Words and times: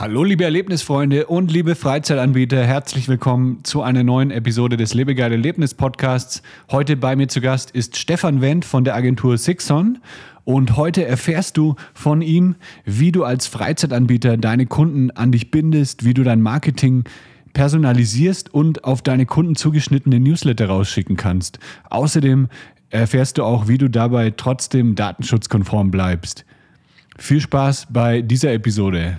Hallo 0.00 0.24
liebe 0.24 0.44
Erlebnisfreunde 0.44 1.26
und 1.26 1.52
liebe 1.52 1.74
Freizeitanbieter, 1.74 2.64
herzlich 2.64 3.06
willkommen 3.06 3.62
zu 3.64 3.82
einer 3.82 4.02
neuen 4.02 4.30
Episode 4.30 4.78
des 4.78 4.94
Lebegeil 4.94 5.30
Erlebnis 5.30 5.74
Podcasts. 5.74 6.40
Heute 6.70 6.96
bei 6.96 7.16
mir 7.16 7.28
zu 7.28 7.42
Gast 7.42 7.70
ist 7.72 7.98
Stefan 7.98 8.40
Wendt 8.40 8.64
von 8.64 8.82
der 8.82 8.94
Agentur 8.94 9.36
Sixon 9.36 9.98
und 10.44 10.78
heute 10.78 11.04
erfährst 11.04 11.58
du 11.58 11.74
von 11.92 12.22
ihm, 12.22 12.54
wie 12.86 13.12
du 13.12 13.24
als 13.24 13.46
Freizeitanbieter 13.46 14.38
deine 14.38 14.64
Kunden 14.64 15.10
an 15.10 15.32
dich 15.32 15.50
bindest, 15.50 16.02
wie 16.02 16.14
du 16.14 16.22
dein 16.22 16.40
Marketing 16.40 17.04
personalisierst 17.52 18.54
und 18.54 18.84
auf 18.84 19.02
deine 19.02 19.26
Kunden 19.26 19.54
zugeschnittene 19.54 20.18
Newsletter 20.18 20.68
rausschicken 20.68 21.18
kannst. 21.18 21.58
Außerdem 21.90 22.48
erfährst 22.88 23.36
du 23.36 23.44
auch, 23.44 23.68
wie 23.68 23.76
du 23.76 23.90
dabei 23.90 24.32
trotzdem 24.34 24.94
datenschutzkonform 24.94 25.90
bleibst. 25.90 26.46
Viel 27.18 27.42
Spaß 27.42 27.88
bei 27.90 28.22
dieser 28.22 28.54
Episode. 28.54 29.18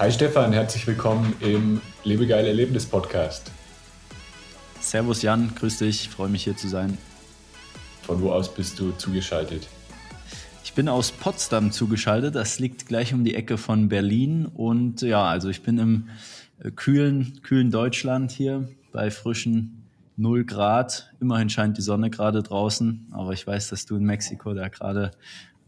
Hi 0.00 0.10
Stefan, 0.10 0.54
herzlich 0.54 0.86
willkommen 0.86 1.34
im 1.40 1.82
Lebegeil 2.04 2.46
Erlebnis 2.46 2.86
Podcast. 2.86 3.50
Servus 4.80 5.20
Jan, 5.20 5.52
grüß 5.54 5.76
dich, 5.76 6.08
freue 6.08 6.30
mich 6.30 6.44
hier 6.44 6.56
zu 6.56 6.68
sein. 6.68 6.96
Von 8.04 8.22
wo 8.22 8.32
aus 8.32 8.54
bist 8.54 8.78
du 8.78 8.92
zugeschaltet? 8.92 9.68
Ich 10.64 10.72
bin 10.72 10.88
aus 10.88 11.12
Potsdam 11.12 11.70
zugeschaltet, 11.70 12.34
das 12.34 12.58
liegt 12.58 12.86
gleich 12.86 13.12
um 13.12 13.24
die 13.24 13.34
Ecke 13.34 13.58
von 13.58 13.90
Berlin 13.90 14.46
und 14.46 15.02
ja, 15.02 15.22
also 15.26 15.50
ich 15.50 15.62
bin 15.62 15.76
im 15.76 16.08
äh, 16.64 16.70
kühlen, 16.70 17.42
kühlen 17.42 17.70
Deutschland 17.70 18.30
hier 18.30 18.70
bei 18.92 19.10
frischen 19.10 19.82
0 20.16 20.46
Grad. 20.46 21.12
Immerhin 21.20 21.50
scheint 21.50 21.76
die 21.76 21.82
Sonne 21.82 22.08
gerade 22.08 22.42
draußen, 22.42 23.08
aber 23.10 23.34
ich 23.34 23.46
weiß, 23.46 23.68
dass 23.68 23.84
du 23.84 23.96
in 23.96 24.04
Mexiko 24.04 24.54
da 24.54 24.68
gerade 24.68 25.10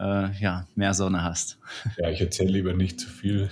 äh, 0.00 0.32
ja, 0.40 0.66
mehr 0.74 0.94
Sonne 0.94 1.22
hast. 1.22 1.58
Ja, 1.98 2.08
ich 2.08 2.22
erzähle 2.22 2.52
lieber 2.52 2.72
nicht 2.72 2.98
zu 2.98 3.10
viel, 3.10 3.50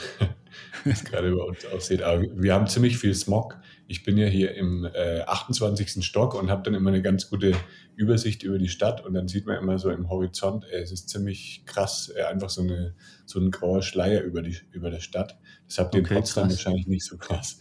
wie 0.84 0.90
es 0.90 1.04
gerade 1.04 1.34
bei 1.34 1.42
uns 1.42 1.64
aussieht. 1.66 2.02
Aber 2.02 2.22
wir 2.34 2.54
haben 2.54 2.66
ziemlich 2.66 2.98
viel 2.98 3.14
Smog. 3.14 3.58
Ich 3.86 4.04
bin 4.04 4.16
ja 4.16 4.26
hier 4.26 4.54
im 4.54 4.84
äh, 4.84 5.20
28. 5.22 6.04
Stock 6.04 6.34
und 6.34 6.50
habe 6.50 6.62
dann 6.62 6.74
immer 6.74 6.90
eine 6.90 7.02
ganz 7.02 7.28
gute 7.28 7.52
Übersicht 7.96 8.42
über 8.42 8.58
die 8.58 8.68
Stadt 8.68 9.04
und 9.04 9.14
dann 9.14 9.28
sieht 9.28 9.46
man 9.46 9.56
immer 9.58 9.78
so 9.78 9.90
im 9.90 10.08
Horizont, 10.08 10.64
äh, 10.72 10.80
es 10.80 10.92
ist 10.92 11.08
ziemlich 11.08 11.62
krass, 11.66 12.12
äh, 12.16 12.22
einfach 12.22 12.50
so, 12.50 12.62
eine, 12.62 12.94
so 13.26 13.40
ein 13.40 13.50
grauer 13.50 13.82
Schleier 13.82 14.22
über, 14.22 14.42
die, 14.42 14.56
über 14.72 14.90
der 14.90 15.00
Stadt. 15.00 15.38
Das 15.66 15.78
habt 15.78 15.94
ihr 15.94 16.00
okay, 16.00 16.14
in 16.14 16.20
Potsdam 16.20 16.48
krass. 16.48 16.56
wahrscheinlich 16.56 16.86
nicht 16.86 17.04
so 17.04 17.16
krass. 17.16 17.58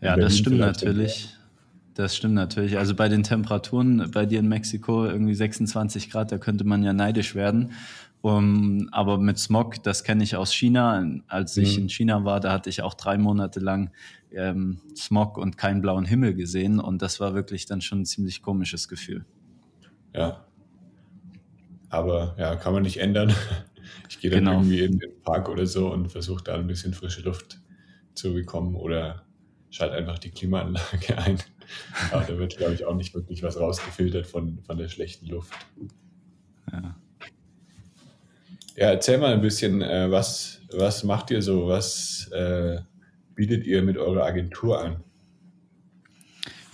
Ja, 0.00 0.16
das 0.16 0.36
stimmt 0.36 0.58
natürlich. 0.58 1.28
Das 1.94 2.16
stimmt 2.16 2.34
natürlich. 2.34 2.78
Also 2.78 2.94
bei 2.94 3.08
den 3.08 3.22
Temperaturen 3.22 4.10
bei 4.10 4.24
dir 4.24 4.38
in 4.38 4.48
Mexiko 4.48 5.04
irgendwie 5.04 5.34
26 5.34 6.10
Grad, 6.10 6.32
da 6.32 6.38
könnte 6.38 6.64
man 6.64 6.82
ja 6.82 6.92
neidisch 6.92 7.34
werden. 7.34 7.72
Um, 8.22 8.88
aber 8.92 9.18
mit 9.18 9.36
Smog, 9.38 9.82
das 9.82 10.04
kenne 10.04 10.22
ich 10.22 10.36
aus 10.36 10.54
China. 10.54 11.04
Als 11.26 11.56
ich 11.56 11.76
mhm. 11.76 11.82
in 11.82 11.88
China 11.88 12.24
war, 12.24 12.38
da 12.38 12.52
hatte 12.52 12.70
ich 12.70 12.80
auch 12.82 12.94
drei 12.94 13.18
Monate 13.18 13.58
lang 13.58 13.90
ähm, 14.30 14.80
Smog 14.96 15.36
und 15.38 15.58
keinen 15.58 15.82
blauen 15.82 16.04
Himmel 16.04 16.34
gesehen. 16.34 16.78
Und 16.78 17.02
das 17.02 17.18
war 17.18 17.34
wirklich 17.34 17.66
dann 17.66 17.80
schon 17.80 18.02
ein 18.02 18.06
ziemlich 18.06 18.40
komisches 18.40 18.88
Gefühl. 18.88 19.24
Ja. 20.14 20.46
Aber 21.88 22.36
ja, 22.38 22.54
kann 22.54 22.72
man 22.72 22.82
nicht 22.82 22.98
ändern. 22.98 23.34
Ich 24.08 24.20
gehe 24.20 24.30
dann 24.30 24.44
genau. 24.44 24.52
irgendwie 24.58 24.80
in 24.80 24.98
den 24.98 25.20
Park 25.22 25.48
oder 25.48 25.66
so 25.66 25.92
und 25.92 26.08
versuche 26.08 26.44
da 26.44 26.54
ein 26.54 26.68
bisschen 26.68 26.94
frische 26.94 27.22
Luft 27.22 27.60
zu 28.14 28.32
bekommen 28.32 28.76
oder 28.76 29.24
schalte 29.70 29.96
einfach 29.96 30.18
die 30.20 30.30
Klimaanlage 30.30 31.18
ein. 31.18 31.38
Aber 32.12 32.22
da 32.22 32.38
wird, 32.38 32.56
glaube 32.56 32.74
ich, 32.74 32.84
auch 32.84 32.94
nicht 32.94 33.12
wirklich 33.12 33.42
was 33.42 33.58
rausgefiltert 33.58 34.26
von, 34.26 34.62
von 34.62 34.78
der 34.78 34.88
schlechten 34.88 35.26
Luft. 35.26 35.52
Ja. 36.70 36.96
Ja, 38.76 38.90
erzähl 38.90 39.18
mal 39.18 39.34
ein 39.34 39.42
bisschen, 39.42 39.82
äh, 39.82 40.10
was, 40.10 40.60
was 40.72 41.04
macht 41.04 41.30
ihr 41.30 41.42
so? 41.42 41.68
Was 41.68 42.30
äh, 42.32 42.78
bietet 43.34 43.66
ihr 43.66 43.82
mit 43.82 43.98
eurer 43.98 44.24
Agentur 44.24 44.80
an? 44.82 45.04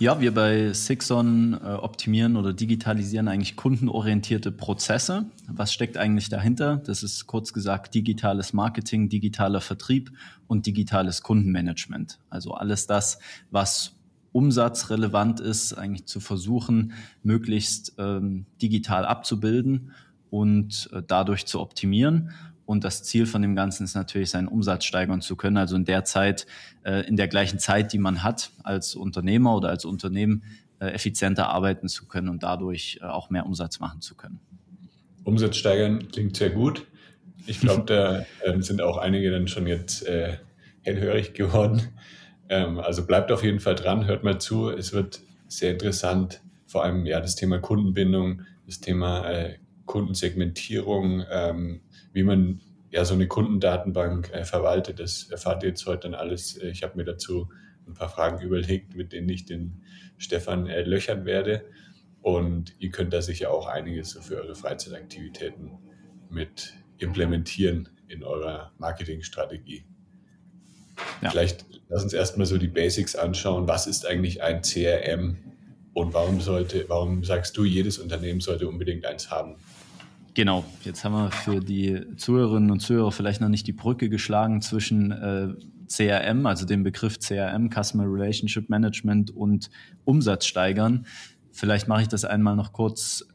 Ja, 0.01 0.21
wir 0.21 0.33
bei 0.33 0.71
Sixon 0.71 1.59
äh, 1.61 1.73
optimieren 1.73 2.37
oder 2.37 2.53
digitalisieren 2.53 3.27
eigentlich 3.27 3.57
kundenorientierte 3.57 4.49
Prozesse. 4.49 5.25
Was 5.49 5.73
steckt 5.73 5.97
eigentlich 5.97 6.29
dahinter? 6.29 6.77
Das 6.77 7.03
ist 7.03 7.27
kurz 7.27 7.51
gesagt 7.51 7.93
digitales 7.95 8.53
Marketing, 8.53 9.09
digitaler 9.09 9.59
Vertrieb 9.59 10.11
und 10.47 10.65
digitales 10.67 11.21
Kundenmanagement. 11.21 12.17
Also 12.29 12.53
alles 12.53 12.87
das, 12.87 13.19
was 13.51 13.97
umsatzrelevant 14.31 15.41
ist, 15.41 15.73
eigentlich 15.73 16.05
zu 16.05 16.21
versuchen, 16.21 16.93
möglichst 17.21 17.95
ähm, 17.97 18.45
digital 18.61 19.03
abzubilden 19.03 19.91
und 20.29 20.89
äh, 20.93 21.01
dadurch 21.05 21.45
zu 21.45 21.59
optimieren. 21.59 22.31
Und 22.65 22.83
das 22.83 23.03
Ziel 23.03 23.25
von 23.25 23.41
dem 23.41 23.55
Ganzen 23.55 23.83
ist 23.83 23.95
natürlich, 23.95 24.29
seinen 24.29 24.47
Umsatz 24.47 24.85
steigern 24.85 25.21
zu 25.21 25.35
können. 25.35 25.57
Also 25.57 25.75
in 25.75 25.85
der 25.85 26.05
Zeit, 26.05 26.45
äh, 26.83 27.07
in 27.07 27.15
der 27.15 27.27
gleichen 27.27 27.57
Zeit, 27.57 27.93
die 27.93 27.97
man 27.97 28.23
hat 28.23 28.51
als 28.63 28.95
Unternehmer 28.95 29.55
oder 29.55 29.69
als 29.69 29.85
Unternehmen, 29.85 30.43
äh, 30.79 30.87
effizienter 30.91 31.49
arbeiten 31.49 31.87
zu 31.87 32.07
können 32.07 32.29
und 32.29 32.43
dadurch 32.43 33.01
auch 33.03 33.29
mehr 33.29 33.45
Umsatz 33.45 33.79
machen 33.79 34.01
zu 34.01 34.15
können. 34.15 34.39
Umsatz 35.23 35.57
steigern 35.57 36.07
klingt 36.11 36.37
sehr 36.37 36.51
gut. 36.51 36.85
Ich 37.47 37.59
glaube, 37.59 37.83
da 37.87 38.25
ähm, 38.45 38.61
sind 38.61 38.81
auch 38.81 38.97
einige 38.97 39.31
dann 39.31 39.47
schon 39.47 39.67
jetzt 39.67 40.07
äh, 40.07 40.37
hellhörig 40.81 41.33
geworden. 41.33 41.81
Ähm, 42.49 42.79
also 42.79 43.05
bleibt 43.05 43.31
auf 43.31 43.43
jeden 43.43 43.59
Fall 43.59 43.75
dran, 43.75 44.05
hört 44.05 44.23
mal 44.23 44.39
zu. 44.39 44.69
Es 44.69 44.93
wird 44.93 45.21
sehr 45.47 45.71
interessant, 45.71 46.41
vor 46.67 46.83
allem 46.83 47.05
ja 47.05 47.19
das 47.19 47.35
Thema 47.35 47.59
Kundenbindung, 47.59 48.43
das 48.65 48.79
Thema 48.79 49.27
äh, 49.29 49.55
Kundensegmentierung, 49.89 51.25
ähm, 51.31 51.81
wie 52.13 52.21
man 52.21 52.61
ja 52.91 53.03
so 53.05 53.15
eine 53.15 53.27
Kundendatenbank 53.27 54.31
äh, 54.31 54.45
verwaltet. 54.45 54.99
Das 54.99 55.31
erfahrt 55.31 55.63
ihr 55.63 55.69
jetzt 55.69 55.85
heute 55.87 56.01
dann 56.01 56.13
alles. 56.13 56.57
Äh, 56.57 56.69
ich 56.69 56.83
habe 56.83 56.95
mir 56.95 57.05
dazu 57.05 57.49
ein 57.87 57.95
paar 57.95 58.09
Fragen 58.09 58.39
überlegt, 58.39 58.95
mit 58.95 59.13
denen 59.13 59.27
ich 59.29 59.45
den 59.45 59.81
Stefan 60.17 60.67
äh, 60.67 60.83
löchern 60.83 61.25
werde. 61.25 61.65
Und 62.21 62.75
ihr 62.77 62.91
könnt 62.91 63.13
da 63.13 63.23
sicher 63.23 63.51
auch 63.51 63.65
einiges 63.65 64.13
für 64.21 64.35
eure 64.35 64.53
Freizeitaktivitäten 64.53 65.71
mit 66.29 66.73
implementieren 66.99 67.89
in 68.07 68.23
eurer 68.23 68.71
Marketingstrategie. 68.77 69.85
Ja. 71.23 71.31
Vielleicht 71.31 71.65
lass 71.87 72.03
uns 72.03 72.13
erstmal 72.13 72.45
so 72.45 72.59
die 72.59 72.67
Basics 72.67 73.15
anschauen. 73.15 73.67
Was 73.67 73.87
ist 73.87 74.05
eigentlich 74.05 74.43
ein 74.43 74.61
CRM 74.61 75.37
und 75.93 76.13
warum 76.13 76.41
sollte, 76.41 76.85
warum 76.89 77.23
sagst 77.23 77.57
du, 77.57 77.65
jedes 77.65 77.97
Unternehmen 77.97 78.41
sollte 78.41 78.67
unbedingt 78.67 79.05
eins 79.07 79.31
haben? 79.31 79.55
Genau, 80.33 80.63
jetzt 80.83 81.03
haben 81.03 81.13
wir 81.13 81.31
für 81.31 81.59
die 81.59 82.15
Zuhörerinnen 82.15 82.71
und 82.71 82.79
Zuhörer 82.79 83.11
vielleicht 83.11 83.41
noch 83.41 83.49
nicht 83.49 83.67
die 83.67 83.73
Brücke 83.73 84.09
geschlagen 84.09 84.61
zwischen 84.61 85.11
äh, 85.11 85.49
CRM, 85.87 86.45
also 86.45 86.65
dem 86.65 86.83
Begriff 86.83 87.19
CRM, 87.19 87.69
Customer 87.69 88.05
Relationship 88.05 88.69
Management 88.69 89.31
und 89.31 89.69
Umsatz 90.05 90.45
steigern. 90.45 91.05
Vielleicht 91.51 91.87
mache 91.87 92.03
ich 92.03 92.07
das 92.07 92.25
einmal 92.25 92.55
noch 92.55 92.73
kurz 92.73 93.25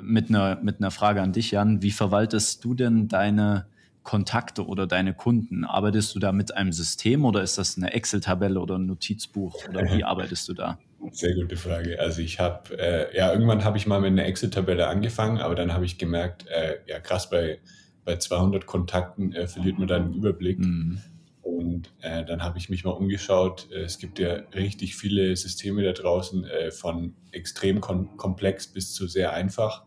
mit 0.00 0.28
einer, 0.28 0.58
mit 0.62 0.78
einer 0.78 0.90
Frage 0.90 1.20
an 1.20 1.32
dich, 1.32 1.50
Jan. 1.50 1.82
Wie 1.82 1.90
verwaltest 1.90 2.64
du 2.64 2.74
denn 2.74 3.08
deine 3.08 3.66
Kontakte 4.02 4.66
oder 4.66 4.86
deine 4.86 5.14
Kunden? 5.14 5.64
Arbeitest 5.64 6.14
du 6.14 6.20
da 6.20 6.32
mit 6.32 6.56
einem 6.56 6.72
System 6.72 7.24
oder 7.24 7.42
ist 7.42 7.58
das 7.58 7.76
eine 7.76 7.92
Excel-Tabelle 7.92 8.60
oder 8.60 8.78
ein 8.78 8.86
Notizbuch 8.86 9.68
oder 9.68 9.82
wie 9.92 10.04
arbeitest 10.04 10.48
du 10.48 10.54
da? 10.54 10.78
Sehr 11.12 11.34
gute 11.34 11.56
Frage. 11.56 12.00
Also 12.00 12.22
ich 12.22 12.40
habe, 12.40 12.78
äh, 12.78 13.16
ja, 13.16 13.32
irgendwann 13.32 13.64
habe 13.64 13.76
ich 13.76 13.86
mal 13.86 14.00
mit 14.00 14.12
einer 14.12 14.26
Excel-Tabelle 14.26 14.86
angefangen, 14.86 15.38
aber 15.38 15.54
dann 15.54 15.72
habe 15.72 15.84
ich 15.84 15.98
gemerkt, 15.98 16.46
äh, 16.48 16.78
ja 16.86 17.00
krass, 17.00 17.30
bei, 17.30 17.58
bei 18.04 18.16
200 18.16 18.66
Kontakten 18.66 19.32
äh, 19.32 19.46
verliert 19.46 19.78
man 19.78 19.88
dann 19.88 20.12
den 20.12 20.14
Überblick. 20.14 20.58
Mhm. 20.58 21.00
Und 21.42 21.92
äh, 22.00 22.24
dann 22.24 22.42
habe 22.42 22.58
ich 22.58 22.70
mich 22.70 22.84
mal 22.84 22.90
umgeschaut. 22.90 23.68
Äh, 23.70 23.82
es 23.82 23.98
gibt 23.98 24.18
ja 24.18 24.34
richtig 24.54 24.96
viele 24.96 25.36
Systeme 25.36 25.82
da 25.84 25.92
draußen, 25.92 26.44
äh, 26.44 26.70
von 26.70 27.14
extrem 27.30 27.80
komplex 27.80 28.66
bis 28.66 28.92
zu 28.92 29.06
sehr 29.06 29.32
einfach. 29.32 29.84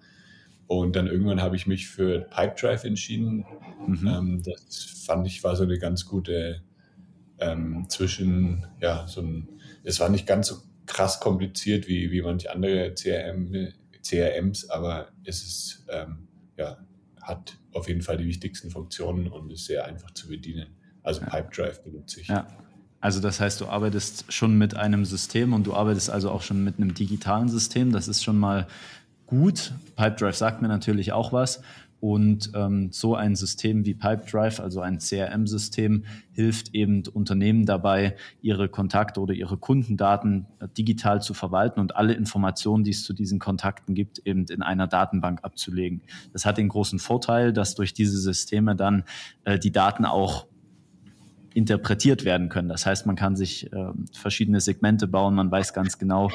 Und 0.68 0.96
dann 0.96 1.08
irgendwann 1.08 1.42
habe 1.42 1.56
ich 1.56 1.66
mich 1.66 1.90
für 1.90 2.22
Pipedrive 2.22 2.84
entschieden. 2.86 3.46
Mhm. 3.88 4.08
Ähm, 4.08 4.44
das 4.44 4.86
fand 5.06 5.26
ich 5.28 5.44
war 5.44 5.56
so 5.56 5.64
eine 5.64 5.80
ganz 5.80 6.06
gute 6.06 6.62
ähm, 7.40 7.88
zwischen, 7.90 8.66
ja, 8.80 9.08
so 9.08 9.22
ein 9.22 9.50
es 9.84 10.00
war 10.00 10.10
nicht 10.10 10.28
ganz 10.28 10.48
so 10.48 10.58
krass 10.90 11.20
kompliziert 11.20 11.88
wie, 11.88 12.12
wie 12.12 12.22
manche 12.22 12.52
andere 12.52 12.94
CRM, 12.96 13.70
CRMs, 14.04 14.70
aber 14.70 15.10
es 15.24 15.44
ist, 15.44 15.86
ähm, 15.90 16.28
ja, 16.58 16.78
hat 17.22 17.58
auf 17.74 17.88
jeden 17.88 18.02
Fall 18.02 18.18
die 18.18 18.26
wichtigsten 18.26 18.72
Funktionen 18.72 19.28
und 19.28 19.52
ist 19.52 19.66
sehr 19.66 19.86
einfach 19.86 20.12
zu 20.12 20.28
bedienen. 20.28 20.76
Also 21.04 21.22
ja. 21.22 21.28
Pipedrive 21.28 21.84
benutze 21.84 22.22
ich. 22.22 22.28
Ja. 22.28 22.48
Also 23.02 23.22
das 23.22 23.40
heißt, 23.40 23.62
du 23.62 23.68
arbeitest 23.68 24.34
schon 24.34 24.58
mit 24.58 24.76
einem 24.76 25.06
System 25.06 25.54
und 25.54 25.66
du 25.68 25.74
arbeitest 25.74 26.10
also 26.10 26.32
auch 26.32 26.42
schon 26.42 26.64
mit 26.64 26.78
einem 26.78 26.94
digitalen 26.94 27.48
System. 27.48 27.92
Das 27.94 28.08
ist 28.08 28.24
schon 28.24 28.38
mal 28.38 28.68
gut. 29.26 29.72
Pipedrive 29.96 30.36
sagt 30.36 30.62
mir 30.62 30.68
natürlich 30.68 31.14
auch 31.14 31.32
was. 31.32 31.62
Und 32.00 32.52
ähm, 32.56 32.90
so 32.92 33.16
ein 33.16 33.36
System 33.36 33.86
wie 33.86 33.94
Pipedrive, 33.94 34.62
also 34.62 34.82
ein 34.82 35.00
CRM-System, 35.00 36.06
hilft 36.32 36.74
eben 36.74 37.04
Unternehmen 37.14 37.66
dabei, 37.66 38.16
ihre 38.42 38.70
Kontakte 38.70 39.20
oder 39.20 39.34
ihre 39.34 39.58
Kundendaten 39.58 40.46
äh, 40.60 40.68
digital 40.78 41.22
zu 41.22 41.34
verwalten 41.34 41.80
und 41.80 41.96
alle 41.96 42.14
Informationen, 42.14 42.84
die 42.84 42.92
es 42.92 43.04
zu 43.04 43.14
diesen 43.14 43.40
Kontakten 43.40 43.96
gibt, 43.96 44.20
eben 44.20 44.46
in 44.46 44.62
einer 44.62 44.88
Datenbank 44.88 45.40
abzulegen. 45.44 46.02
Das 46.32 46.46
hat 46.46 46.58
den 46.58 46.70
großen 46.70 47.00
Vorteil, 47.00 47.52
dass 47.52 47.76
durch 47.76 47.94
diese 47.94 48.18
Systeme 48.18 48.76
dann 48.76 49.04
äh, 49.44 49.60
die 49.60 49.72
Daten 49.72 50.06
auch 50.06 50.48
interpretiert 51.54 52.26
werden 52.26 52.50
können. 52.50 52.70
Das 52.70 52.86
heißt, 52.86 53.06
man 53.06 53.16
kann 53.16 53.36
sich 53.36 53.72
äh, 53.72 53.92
verschiedene 54.14 54.62
Segmente 54.62 55.08
bauen, 55.08 55.36
man 55.36 55.52
weiß 55.52 55.74
ganz 55.74 55.98
genau, 55.98 56.30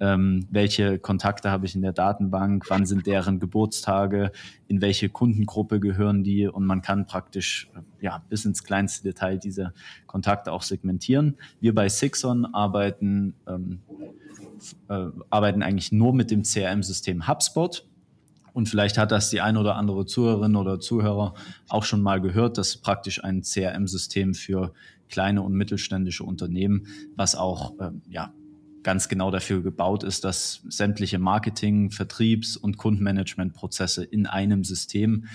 ähm, 0.00 0.46
welche 0.50 0.98
Kontakte 0.98 1.50
habe 1.50 1.66
ich 1.66 1.74
in 1.74 1.82
der 1.82 1.92
Datenbank, 1.92 2.64
wann 2.68 2.86
sind 2.86 3.06
deren 3.06 3.40
Geburtstage, 3.40 4.32
in 4.66 4.80
welche 4.80 5.08
Kundengruppe 5.08 5.80
gehören 5.80 6.22
die 6.22 6.46
und 6.46 6.66
man 6.66 6.82
kann 6.82 7.06
praktisch 7.06 7.70
äh, 7.74 8.04
ja, 8.04 8.22
bis 8.28 8.44
ins 8.44 8.64
kleinste 8.64 9.02
Detail 9.02 9.38
diese 9.38 9.72
Kontakte 10.06 10.52
auch 10.52 10.62
segmentieren. 10.62 11.36
Wir 11.60 11.74
bei 11.74 11.88
Sixon 11.88 12.46
arbeiten, 12.46 13.34
ähm, 13.46 13.80
äh, 14.88 15.06
arbeiten 15.30 15.62
eigentlich 15.62 15.92
nur 15.92 16.14
mit 16.14 16.30
dem 16.30 16.42
CRM-System 16.42 17.26
HubSpot. 17.26 17.86
Und 18.58 18.68
vielleicht 18.68 18.98
hat 18.98 19.12
das 19.12 19.30
die 19.30 19.40
ein 19.40 19.56
oder 19.56 19.76
andere 19.76 20.04
Zuhörerin 20.04 20.56
oder 20.56 20.80
Zuhörer 20.80 21.34
auch 21.68 21.84
schon 21.84 22.02
mal 22.02 22.20
gehört, 22.20 22.58
dass 22.58 22.76
praktisch 22.76 23.22
ein 23.22 23.42
CRM-System 23.42 24.34
für 24.34 24.72
kleine 25.08 25.42
und 25.42 25.52
mittelständische 25.52 26.24
Unternehmen, 26.24 26.88
was 27.14 27.36
auch 27.36 27.74
ähm, 27.80 28.02
ja, 28.10 28.34
ganz 28.82 29.08
genau 29.08 29.30
dafür 29.30 29.62
gebaut 29.62 30.02
ist, 30.02 30.24
dass 30.24 30.62
sämtliche 30.68 31.20
Marketing, 31.20 31.92
Vertriebs- 31.92 32.56
und 32.56 32.78
Kundenmanagementprozesse 32.78 34.02
in 34.02 34.26
einem 34.26 34.64
System 34.64 35.26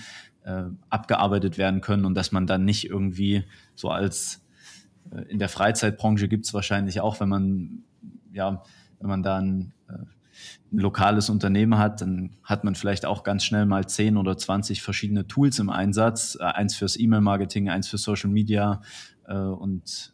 äh, 0.42 0.64
abgearbeitet 0.90 1.56
werden 1.56 1.80
können 1.80 2.04
und 2.04 2.14
dass 2.14 2.30
man 2.30 2.46
dann 2.46 2.66
nicht 2.66 2.90
irgendwie 2.90 3.44
so 3.74 3.88
als 3.88 4.44
äh, 5.10 5.22
in 5.30 5.38
der 5.38 5.48
Freizeitbranche 5.48 6.28
gibt 6.28 6.44
es 6.44 6.52
wahrscheinlich 6.52 7.00
auch, 7.00 7.20
wenn 7.20 7.30
man 7.30 7.84
ja, 8.34 8.62
wenn 9.00 9.08
man 9.08 9.22
dann 9.22 9.72
äh, 9.88 9.94
ein 10.72 10.78
lokales 10.78 11.30
Unternehmen 11.30 11.78
hat, 11.78 12.00
dann 12.00 12.36
hat 12.42 12.64
man 12.64 12.74
vielleicht 12.74 13.06
auch 13.06 13.22
ganz 13.22 13.44
schnell 13.44 13.66
mal 13.66 13.86
10 13.86 14.16
oder 14.16 14.36
20 14.36 14.82
verschiedene 14.82 15.26
Tools 15.26 15.58
im 15.58 15.70
Einsatz. 15.70 16.36
Äh, 16.40 16.44
eins 16.44 16.74
fürs 16.76 16.98
E-Mail-Marketing, 16.98 17.68
eins 17.68 17.88
für 17.88 17.98
Social 17.98 18.30
Media 18.30 18.82
äh, 19.26 19.34
und 19.34 20.12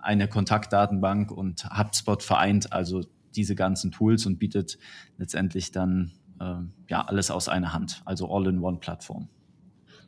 eine 0.00 0.28
Kontaktdatenbank 0.28 1.30
und 1.30 1.64
HubSpot 1.76 2.22
vereint 2.22 2.72
also 2.72 3.04
diese 3.34 3.54
ganzen 3.54 3.90
Tools 3.90 4.26
und 4.26 4.38
bietet 4.38 4.78
letztendlich 5.16 5.72
dann 5.72 6.12
äh, 6.40 6.56
ja 6.88 7.02
alles 7.02 7.30
aus 7.30 7.48
einer 7.48 7.72
Hand, 7.72 8.02
also 8.04 8.30
All-in-One-Plattform. 8.30 9.28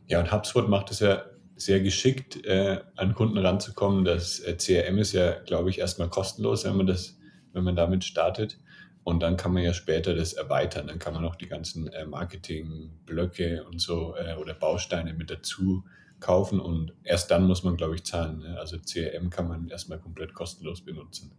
Ja, 0.07 0.21
und 0.21 0.31
HubSpot 0.31 0.69
macht 0.69 0.91
es 0.91 1.01
ja 1.01 1.23
sehr 1.57 1.81
geschickt, 1.81 2.45
äh, 2.45 2.81
an 2.97 3.15
Kunden 3.15 3.39
ranzukommen. 3.39 4.05
Das 4.05 4.41
äh, 4.41 4.57
CRM 4.57 4.99
ist 4.99 5.13
ja, 5.13 5.33
glaube 5.41 5.71
ich, 5.71 5.79
erstmal 5.79 6.09
kostenlos, 6.09 6.65
wenn 6.65 6.77
man 6.77 6.87
das, 6.87 7.19
wenn 7.53 7.65
man 7.65 7.75
damit 7.75 8.05
startet. 8.05 8.59
Und 9.07 9.21
dann 9.21 9.37
kann 9.37 9.53
man 9.53 9.63
ja 9.63 9.73
später 9.73 10.17
das 10.17 10.33
erweitern. 10.33 10.89
Dann 10.89 10.99
kann 10.99 11.15
man 11.15 11.25
auch 11.25 11.37
die 11.37 11.47
ganzen 11.47 11.87
äh, 11.93 12.05
Marketingblöcke 12.05 13.63
und 13.63 13.81
so 13.81 14.17
äh, 14.17 14.35
oder 14.35 14.53
Bausteine 14.53 15.15
mit 15.15 15.31
dazu 15.31 15.85
kaufen. 16.19 16.59
Und 16.59 16.93
erst 17.05 17.31
dann 17.31 17.47
muss 17.47 17.63
man, 17.63 17.77
glaube 17.77 17.95
ich, 17.95 18.03
zahlen. 18.03 18.41
Ne? 18.41 18.59
Also 18.59 18.79
CRM 18.81 19.31
kann 19.31 19.47
man 19.47 19.69
erstmal 19.69 20.01
komplett 20.01 20.35
kostenlos 20.35 20.85
benutzen. 20.85 21.31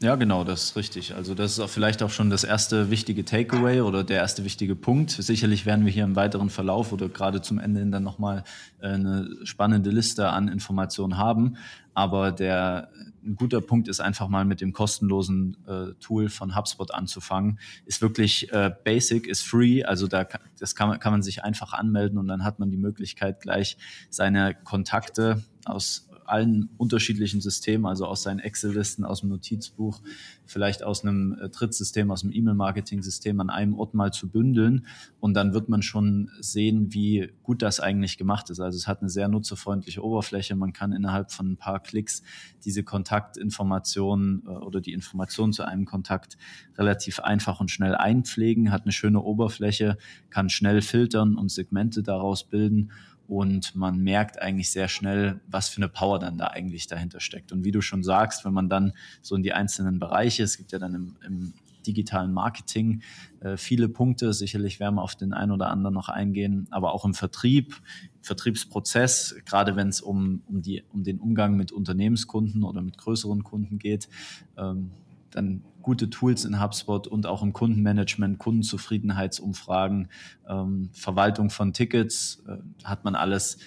Ja, 0.00 0.14
genau, 0.14 0.44
das 0.44 0.62
ist 0.62 0.76
richtig. 0.76 1.16
Also 1.16 1.34
das 1.34 1.52
ist 1.52 1.60
auch 1.60 1.68
vielleicht 1.68 2.04
auch 2.04 2.10
schon 2.10 2.30
das 2.30 2.44
erste 2.44 2.88
wichtige 2.88 3.24
Takeaway 3.24 3.80
oder 3.80 4.04
der 4.04 4.18
erste 4.18 4.44
wichtige 4.44 4.76
Punkt. 4.76 5.10
Sicherlich 5.10 5.66
werden 5.66 5.84
wir 5.84 5.90
hier 5.90 6.04
im 6.04 6.14
weiteren 6.14 6.50
Verlauf 6.50 6.92
oder 6.92 7.08
gerade 7.08 7.42
zum 7.42 7.58
Ende 7.58 7.80
hin 7.80 7.90
dann 7.90 8.04
nochmal 8.04 8.44
äh, 8.80 8.86
eine 8.86 9.28
spannende 9.42 9.90
Liste 9.90 10.28
an 10.28 10.46
Informationen 10.46 11.18
haben. 11.18 11.56
Aber 11.94 12.30
der 12.30 12.90
ein 13.24 13.34
guter 13.34 13.60
Punkt 13.60 13.88
ist 13.88 13.98
einfach 13.98 14.28
mal 14.28 14.44
mit 14.44 14.60
dem 14.60 14.72
kostenlosen 14.72 15.56
äh, 15.66 15.94
Tool 16.00 16.28
von 16.28 16.54
HubSpot 16.54 16.94
anzufangen. 16.94 17.58
Ist 17.84 18.00
wirklich 18.00 18.52
äh, 18.52 18.70
basic, 18.84 19.26
ist 19.26 19.42
free, 19.42 19.82
also 19.82 20.06
da 20.06 20.28
das 20.60 20.76
kann 20.76 20.90
man, 20.90 21.00
kann 21.00 21.12
man 21.12 21.22
sich 21.22 21.42
einfach 21.42 21.72
anmelden 21.72 22.18
und 22.18 22.28
dann 22.28 22.44
hat 22.44 22.60
man 22.60 22.70
die 22.70 22.76
Möglichkeit 22.76 23.40
gleich 23.40 23.76
seine 24.10 24.54
Kontakte 24.54 25.42
aus 25.64 26.07
allen 26.28 26.70
unterschiedlichen 26.76 27.40
Systemen, 27.40 27.86
also 27.86 28.06
aus 28.06 28.22
seinen 28.22 28.38
Excel-Listen, 28.38 29.04
aus 29.04 29.20
dem 29.20 29.30
Notizbuch, 29.30 30.02
vielleicht 30.44 30.82
aus 30.82 31.02
einem 31.02 31.32
äh, 31.40 31.48
Trittsystem, 31.50 32.10
aus 32.10 32.22
dem 32.22 32.32
E-Mail-Marketing-System 32.32 33.40
an 33.40 33.50
einem 33.50 33.74
Ort 33.74 33.94
mal 33.94 34.12
zu 34.12 34.28
bündeln. 34.28 34.86
Und 35.20 35.34
dann 35.34 35.52
wird 35.52 35.68
man 35.68 35.82
schon 35.82 36.30
sehen, 36.40 36.92
wie 36.92 37.30
gut 37.42 37.62
das 37.62 37.80
eigentlich 37.80 38.18
gemacht 38.18 38.50
ist. 38.50 38.60
Also 38.60 38.76
es 38.76 38.86
hat 38.86 39.00
eine 39.00 39.10
sehr 39.10 39.28
nutzerfreundliche 39.28 40.04
Oberfläche. 40.04 40.54
Man 40.56 40.72
kann 40.72 40.92
innerhalb 40.92 41.32
von 41.32 41.52
ein 41.52 41.56
paar 41.56 41.80
Klicks 41.80 42.22
diese 42.64 42.82
Kontaktinformationen 42.82 44.42
äh, 44.46 44.50
oder 44.50 44.80
die 44.80 44.92
Informationen 44.92 45.52
zu 45.52 45.64
einem 45.64 45.84
Kontakt 45.84 46.36
relativ 46.76 47.20
einfach 47.20 47.60
und 47.60 47.70
schnell 47.70 47.94
einpflegen, 47.94 48.70
hat 48.70 48.82
eine 48.82 48.92
schöne 48.92 49.20
Oberfläche, 49.20 49.98
kann 50.30 50.48
schnell 50.48 50.82
filtern 50.82 51.36
und 51.36 51.50
Segmente 51.50 52.02
daraus 52.02 52.44
bilden 52.44 52.92
und 53.28 53.76
man 53.76 54.02
merkt 54.02 54.40
eigentlich 54.40 54.70
sehr 54.70 54.88
schnell, 54.88 55.40
was 55.46 55.68
für 55.68 55.78
eine 55.78 55.88
Power 55.88 56.18
dann 56.18 56.38
da 56.38 56.46
eigentlich 56.46 56.86
dahinter 56.86 57.20
steckt. 57.20 57.52
Und 57.52 57.62
wie 57.62 57.70
du 57.70 57.82
schon 57.82 58.02
sagst, 58.02 58.44
wenn 58.44 58.54
man 58.54 58.70
dann 58.70 58.94
so 59.20 59.36
in 59.36 59.42
die 59.42 59.52
einzelnen 59.52 59.98
Bereiche, 59.98 60.42
es 60.42 60.56
gibt 60.56 60.72
ja 60.72 60.78
dann 60.78 60.94
im, 60.94 61.16
im 61.24 61.52
digitalen 61.86 62.32
Marketing 62.32 63.02
äh, 63.40 63.56
viele 63.56 63.88
Punkte, 63.88 64.32
sicherlich 64.32 64.80
werden 64.80 64.96
wir 64.96 65.02
auf 65.02 65.14
den 65.14 65.32
einen 65.32 65.52
oder 65.52 65.70
anderen 65.70 65.94
noch 65.94 66.08
eingehen, 66.08 66.66
aber 66.70 66.92
auch 66.92 67.04
im 67.04 67.14
Vertrieb, 67.14 67.80
Vertriebsprozess, 68.22 69.36
gerade 69.44 69.76
wenn 69.76 69.88
es 69.88 70.00
um, 70.00 70.42
um, 70.48 70.62
um 70.92 71.04
den 71.04 71.20
Umgang 71.20 71.56
mit 71.56 71.70
Unternehmenskunden 71.70 72.64
oder 72.64 72.82
mit 72.82 72.98
größeren 72.98 73.44
Kunden 73.44 73.78
geht, 73.78 74.08
ähm, 74.56 74.90
dann 75.30 75.64
gute 75.82 76.10
Tools 76.10 76.44
in 76.44 76.62
HubSpot 76.62 77.06
und 77.06 77.26
auch 77.26 77.42
im 77.42 77.52
Kundenmanagement, 77.52 78.38
Kundenzufriedenheitsumfragen, 78.38 80.08
ähm, 80.48 80.90
Verwaltung 80.92 81.50
von 81.50 81.72
Tickets, 81.72 82.42
äh, 82.46 82.58
hat 82.84 83.04
man 83.04 83.14
alles 83.14 83.58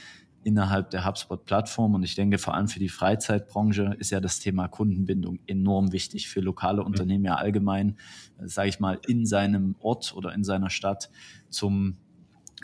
innerhalb 0.43 0.89
der 0.89 1.05
HubSpot-Plattform. 1.05 1.95
Und 1.95 2.03
ich 2.03 2.15
denke, 2.15 2.37
vor 2.37 2.53
allem 2.53 2.67
für 2.67 2.79
die 2.79 2.89
Freizeitbranche 2.89 3.95
ist 3.99 4.11
ja 4.11 4.19
das 4.19 4.39
Thema 4.39 4.67
Kundenbindung 4.67 5.39
enorm 5.47 5.91
wichtig 5.91 6.29
für 6.29 6.41
lokale 6.41 6.83
Unternehmen 6.83 7.25
ja 7.25 7.35
allgemein, 7.35 7.97
äh, 8.39 8.47
sage 8.47 8.69
ich 8.69 8.79
mal, 8.79 8.99
in 9.07 9.25
seinem 9.25 9.75
Ort 9.79 10.13
oder 10.15 10.33
in 10.33 10.43
seiner 10.43 10.69
Stadt 10.69 11.09
zum 11.49 11.97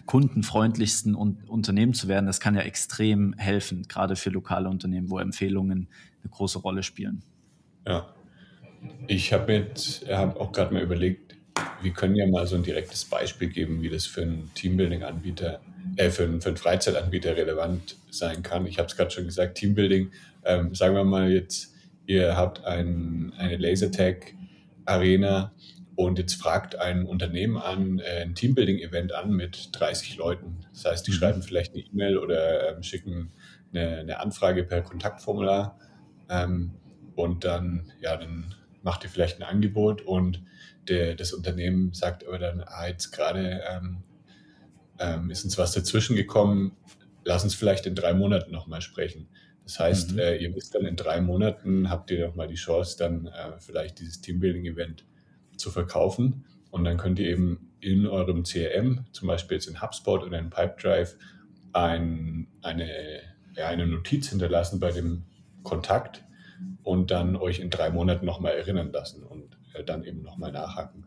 kundenfreundlichsten 0.06 1.16
Unternehmen 1.16 1.96
zu 1.96 2.08
werden. 2.08 2.28
Das 2.28 2.40
kann 2.40 2.54
ja 2.54 2.62
extrem 2.62 3.34
helfen, 3.34 3.88
gerade 3.88 4.16
für 4.16 4.30
lokale 4.30 4.70
Unternehmen, 4.70 5.10
wo 5.10 5.18
Empfehlungen 5.18 5.88
eine 6.22 6.30
große 6.30 6.60
Rolle 6.60 6.84
spielen. 6.84 7.24
Ja, 7.88 8.14
ich 9.08 9.34
habe 9.34 9.54
jetzt 9.54 10.08
hab 10.10 10.40
auch 10.40 10.52
gerade 10.52 10.74
mal 10.74 10.84
überlegt, 10.84 11.36
wir 11.82 11.92
können 11.92 12.16
ja 12.16 12.28
mal 12.28 12.46
so 12.48 12.56
ein 12.56 12.64
direktes 12.64 13.06
Beispiel 13.06 13.50
geben, 13.50 13.82
wie 13.82 13.90
das 13.90 14.06
für 14.06 14.22
einen 14.22 14.52
Teambuilding-Anbieter, 14.54 15.62
äh, 15.96 16.10
für 16.10 16.24
einen, 16.24 16.42
für 16.42 16.50
einen 16.50 16.58
Freizeitanbieter 16.58 17.36
relevant 17.36 17.98
sein 18.10 18.44
kann. 18.44 18.66
Ich 18.66 18.78
habe 18.78 18.88
es 18.88 18.96
gerade 18.96 19.12
schon 19.12 19.26
gesagt, 19.26 19.58
Teambuilding, 19.58 20.12
ähm, 20.46 20.76
sagen 20.76 20.96
wir 20.96 21.04
mal 21.04 21.32
jetzt, 21.32 21.74
ihr 22.06 22.36
habt 22.36 22.64
ein, 22.66 23.34
eine 23.38 23.58
Lasertag-Arena 23.58 25.54
und 25.96 26.20
jetzt 26.20 26.36
fragt 26.36 26.76
ein 26.76 27.06
Unternehmen 27.06 27.58
an, 27.58 28.00
äh, 28.00 28.22
ein 28.22 28.36
Teambuilding-Event 28.36 29.14
an 29.14 29.32
mit 29.32 29.70
30 29.74 30.18
Leuten. 30.18 30.66
Das 30.74 30.86
heißt, 30.86 31.08
die 31.08 31.12
mhm. 31.12 31.16
schreiben 31.16 31.42
vielleicht 31.42 31.74
eine 31.74 31.84
E-Mail 31.84 32.18
oder 32.18 32.70
ähm, 32.76 32.84
schicken 32.84 33.32
eine, 33.74 33.98
eine, 33.98 34.20
Anfrage 34.20 34.64
per 34.64 34.82
Kontaktformular 34.82 35.78
ähm, 36.30 36.74
und 37.16 37.44
dann, 37.44 37.92
ja, 38.00 38.16
dann 38.16 38.54
macht 38.88 39.04
ihr 39.04 39.10
vielleicht 39.10 39.42
ein 39.42 39.44
Angebot 39.44 40.02
und 40.02 40.42
der, 40.88 41.14
das 41.16 41.34
Unternehmen 41.34 41.92
sagt 41.92 42.26
aber 42.26 42.40
dann, 42.40 42.64
ah, 42.66 42.88
jetzt 42.88 43.12
gerade 43.12 43.62
ähm, 43.70 43.98
ähm, 44.98 45.30
ist 45.30 45.44
uns 45.44 45.58
was 45.58 45.74
dazwischen 45.74 46.16
gekommen, 46.16 46.72
lass 47.26 47.44
uns 47.44 47.54
vielleicht 47.54 47.86
in 47.86 47.96
drei 47.96 48.14
Monaten 48.14 48.50
nochmal 48.50 48.80
sprechen. 48.80 49.28
Das 49.66 49.78
heißt, 49.78 50.14
mhm. 50.14 50.20
äh, 50.20 50.38
ihr 50.38 50.56
wisst 50.56 50.74
dann 50.74 50.86
in 50.86 50.96
drei 50.96 51.20
Monaten, 51.20 51.90
habt 51.90 52.12
ihr 52.12 52.26
nochmal 52.26 52.48
die 52.48 52.56
Chance, 52.56 52.96
dann 52.98 53.28
äh, 53.28 53.60
vielleicht 53.60 54.00
dieses 54.00 54.22
Teambuilding-Event 54.22 55.04
zu 55.58 55.70
verkaufen. 55.70 56.46
Und 56.72 56.86
dann 56.86 56.96
könnt 56.96 57.20
ihr 57.20 57.28
eben 57.28 57.74
in 57.82 58.08
eurem 58.08 58.44
CRM, 58.44 59.06
zum 59.12 59.28
Beispiel 59.28 59.58
jetzt 59.58 59.68
in 59.68 59.82
HubSpot 59.82 60.24
oder 60.24 60.40
in 60.40 60.50
Pipedrive, 60.50 61.18
ein, 61.74 62.48
eine, 62.62 63.20
ja, 63.54 63.68
eine 63.68 63.86
Notiz 63.86 64.30
hinterlassen 64.30 64.80
bei 64.80 64.92
dem 64.94 65.26
Kontakt 65.64 66.24
und 66.84 67.12
dann 67.12 67.36
euch 67.36 67.60
in 67.60 67.70
drei 67.70 67.90
Monaten 67.90 68.26
nochmal 68.26 68.54
erinnern 68.54 68.92
lassen 68.92 69.24
und 69.24 69.58
äh, 69.74 69.84
dann 69.84 70.04
eben 70.04 70.22
nochmal 70.22 70.52
nachhaken. 70.52 71.06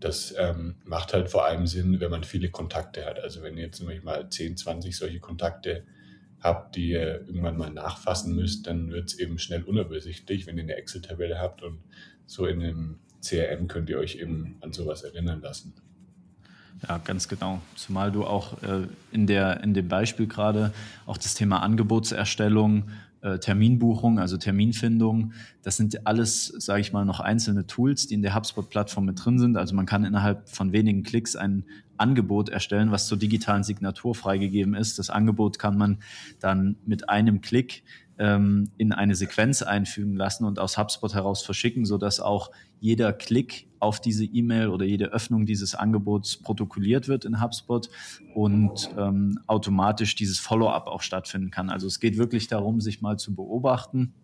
Das 0.00 0.34
ähm, 0.38 0.76
macht 0.84 1.14
halt 1.14 1.30
vor 1.30 1.46
allem 1.46 1.66
Sinn, 1.66 2.00
wenn 2.00 2.10
man 2.10 2.24
viele 2.24 2.50
Kontakte 2.50 3.04
hat. 3.06 3.18
Also 3.18 3.42
wenn 3.42 3.56
ihr 3.56 3.64
jetzt 3.64 3.80
nämlich 3.80 4.02
mal 4.02 4.28
10, 4.28 4.56
20 4.56 4.96
solche 4.96 5.20
Kontakte 5.20 5.84
habt, 6.40 6.76
die 6.76 6.90
ihr 6.90 7.26
irgendwann 7.26 7.56
mal 7.56 7.70
nachfassen 7.70 8.34
müsst, 8.34 8.66
dann 8.66 8.90
wird 8.90 9.06
es 9.06 9.18
eben 9.18 9.38
schnell 9.38 9.62
unübersichtlich, 9.62 10.46
wenn 10.46 10.58
ihr 10.58 10.64
eine 10.64 10.76
Excel-Tabelle 10.76 11.38
habt 11.38 11.62
und 11.62 11.80
so 12.26 12.46
in 12.46 12.62
einem 12.62 12.98
CRM 13.22 13.68
könnt 13.68 13.88
ihr 13.88 13.98
euch 13.98 14.16
eben 14.16 14.56
an 14.60 14.72
sowas 14.72 15.02
erinnern 15.02 15.40
lassen. 15.40 15.74
Ja, 16.86 16.98
ganz 16.98 17.26
genau. 17.26 17.62
Zumal 17.74 18.12
du 18.12 18.24
auch 18.24 18.62
äh, 18.62 18.86
in, 19.10 19.26
der, 19.26 19.62
in 19.62 19.72
dem 19.72 19.88
Beispiel 19.88 20.26
gerade 20.26 20.72
auch 21.06 21.16
das 21.16 21.34
Thema 21.34 21.62
Angebotserstellung, 21.62 22.90
Terminbuchung, 23.40 24.18
also 24.18 24.36
Terminfindung, 24.36 25.32
das 25.62 25.76
sind 25.76 26.06
alles, 26.06 26.46
sage 26.46 26.80
ich 26.80 26.92
mal, 26.92 27.04
noch 27.04 27.20
einzelne 27.20 27.66
Tools, 27.66 28.06
die 28.06 28.14
in 28.14 28.22
der 28.22 28.34
HubSpot-Plattform 28.34 29.04
mit 29.04 29.24
drin 29.24 29.38
sind. 29.38 29.56
Also 29.56 29.74
man 29.74 29.86
kann 29.86 30.04
innerhalb 30.04 30.48
von 30.48 30.72
wenigen 30.72 31.02
Klicks 31.02 31.34
ein 31.36 31.64
Angebot 31.96 32.48
erstellen, 32.48 32.90
was 32.90 33.08
zur 33.08 33.18
digitalen 33.18 33.64
Signatur 33.64 34.14
freigegeben 34.14 34.74
ist. 34.74 34.98
Das 34.98 35.10
Angebot 35.10 35.58
kann 35.58 35.76
man 35.76 35.98
dann 36.40 36.76
mit 36.86 37.08
einem 37.08 37.40
Klick 37.40 37.82
ähm, 38.18 38.70
in 38.78 38.92
eine 38.92 39.14
Sequenz 39.14 39.62
einfügen 39.62 40.14
lassen 40.14 40.44
und 40.44 40.58
aus 40.58 40.78
HubSpot 40.78 41.14
heraus 41.14 41.42
verschicken, 41.42 41.84
sodass 41.84 42.20
auch 42.20 42.50
jeder 42.80 43.12
Klick 43.12 43.68
auf 43.78 44.00
diese 44.00 44.24
E-Mail 44.24 44.68
oder 44.68 44.84
jede 44.84 45.06
Öffnung 45.06 45.46
dieses 45.46 45.74
Angebots 45.74 46.38
protokolliert 46.38 47.08
wird 47.08 47.24
in 47.24 47.42
HubSpot 47.42 47.88
und 48.34 48.90
ähm, 48.96 49.38
automatisch 49.46 50.14
dieses 50.14 50.38
Follow-up 50.38 50.86
auch 50.86 51.02
stattfinden 51.02 51.50
kann. 51.50 51.70
Also 51.70 51.86
es 51.86 52.00
geht 52.00 52.16
wirklich 52.16 52.48
darum, 52.48 52.80
sich 52.80 53.02
mal 53.02 53.18
zu 53.18 53.34
beobachten, 53.34 54.14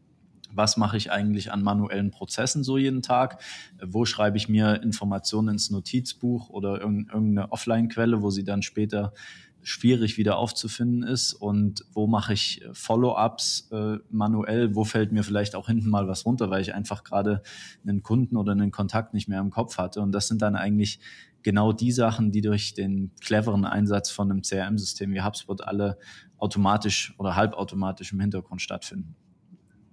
was 0.54 0.76
mache 0.76 0.96
ich 0.96 1.10
eigentlich 1.10 1.50
an 1.50 1.62
manuellen 1.62 2.10
Prozessen 2.10 2.62
so 2.62 2.76
jeden 2.76 3.02
Tag? 3.02 3.42
Wo 3.82 4.04
schreibe 4.04 4.36
ich 4.36 4.48
mir 4.48 4.82
Informationen 4.82 5.48
ins 5.48 5.70
Notizbuch 5.70 6.50
oder 6.50 6.80
irgendeine 6.80 7.50
Offline-Quelle, 7.50 8.22
wo 8.22 8.30
sie 8.30 8.44
dann 8.44 8.62
später 8.62 9.12
schwierig 9.62 10.18
wieder 10.18 10.36
aufzufinden 10.36 11.02
ist 11.02 11.34
und 11.34 11.84
wo 11.92 12.06
mache 12.06 12.32
ich 12.32 12.64
Follow-ups 12.72 13.68
äh, 13.70 13.98
manuell, 14.10 14.74
wo 14.74 14.84
fällt 14.84 15.12
mir 15.12 15.22
vielleicht 15.22 15.54
auch 15.54 15.68
hinten 15.68 15.88
mal 15.88 16.08
was 16.08 16.26
runter, 16.26 16.50
weil 16.50 16.62
ich 16.62 16.74
einfach 16.74 17.04
gerade 17.04 17.42
einen 17.86 18.02
Kunden 18.02 18.36
oder 18.36 18.52
einen 18.52 18.72
Kontakt 18.72 19.14
nicht 19.14 19.28
mehr 19.28 19.40
im 19.40 19.50
Kopf 19.50 19.78
hatte. 19.78 20.00
Und 20.00 20.12
das 20.12 20.26
sind 20.26 20.42
dann 20.42 20.56
eigentlich 20.56 20.98
genau 21.42 21.72
die 21.72 21.92
Sachen, 21.92 22.32
die 22.32 22.40
durch 22.40 22.74
den 22.74 23.12
cleveren 23.20 23.64
Einsatz 23.64 24.10
von 24.10 24.30
einem 24.30 24.42
CRM-System 24.42 25.12
wie 25.12 25.22
HubSpot 25.22 25.62
alle 25.62 25.98
automatisch 26.38 27.14
oder 27.18 27.36
halbautomatisch 27.36 28.12
im 28.12 28.20
Hintergrund 28.20 28.60
stattfinden. 28.62 29.14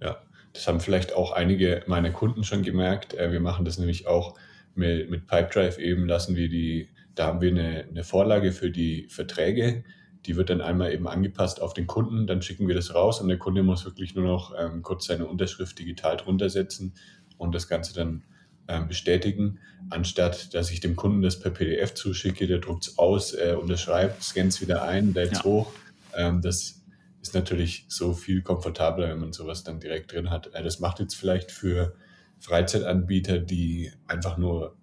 Ja, 0.01 0.17
das 0.53 0.67
haben 0.67 0.79
vielleicht 0.79 1.13
auch 1.13 1.31
einige 1.31 1.83
meiner 1.87 2.11
Kunden 2.11 2.43
schon 2.43 2.63
gemerkt. 2.63 3.13
Äh, 3.13 3.31
wir 3.31 3.39
machen 3.39 3.65
das 3.65 3.77
nämlich 3.77 4.07
auch 4.07 4.37
mit, 4.73 5.09
mit 5.09 5.27
Pipedrive 5.27 5.79
eben, 5.79 6.07
lassen 6.07 6.35
wir 6.35 6.49
die 6.49 6.89
da 7.19 7.27
haben 7.27 7.41
wir 7.41 7.51
eine, 7.51 7.85
eine 7.89 8.03
Vorlage 8.05 8.53
für 8.53 8.71
die 8.71 9.07
Verträge. 9.09 9.83
Die 10.25 10.37
wird 10.37 10.49
dann 10.49 10.61
einmal 10.61 10.93
eben 10.93 11.05
angepasst 11.05 11.61
auf 11.61 11.73
den 11.73 11.85
Kunden. 11.85 12.27
Dann 12.27 12.41
schicken 12.41 12.67
wir 12.69 12.75
das 12.75 12.95
raus 12.95 13.19
und 13.19 13.27
der 13.27 13.37
Kunde 13.37 13.61
muss 13.61 13.83
wirklich 13.83 14.15
nur 14.15 14.23
noch 14.23 14.53
ähm, 14.57 14.83
kurz 14.83 15.05
seine 15.05 15.27
Unterschrift 15.27 15.77
digital 15.77 16.15
drunter 16.15 16.49
setzen 16.49 16.93
und 17.37 17.53
das 17.53 17.67
Ganze 17.67 17.93
dann 17.93 18.23
ähm, 18.69 18.87
bestätigen, 18.87 19.59
anstatt 19.89 20.53
dass 20.53 20.71
ich 20.71 20.79
dem 20.79 20.95
Kunden 20.95 21.21
das 21.21 21.39
per 21.39 21.51
PDF 21.51 21.93
zuschicke, 21.93 22.47
der 22.47 22.59
druckt 22.59 22.87
es 22.87 22.97
aus, 22.97 23.33
äh, 23.33 23.57
unterschreibt, 23.59 24.23
scannt 24.23 24.53
es 24.53 24.61
wieder 24.61 24.83
ein, 24.83 25.13
lädt 25.13 25.33
es 25.33 25.39
ja. 25.39 25.43
hoch. 25.43 25.73
Ähm, 26.15 26.41
das 26.41 26.85
ist 27.21 27.33
natürlich 27.33 27.85
so 27.89 28.13
viel 28.13 28.41
komfortabler, 28.43 29.09
wenn 29.09 29.19
man 29.19 29.33
sowas 29.33 29.65
dann 29.65 29.81
direkt 29.81 30.13
drin 30.13 30.29
hat. 30.29 30.53
Äh, 30.53 30.63
das 30.63 30.79
macht 30.79 30.99
jetzt 30.99 31.15
vielleicht 31.15 31.51
für 31.51 31.95
Freizeitanbieter, 32.39 33.39
die 33.39 33.91
einfach 34.07 34.37
nur 34.37 34.78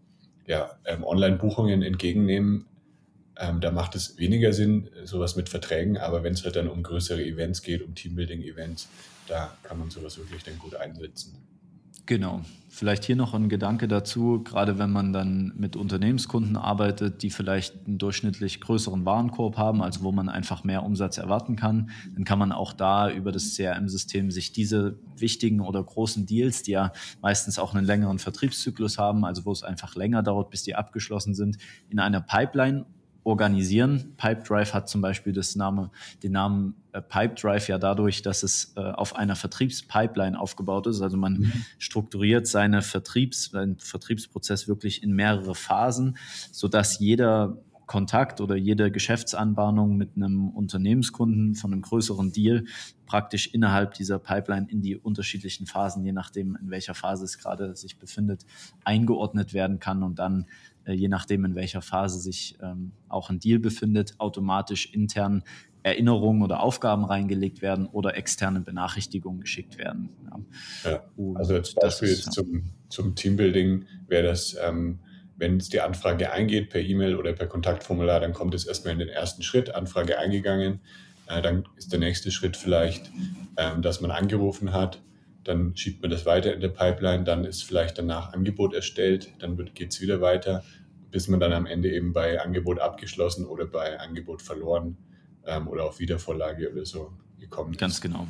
ja, 0.46 0.78
ähm, 0.84 1.04
Online-Buchungen 1.04 1.82
entgegennehmen, 1.82 2.66
ähm, 3.38 3.60
da 3.60 3.70
macht 3.70 3.94
es 3.94 4.18
weniger 4.18 4.52
Sinn, 4.52 4.88
sowas 5.04 5.36
mit 5.36 5.48
Verträgen, 5.48 5.98
aber 5.98 6.22
wenn 6.22 6.32
es 6.32 6.44
halt 6.44 6.56
dann 6.56 6.68
um 6.68 6.82
größere 6.82 7.22
Events 7.22 7.62
geht, 7.62 7.82
um 7.82 7.94
Teambuilding-Events, 7.94 8.88
da 9.28 9.56
kann 9.62 9.78
man 9.78 9.90
sowas 9.90 10.16
wirklich 10.18 10.42
dann 10.42 10.58
gut 10.58 10.74
einsetzen. 10.74 11.36
Genau. 12.06 12.42
Vielleicht 12.68 13.04
hier 13.04 13.16
noch 13.16 13.32
ein 13.32 13.48
Gedanke 13.48 13.88
dazu, 13.88 14.42
gerade 14.44 14.78
wenn 14.78 14.92
man 14.92 15.12
dann 15.12 15.54
mit 15.56 15.76
Unternehmenskunden 15.76 16.56
arbeitet, 16.56 17.22
die 17.22 17.30
vielleicht 17.30 17.86
einen 17.86 17.96
durchschnittlich 17.96 18.60
größeren 18.60 19.06
Warenkorb 19.06 19.56
haben, 19.56 19.82
also 19.82 20.02
wo 20.02 20.12
man 20.12 20.28
einfach 20.28 20.62
mehr 20.62 20.82
Umsatz 20.82 21.16
erwarten 21.16 21.56
kann, 21.56 21.90
dann 22.14 22.24
kann 22.24 22.38
man 22.38 22.52
auch 22.52 22.74
da 22.74 23.10
über 23.10 23.32
das 23.32 23.54
CRM-System 23.56 24.30
sich 24.30 24.52
diese 24.52 24.98
wichtigen 25.16 25.60
oder 25.60 25.82
großen 25.82 26.26
Deals, 26.26 26.62
die 26.64 26.72
ja 26.72 26.92
meistens 27.22 27.58
auch 27.58 27.74
einen 27.74 27.86
längeren 27.86 28.18
Vertriebszyklus 28.18 28.98
haben, 28.98 29.24
also 29.24 29.46
wo 29.46 29.52
es 29.52 29.62
einfach 29.62 29.96
länger 29.96 30.22
dauert, 30.22 30.50
bis 30.50 30.62
die 30.62 30.74
abgeschlossen 30.74 31.34
sind, 31.34 31.56
in 31.88 31.98
einer 31.98 32.20
Pipeline 32.20 32.84
organisieren. 33.26 34.14
Pipedrive 34.16 34.72
hat 34.72 34.88
zum 34.88 35.00
Beispiel 35.00 35.32
das 35.32 35.56
Name, 35.56 35.90
den 36.22 36.32
Namen 36.32 36.76
äh, 36.92 37.02
Pipedrive 37.02 37.68
ja 37.68 37.76
dadurch, 37.76 38.22
dass 38.22 38.44
es 38.44 38.72
äh, 38.76 38.80
auf 38.80 39.16
einer 39.16 39.34
Vertriebspipeline 39.34 40.38
aufgebaut 40.38 40.86
ist. 40.86 41.02
Also 41.02 41.16
man 41.16 41.38
mhm. 41.38 41.52
strukturiert 41.78 42.46
seine 42.46 42.82
Vertriebs, 42.82 43.50
seinen 43.50 43.78
Vertriebsprozess 43.78 44.68
wirklich 44.68 45.02
in 45.02 45.12
mehrere 45.12 45.56
Phasen, 45.56 46.16
so 46.52 46.68
dass 46.68 47.00
jeder 47.00 47.58
Kontakt 47.86 48.40
oder 48.40 48.56
jede 48.56 48.90
Geschäftsanbahnung 48.90 49.96
mit 49.96 50.16
einem 50.16 50.50
Unternehmenskunden 50.50 51.54
von 51.54 51.72
einem 51.72 51.82
größeren 51.82 52.32
Deal 52.32 52.64
praktisch 53.06 53.48
innerhalb 53.54 53.94
dieser 53.94 54.18
Pipeline 54.18 54.66
in 54.68 54.82
die 54.82 54.96
unterschiedlichen 54.96 55.66
Phasen, 55.66 56.04
je 56.04 56.12
nachdem, 56.12 56.56
in 56.60 56.70
welcher 56.70 56.94
Phase 56.94 57.24
es 57.24 57.38
gerade 57.38 57.76
sich 57.76 57.98
befindet, 57.98 58.44
eingeordnet 58.84 59.52
werden 59.52 59.78
kann 59.78 60.02
und 60.02 60.18
dann 60.18 60.46
je 60.92 61.08
nachdem, 61.08 61.44
in 61.44 61.54
welcher 61.54 61.82
Phase 61.82 62.18
sich 62.18 62.56
ähm, 62.62 62.92
auch 63.08 63.30
ein 63.30 63.38
Deal 63.38 63.58
befindet, 63.58 64.14
automatisch 64.18 64.92
intern 64.92 65.42
Erinnerungen 65.86 66.42
oder 66.42 66.64
Aufgaben 66.64 67.04
reingelegt 67.04 67.62
werden 67.62 67.86
oder 67.86 68.16
externe 68.16 68.60
Benachrichtigungen 68.60 69.40
geschickt 69.40 69.78
werden. 69.78 70.08
Ja. 70.84 70.90
ja 70.90 71.04
also 71.36 71.54
als 71.54 71.74
Beispiel 71.74 72.08
ist, 72.08 72.32
zum, 72.32 72.64
zum 72.88 73.14
Teambuilding 73.14 73.84
wäre 74.08 74.24
das, 74.24 74.56
ähm, 74.60 74.98
wenn 75.36 75.58
es 75.58 75.68
die 75.68 75.80
Anfrage 75.80 76.32
eingeht 76.32 76.70
per 76.70 76.80
E-Mail 76.80 77.14
oder 77.14 77.32
per 77.34 77.46
Kontaktformular, 77.46 78.18
dann 78.18 78.32
kommt 78.32 78.54
es 78.54 78.66
erstmal 78.66 78.94
in 78.94 78.98
den 78.98 79.08
ersten 79.08 79.44
Schritt, 79.44 79.76
Anfrage 79.76 80.18
eingegangen. 80.18 80.80
Äh, 81.28 81.40
dann 81.40 81.64
ist 81.76 81.92
der 81.92 82.00
nächste 82.00 82.32
Schritt 82.32 82.56
vielleicht, 82.56 83.10
ähm, 83.56 83.80
dass 83.80 84.00
man 84.00 84.10
angerufen 84.10 84.72
hat. 84.72 85.00
Dann 85.46 85.76
schiebt 85.76 86.02
man 86.02 86.10
das 86.10 86.26
weiter 86.26 86.52
in 86.52 86.60
der 86.60 86.68
Pipeline, 86.68 87.24
dann 87.24 87.44
ist 87.44 87.62
vielleicht 87.62 87.98
danach 87.98 88.32
Angebot 88.32 88.74
erstellt, 88.74 89.30
dann 89.38 89.56
geht 89.74 89.92
es 89.92 90.00
wieder 90.00 90.20
weiter 90.20 90.62
bis 91.16 91.28
man 91.28 91.40
dann 91.40 91.54
am 91.54 91.64
Ende 91.64 91.90
eben 91.90 92.12
bei 92.12 92.40
Angebot 92.42 92.78
abgeschlossen 92.78 93.46
oder 93.46 93.64
bei 93.64 93.98
Angebot 93.98 94.42
verloren 94.42 94.98
ähm, 95.46 95.66
oder 95.66 95.84
auf 95.84 95.98
Wiedervorlage 95.98 96.70
oder 96.70 96.84
so 96.84 97.10
gekommen 97.38 97.72
ist. 97.72 97.80
Ganz 97.80 98.02
genau. 98.02 98.26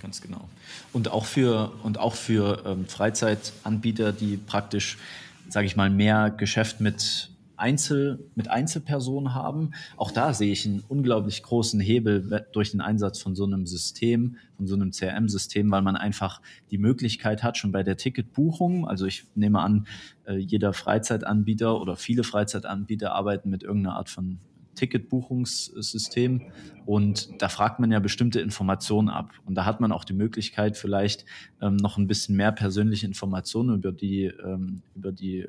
Ganz 0.00 0.22
genau. 0.22 0.48
Und 0.94 1.08
auch 1.08 1.26
für, 1.26 1.72
und 1.82 1.98
auch 1.98 2.14
für 2.14 2.62
ähm, 2.64 2.86
Freizeitanbieter, 2.86 4.12
die 4.12 4.38
praktisch, 4.38 4.96
sage 5.48 5.66
ich 5.66 5.76
mal, 5.76 5.90
mehr 5.90 6.30
Geschäft 6.30 6.80
mit 6.80 7.30
Einzel, 7.56 8.28
mit 8.34 8.48
Einzelpersonen 8.48 9.34
haben. 9.34 9.72
Auch 9.96 10.10
da 10.10 10.32
sehe 10.32 10.52
ich 10.52 10.66
einen 10.66 10.82
unglaublich 10.88 11.42
großen 11.42 11.80
Hebel 11.80 12.46
durch 12.52 12.70
den 12.70 12.80
Einsatz 12.80 13.20
von 13.20 13.34
so 13.34 13.44
einem 13.44 13.66
System, 13.66 14.36
von 14.56 14.66
so 14.66 14.74
einem 14.74 14.90
CRM-System, 14.90 15.70
weil 15.70 15.82
man 15.82 15.96
einfach 15.96 16.40
die 16.70 16.78
Möglichkeit 16.78 17.42
hat, 17.42 17.56
schon 17.56 17.72
bei 17.72 17.82
der 17.82 17.96
Ticketbuchung, 17.96 18.86
also 18.86 19.06
ich 19.06 19.24
nehme 19.34 19.60
an, 19.60 19.86
äh, 20.26 20.36
jeder 20.36 20.72
Freizeitanbieter 20.72 21.80
oder 21.80 21.96
viele 21.96 22.24
Freizeitanbieter 22.24 23.12
arbeiten 23.12 23.50
mit 23.50 23.62
irgendeiner 23.62 23.96
Art 23.96 24.10
von 24.10 24.38
Ticketbuchungssystem 24.76 26.42
und 26.84 27.42
da 27.42 27.48
fragt 27.48 27.80
man 27.80 27.90
ja 27.90 27.98
bestimmte 27.98 28.40
Informationen 28.40 29.08
ab 29.08 29.30
und 29.46 29.54
da 29.54 29.64
hat 29.64 29.80
man 29.80 29.90
auch 29.90 30.04
die 30.04 30.12
Möglichkeit 30.12 30.76
vielleicht 30.76 31.24
ähm, 31.60 31.76
noch 31.76 31.96
ein 31.96 32.06
bisschen 32.06 32.36
mehr 32.36 32.52
persönliche 32.52 33.06
Informationen 33.06 33.74
über 33.74 33.90
die 33.90 34.24
ähm, 34.24 34.82
über 34.94 35.12
die 35.12 35.46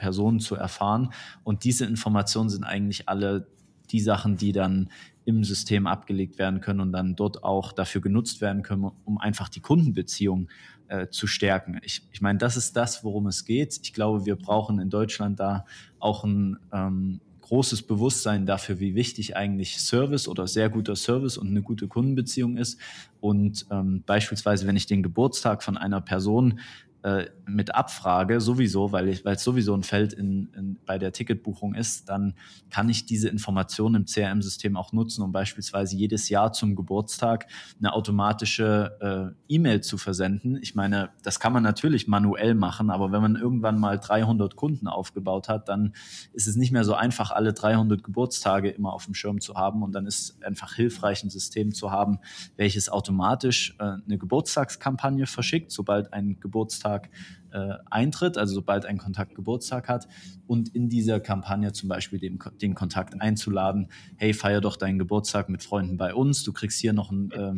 Personen 0.00 0.40
zu 0.40 0.56
erfahren. 0.56 1.12
Und 1.44 1.62
diese 1.64 1.84
Informationen 1.84 2.48
sind 2.48 2.64
eigentlich 2.64 3.08
alle 3.08 3.46
die 3.90 4.00
Sachen, 4.00 4.36
die 4.36 4.52
dann 4.52 4.88
im 5.26 5.44
System 5.44 5.86
abgelegt 5.86 6.38
werden 6.38 6.60
können 6.60 6.80
und 6.80 6.92
dann 6.92 7.14
dort 7.14 7.44
auch 7.44 7.72
dafür 7.72 8.00
genutzt 8.00 8.40
werden 8.40 8.62
können, 8.62 8.90
um 9.04 9.18
einfach 9.18 9.48
die 9.50 9.60
Kundenbeziehung 9.60 10.48
äh, 10.88 11.08
zu 11.08 11.26
stärken. 11.26 11.78
Ich, 11.84 12.02
ich 12.10 12.20
meine, 12.20 12.38
das 12.38 12.56
ist 12.56 12.76
das, 12.76 13.04
worum 13.04 13.26
es 13.26 13.44
geht. 13.44 13.78
Ich 13.82 13.92
glaube, 13.92 14.24
wir 14.24 14.36
brauchen 14.36 14.80
in 14.80 14.88
Deutschland 14.88 15.38
da 15.38 15.66
auch 15.98 16.24
ein 16.24 16.56
ähm, 16.72 17.20
großes 17.42 17.82
Bewusstsein 17.82 18.46
dafür, 18.46 18.80
wie 18.80 18.94
wichtig 18.94 19.36
eigentlich 19.36 19.78
Service 19.80 20.28
oder 20.28 20.46
sehr 20.46 20.70
guter 20.70 20.96
Service 20.96 21.36
und 21.36 21.48
eine 21.48 21.62
gute 21.62 21.88
Kundenbeziehung 21.88 22.56
ist. 22.56 22.80
Und 23.20 23.66
ähm, 23.70 24.02
beispielsweise, 24.06 24.66
wenn 24.66 24.76
ich 24.76 24.86
den 24.86 25.02
Geburtstag 25.02 25.62
von 25.62 25.76
einer 25.76 26.00
Person 26.00 26.60
äh, 27.02 27.26
mit 27.46 27.74
Abfrage 27.74 28.40
sowieso, 28.40 28.92
weil 28.92 29.08
es 29.08 29.42
sowieso 29.42 29.74
ein 29.74 29.82
Feld 29.82 30.12
in, 30.12 30.52
in, 30.54 30.78
bei 30.86 30.98
der 30.98 31.12
Ticketbuchung 31.12 31.74
ist, 31.74 32.08
dann 32.08 32.34
kann 32.70 32.88
ich 32.88 33.06
diese 33.06 33.28
Informationen 33.28 33.94
im 33.96 34.04
CRM-System 34.04 34.76
auch 34.76 34.92
nutzen, 34.92 35.22
um 35.22 35.32
beispielsweise 35.32 35.96
jedes 35.96 36.28
Jahr 36.28 36.52
zum 36.52 36.76
Geburtstag 36.76 37.46
eine 37.78 37.92
automatische 37.92 39.34
äh, 39.48 39.54
E-Mail 39.54 39.80
zu 39.80 39.98
versenden. 39.98 40.58
Ich 40.60 40.74
meine, 40.74 41.10
das 41.22 41.40
kann 41.40 41.52
man 41.52 41.62
natürlich 41.62 42.06
manuell 42.06 42.54
machen, 42.54 42.90
aber 42.90 43.12
wenn 43.12 43.22
man 43.22 43.36
irgendwann 43.36 43.78
mal 43.78 43.98
300 43.98 44.54
Kunden 44.54 44.86
aufgebaut 44.86 45.48
hat, 45.48 45.68
dann 45.68 45.94
ist 46.32 46.46
es 46.46 46.56
nicht 46.56 46.70
mehr 46.70 46.84
so 46.84 46.94
einfach, 46.94 47.30
alle 47.30 47.52
300 47.52 48.04
Geburtstage 48.04 48.70
immer 48.70 48.92
auf 48.92 49.06
dem 49.06 49.14
Schirm 49.14 49.40
zu 49.40 49.54
haben 49.54 49.82
und 49.82 49.92
dann 49.92 50.06
ist 50.06 50.42
einfach 50.44 50.74
hilfreich, 50.74 51.24
ein 51.24 51.30
System 51.30 51.72
zu 51.72 51.90
haben, 51.90 52.18
welches 52.56 52.88
automatisch 52.90 53.74
äh, 53.78 53.84
eine 53.84 54.18
Geburtstagskampagne 54.18 55.26
verschickt, 55.26 55.72
sobald 55.72 56.12
ein 56.12 56.38
Geburtstag 56.40 56.89
Geburtstag 56.90 57.10
äh, 57.52 57.74
eintritt, 57.90 58.38
also 58.38 58.54
sobald 58.54 58.86
ein 58.86 58.98
Kontakt 58.98 59.34
Geburtstag 59.34 59.88
hat 59.88 60.08
und 60.46 60.74
in 60.74 60.88
dieser 60.88 61.20
Kampagne 61.20 61.72
zum 61.72 61.88
Beispiel 61.88 62.18
den, 62.18 62.38
den 62.60 62.74
Kontakt 62.74 63.20
einzuladen, 63.20 63.88
hey, 64.16 64.34
feier 64.34 64.60
doch 64.60 64.76
deinen 64.76 64.98
Geburtstag 64.98 65.48
mit 65.48 65.62
Freunden 65.62 65.96
bei 65.96 66.14
uns, 66.14 66.44
du 66.44 66.52
kriegst 66.52 66.80
hier 66.80 66.92
noch 66.92 67.10
ein 67.10 67.30
äh, 67.32 67.52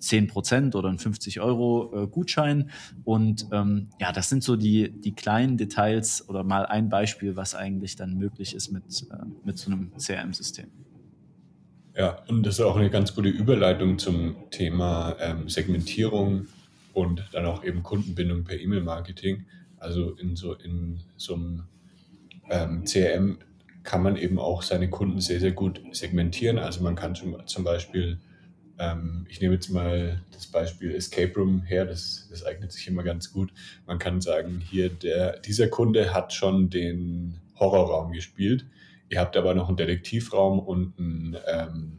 10% 0.00 0.74
oder 0.74 0.88
ein 0.88 0.98
50 0.98 1.40
Euro 1.40 2.04
äh, 2.04 2.06
Gutschein. 2.06 2.70
Und 3.04 3.46
ähm, 3.52 3.88
ja, 4.00 4.12
das 4.12 4.30
sind 4.30 4.42
so 4.42 4.56
die, 4.56 4.90
die 4.90 5.12
kleinen 5.12 5.58
Details 5.58 6.26
oder 6.26 6.42
mal 6.42 6.64
ein 6.64 6.88
Beispiel, 6.88 7.36
was 7.36 7.54
eigentlich 7.54 7.96
dann 7.96 8.14
möglich 8.16 8.54
ist 8.54 8.72
mit, 8.72 9.06
äh, 9.12 9.26
mit 9.44 9.58
so 9.58 9.70
einem 9.70 9.92
CRM-System. 9.98 10.68
Ja, 11.94 12.16
und 12.28 12.46
das 12.46 12.54
ist 12.54 12.60
auch 12.64 12.76
eine 12.76 12.88
ganz 12.88 13.14
gute 13.14 13.28
Überleitung 13.28 13.98
zum 13.98 14.36
Thema 14.50 15.16
ähm, 15.20 15.50
Segmentierung 15.50 16.46
und 16.92 17.28
dann 17.32 17.46
auch 17.46 17.64
eben 17.64 17.82
Kundenbindung 17.82 18.44
per 18.44 18.58
E-Mail-Marketing. 18.58 19.46
Also 19.78 20.12
in 20.12 20.36
so, 20.36 20.54
in 20.54 21.00
so 21.16 21.34
einem 21.34 21.64
ähm, 22.50 22.84
CRM 22.84 23.38
kann 23.82 24.02
man 24.02 24.16
eben 24.16 24.38
auch 24.38 24.62
seine 24.62 24.90
Kunden 24.90 25.20
sehr, 25.20 25.40
sehr 25.40 25.52
gut 25.52 25.80
segmentieren. 25.92 26.58
Also 26.58 26.82
man 26.82 26.96
kann 26.96 27.14
zum, 27.14 27.46
zum 27.46 27.64
Beispiel, 27.64 28.18
ähm, 28.78 29.26
ich 29.28 29.40
nehme 29.40 29.54
jetzt 29.54 29.70
mal 29.70 30.22
das 30.32 30.46
Beispiel 30.46 30.94
Escape 30.94 31.32
Room 31.34 31.62
her, 31.62 31.86
das, 31.86 32.28
das 32.30 32.44
eignet 32.44 32.72
sich 32.72 32.86
immer 32.88 33.02
ganz 33.02 33.32
gut. 33.32 33.52
Man 33.86 33.98
kann 33.98 34.20
sagen, 34.20 34.60
hier, 34.60 34.90
der, 34.90 35.38
dieser 35.38 35.68
Kunde 35.68 36.12
hat 36.12 36.32
schon 36.32 36.68
den 36.70 37.40
Horrorraum 37.58 38.12
gespielt. 38.12 38.66
Ihr 39.08 39.20
habt 39.20 39.36
aber 39.36 39.54
noch 39.54 39.68
einen 39.68 39.76
Detektivraum 39.76 40.58
und 40.58 40.98
einen, 40.98 41.36
ähm, 41.46 41.98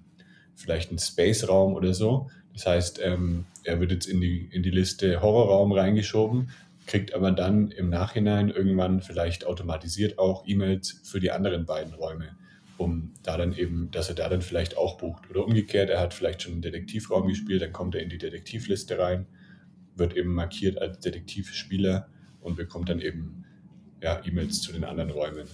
vielleicht 0.55 0.89
einen 0.89 1.00
Space-Raum 1.00 1.74
oder 1.74 1.93
so. 1.93 2.29
Das 2.53 2.65
heißt, 2.65 3.00
ähm, 3.03 3.46
er 3.63 3.79
wird 3.79 3.91
jetzt 3.91 4.08
in 4.08 4.22
die, 4.22 4.50
in 4.51 4.63
die 4.63 4.72
Liste 4.72 5.22
Horrorraum 5.22 5.72
reingeschoben, 5.72 6.50
kriegt 6.86 7.13
aber 7.13 7.31
dann 7.31 7.72
im 7.72 7.89
Nachhinein 7.89 8.50
irgendwann 8.50 9.01
vielleicht 9.01 9.46
automatisiert 9.46 10.20
auch 10.20 10.46
E-Mails 10.48 11.01
für 11.03 11.20
die 11.20 11.31
anderen 11.31 11.65
beiden 11.65 11.93
Räume, 11.93 12.36
um 12.77 13.13
da 13.24 13.38
dann 13.38 13.53
eben, 13.53 13.89
dass 13.91 14.10
er 14.10 14.15
da 14.15 14.27
dann 14.29 14.41
vielleicht 14.41 14.77
auch 14.77 14.98
bucht. 14.98 15.29
Oder 15.29 15.46
umgekehrt, 15.46 15.89
er 15.89 16.00
hat 16.00 16.13
vielleicht 16.13 16.41
schon 16.41 16.53
einen 16.53 16.62
Detektivraum 16.62 17.27
gespielt, 17.27 17.62
dann 17.62 17.72
kommt 17.72 17.96
er 17.96 18.01
in 18.01 18.10
die 18.10 18.17
Detektivliste 18.17 19.00
rein, 19.00 19.27
wird 19.96 20.15
eben 20.17 20.34
markiert 20.34 20.81
als 20.81 21.00
Detektivspieler 21.00 22.08
und 22.41 22.55
bekommt 22.55 22.89
dann 22.89 23.00
eben 23.00 23.46
ja, 24.01 24.22
E-Mails 24.25 24.62
zu 24.62 24.74
den 24.74 24.84
anderen 24.84 25.12
Räumen. 25.12 25.48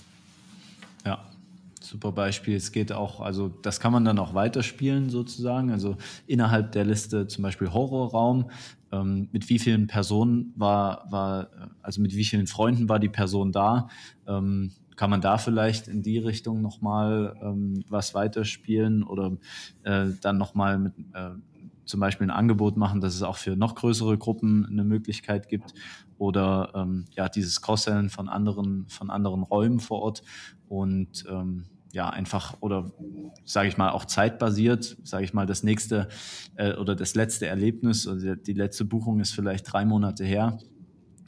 Super 1.87 2.11
Beispiel. 2.11 2.55
Es 2.55 2.73
geht 2.73 2.91
auch, 2.91 3.21
also 3.21 3.47
das 3.47 3.79
kann 3.79 3.93
man 3.93 4.03
dann 4.03 4.19
auch 4.19 4.33
weiterspielen 4.33 5.09
sozusagen. 5.09 5.71
Also 5.71 5.95
innerhalb 6.25 6.73
der 6.73 6.83
Liste 6.83 7.27
zum 7.27 7.43
Beispiel 7.43 7.71
Horrorraum. 7.71 8.51
Ähm, 8.91 9.29
mit 9.31 9.47
wie 9.49 9.59
vielen 9.59 9.87
Personen 9.87 10.53
war, 10.55 11.09
war, 11.11 11.49
also 11.81 12.01
mit 12.01 12.13
wie 12.15 12.25
vielen 12.25 12.47
Freunden 12.47 12.89
war 12.89 12.99
die 12.99 13.09
Person 13.09 13.51
da? 13.51 13.87
Ähm, 14.27 14.71
kann 14.97 15.09
man 15.09 15.21
da 15.21 15.37
vielleicht 15.37 15.87
in 15.87 16.01
die 16.01 16.17
Richtung 16.17 16.61
nochmal 16.61 17.35
ähm, 17.41 17.83
was 17.87 18.13
weiterspielen 18.13 19.03
oder 19.03 19.37
äh, 19.83 20.07
dann 20.21 20.37
nochmal 20.37 20.79
mit 20.79 20.93
äh, 21.13 21.29
zum 21.85 21.99
Beispiel 22.01 22.27
ein 22.27 22.31
Angebot 22.31 22.75
machen, 22.75 22.99
dass 22.99 23.15
es 23.15 23.23
auch 23.23 23.37
für 23.37 23.55
noch 23.55 23.75
größere 23.75 24.17
Gruppen 24.17 24.65
eine 24.65 24.83
Möglichkeit 24.83 25.47
gibt 25.47 25.73
oder 26.17 26.71
ähm, 26.75 27.05
ja 27.15 27.29
dieses 27.29 27.61
Cross-Sellen 27.61 28.09
von 28.09 28.27
anderen 28.27 28.87
von 28.89 29.09
anderen 29.09 29.43
Räumen 29.43 29.79
vor 29.79 30.01
Ort 30.01 30.23
und 30.67 31.23
ähm, 31.29 31.65
ja 31.97 32.09
einfach 32.11 32.57
oder 32.61 32.91
sage 33.43 33.67
ich 33.67 33.77
mal 33.77 33.89
auch 33.89 34.05
zeitbasiert, 34.05 34.97
sage 35.03 35.25
ich 35.25 35.33
mal 35.33 35.47
das 35.47 35.63
nächste 35.63 36.07
äh, 36.55 36.75
oder 36.75 36.95
das 36.95 37.15
letzte 37.15 37.47
Erlebnis 37.47 38.07
oder 38.07 38.35
die 38.35 38.53
letzte 38.53 38.85
Buchung 38.85 39.19
ist 39.19 39.33
vielleicht 39.33 39.71
drei 39.71 39.83
Monate 39.83 40.23
her. 40.23 40.59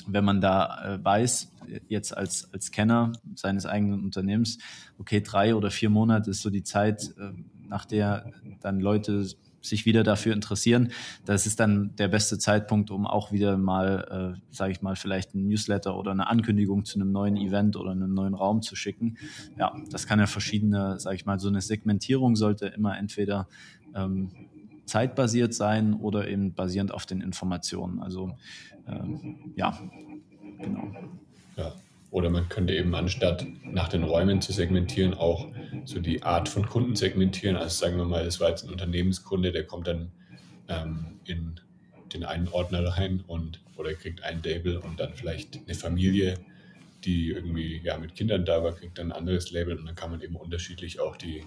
Wenn 0.06 0.24
man 0.24 0.42
da 0.42 0.96
äh, 0.96 1.04
weiß, 1.04 1.54
jetzt 1.88 2.16
als, 2.16 2.54
als 2.54 2.72
Kenner 2.72 3.14
seines 3.36 3.66
eigenen 3.66 4.04
Unternehmens, 4.04 4.60
okay, 5.00 5.22
drei 5.22 5.56
oder 5.56 5.72
vier 5.72 5.90
Monate 5.90 6.30
ist 6.30 6.42
so 6.42 6.52
die 6.52 6.64
Zeit, 6.64 7.16
äh, 7.18 7.32
nach 7.68 7.86
der 7.86 8.32
dann 8.62 8.80
Leute 8.80 9.28
sich 9.62 9.86
wieder 9.86 10.04
dafür 10.04 10.34
interessieren, 10.34 10.92
das 11.26 11.46
ist 11.46 11.60
dann 11.60 11.96
der 11.98 12.08
beste 12.08 12.38
Zeitpunkt, 12.38 12.92
um 12.92 13.06
auch 13.06 13.32
wieder 13.32 13.58
mal, 13.58 14.36
äh, 14.40 14.54
sage 14.54 14.72
ich 14.72 14.82
mal, 14.82 14.96
vielleicht 14.96 15.36
ein 15.36 15.48
Newsletter 15.48 15.98
oder 15.98 16.12
eine 16.12 16.28
Ankündigung 16.28 16.86
zu 16.86 17.00
einem 17.00 17.12
neuen 17.12 17.38
Event 17.38 17.76
oder 17.76 17.92
einem 17.92 18.14
neuen 18.14 18.34
Raum 18.34 18.62
zu 18.62 18.76
schicken. 18.76 19.18
Ja, 19.58 19.76
das 19.90 20.08
kann 20.08 20.20
ja 20.20 20.28
verschiedene, 20.28 21.00
sage 21.00 21.16
ich 21.16 21.26
mal, 21.26 21.40
so 21.40 21.48
eine 21.48 21.62
Segmentierung 21.62 22.36
sollte 22.36 22.68
immer 22.68 22.98
entweder 22.98 23.48
ähm, 23.96 24.32
zeitbasiert 24.86 25.54
sein 25.54 25.94
oder 25.94 26.28
eben 26.28 26.54
basierend 26.54 26.94
auf 26.94 27.06
den 27.06 27.22
Informationen. 27.22 28.00
Also 28.00 28.32
ähm, 28.88 29.54
ja, 29.56 29.80
genau. 30.58 30.92
Ja. 31.56 31.74
Oder 32.12 32.30
man 32.30 32.50
könnte 32.50 32.74
eben 32.74 32.96
anstatt 32.96 33.46
nach 33.64 33.88
den 33.88 34.04
Räumen 34.04 34.42
zu 34.42 34.52
segmentieren, 34.52 35.14
auch 35.14 35.48
so 35.86 36.00
die 36.00 36.24
Art 36.24 36.50
von 36.50 36.66
Kunden 36.66 36.96
segmentieren. 36.96 37.56
Also 37.56 37.86
sagen 37.86 37.98
wir 37.98 38.06
mal, 38.06 38.26
das 38.26 38.40
war 38.40 38.50
jetzt 38.50 38.64
ein 38.66 38.72
Unternehmenskunde, 38.72 39.52
der 39.52 39.66
kommt 39.66 39.88
dann 39.88 40.12
ähm, 40.68 41.20
in 41.26 41.60
den 42.14 42.24
einen 42.26 42.48
Ordner 42.48 42.84
rein 42.88 43.24
und 43.28 43.62
oder 43.78 43.94
kriegt 43.94 44.24
ein 44.24 44.42
Label 44.44 44.78
und 44.78 45.00
dann 45.00 45.14
vielleicht 45.14 45.60
eine 45.66 45.76
Familie, 45.76 46.38
die 47.06 47.30
irgendwie 47.30 47.80
ja, 47.84 47.98
mit 47.98 48.16
Kindern 48.16 48.44
da 48.44 48.64
war, 48.64 48.74
kriegt 48.74 48.98
dann 48.98 49.12
ein 49.12 49.18
anderes 49.18 49.52
Label 49.52 49.78
und 49.78 49.86
dann 49.86 49.96
kann 49.96 50.12
man 50.12 50.22
eben 50.22 50.36
unterschiedlich 50.36 51.00
auch 51.00 51.16
die, 51.16 51.44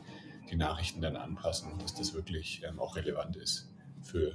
die 0.50 0.56
Nachrichten 0.56 1.02
dann 1.02 1.16
anpassen, 1.16 1.70
dass 1.80 1.94
das 1.94 2.14
wirklich 2.14 2.62
ähm, 2.66 2.78
auch 2.78 2.96
relevant 2.96 3.36
ist 3.36 3.68
für 4.02 4.34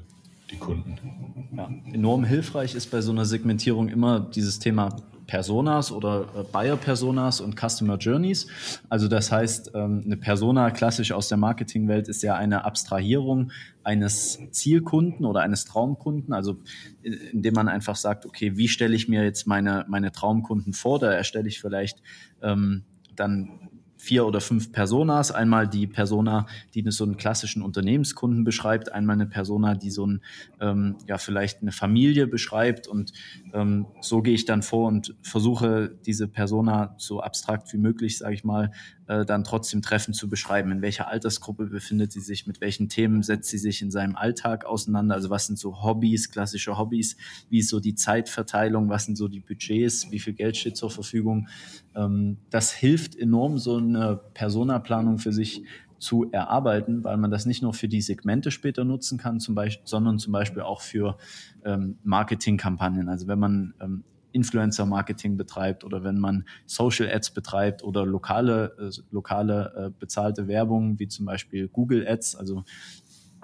die 0.51 0.57
Kunden. 0.57 1.49
Ja, 1.55 1.69
enorm 1.93 2.23
hilfreich 2.23 2.75
ist 2.75 2.91
bei 2.91 3.01
so 3.01 3.11
einer 3.11 3.25
Segmentierung 3.25 3.89
immer 3.89 4.19
dieses 4.19 4.59
Thema 4.59 4.95
Personas 5.27 5.91
oder 5.91 6.27
äh, 6.35 6.43
Buyer 6.43 6.77
Personas 6.77 7.41
und 7.41 7.55
Customer 7.59 7.97
Journeys. 7.97 8.47
Also 8.89 9.07
das 9.07 9.31
heißt, 9.31 9.71
ähm, 9.75 10.03
eine 10.05 10.17
Persona 10.17 10.71
klassisch 10.71 11.11
aus 11.11 11.27
der 11.27 11.37
Marketingwelt 11.37 12.07
ist 12.07 12.23
ja 12.23 12.35
eine 12.35 12.65
Abstrahierung 12.65 13.51
eines 13.83 14.39
Zielkunden 14.51 15.25
oder 15.25 15.41
eines 15.41 15.65
Traumkunden, 15.65 16.33
also 16.33 16.57
indem 17.03 17.53
man 17.53 17.67
einfach 17.67 17.95
sagt, 17.95 18.25
okay, 18.25 18.57
wie 18.57 18.67
stelle 18.67 18.95
ich 18.95 19.07
mir 19.07 19.23
jetzt 19.23 19.47
meine, 19.47 19.85
meine 19.87 20.11
Traumkunden 20.11 20.73
vor? 20.73 20.99
Da 20.99 21.11
erstelle 21.11 21.47
ich 21.47 21.61
vielleicht 21.61 22.01
ähm, 22.41 22.83
dann 23.15 23.76
vier 23.97 24.25
oder 24.25 24.41
fünf 24.41 24.71
Personas. 24.71 25.31
Einmal 25.31 25.67
die 25.67 25.87
Persona, 25.87 26.47
die 26.73 26.83
so 26.89 27.03
einen 27.03 27.17
klassischen 27.17 27.61
Unternehmenskunden 27.61 28.43
beschreibt, 28.43 28.91
einmal 28.91 29.15
eine 29.15 29.25
Persona, 29.25 29.75
die 29.75 29.91
so 29.91 30.05
ein, 30.05 30.21
ähm, 30.61 30.95
ja, 31.07 31.17
vielleicht 31.17 31.61
eine 31.61 31.71
Familie 31.71 32.27
beschreibt. 32.27 32.87
Und 32.87 33.11
ähm, 33.53 33.87
so 34.01 34.21
gehe 34.21 34.35
ich 34.35 34.45
dann 34.45 34.61
vor 34.61 34.87
und 34.87 35.15
versuche, 35.21 35.95
diese 36.05 36.27
Persona 36.27 36.95
so 36.97 37.21
abstrakt 37.21 37.73
wie 37.73 37.77
möglich, 37.77 38.17
sage 38.17 38.35
ich 38.35 38.43
mal, 38.43 38.71
äh, 39.07 39.25
dann 39.25 39.43
trotzdem 39.43 39.81
treffend 39.81 40.15
zu 40.15 40.29
beschreiben. 40.29 40.71
In 40.71 40.81
welcher 40.81 41.07
Altersgruppe 41.07 41.67
befindet 41.67 42.11
sie 42.11 42.19
sich, 42.19 42.47
mit 42.47 42.61
welchen 42.61 42.89
Themen 42.89 43.23
setzt 43.23 43.49
sie 43.49 43.57
sich 43.57 43.81
in 43.81 43.91
seinem 43.91 44.15
Alltag 44.15 44.65
auseinander, 44.65 45.15
also 45.15 45.29
was 45.29 45.47
sind 45.47 45.57
so 45.57 45.83
Hobbys, 45.83 46.29
klassische 46.29 46.77
Hobbys, 46.77 47.17
wie 47.49 47.59
ist 47.59 47.69
so 47.69 47.79
die 47.79 47.95
Zeitverteilung, 47.95 48.89
was 48.89 49.05
sind 49.05 49.17
so 49.17 49.27
die 49.27 49.39
Budgets, 49.39 50.11
wie 50.11 50.19
viel 50.19 50.33
Geld 50.33 50.57
steht 50.57 50.77
zur 50.77 50.91
Verfügung. 50.91 51.47
Ähm, 51.95 52.37
das 52.49 52.71
hilft 52.71 53.15
enorm, 53.15 53.57
so 53.57 53.77
eine 53.77 54.19
Personaplanung 54.33 55.17
für 55.17 55.33
sich 55.33 55.63
zu 55.99 56.29
erarbeiten, 56.31 57.03
weil 57.03 57.17
man 57.17 57.31
das 57.31 57.45
nicht 57.45 57.61
nur 57.61 57.73
für 57.73 57.87
die 57.87 58.01
Segmente 58.01 58.51
später 58.51 58.83
nutzen 58.83 59.17
kann, 59.17 59.39
zum 59.39 59.55
Beispiel, 59.55 59.87
sondern 59.87 60.19
zum 60.19 60.31
Beispiel 60.33 60.61
auch 60.61 60.81
für 60.81 61.17
ähm, 61.65 61.97
Marketingkampagnen. 62.03 63.09
Also 63.09 63.27
wenn 63.27 63.39
man 63.39 63.73
ähm, 63.81 64.03
Influencer-Marketing 64.37 65.35
betreibt 65.35 65.83
oder 65.83 66.03
wenn 66.03 66.19
man 66.19 66.45
Social 66.65 67.09
Ads 67.09 67.31
betreibt 67.31 67.83
oder 67.83 68.05
lokale, 68.05 68.75
äh, 68.79 69.01
lokale 69.11 69.73
äh, 69.75 69.91
bezahlte 69.99 70.47
Werbung, 70.47 70.99
wie 70.99 71.07
zum 71.07 71.25
Beispiel 71.25 71.67
Google 71.67 72.07
Ads. 72.07 72.35
Also 72.35 72.63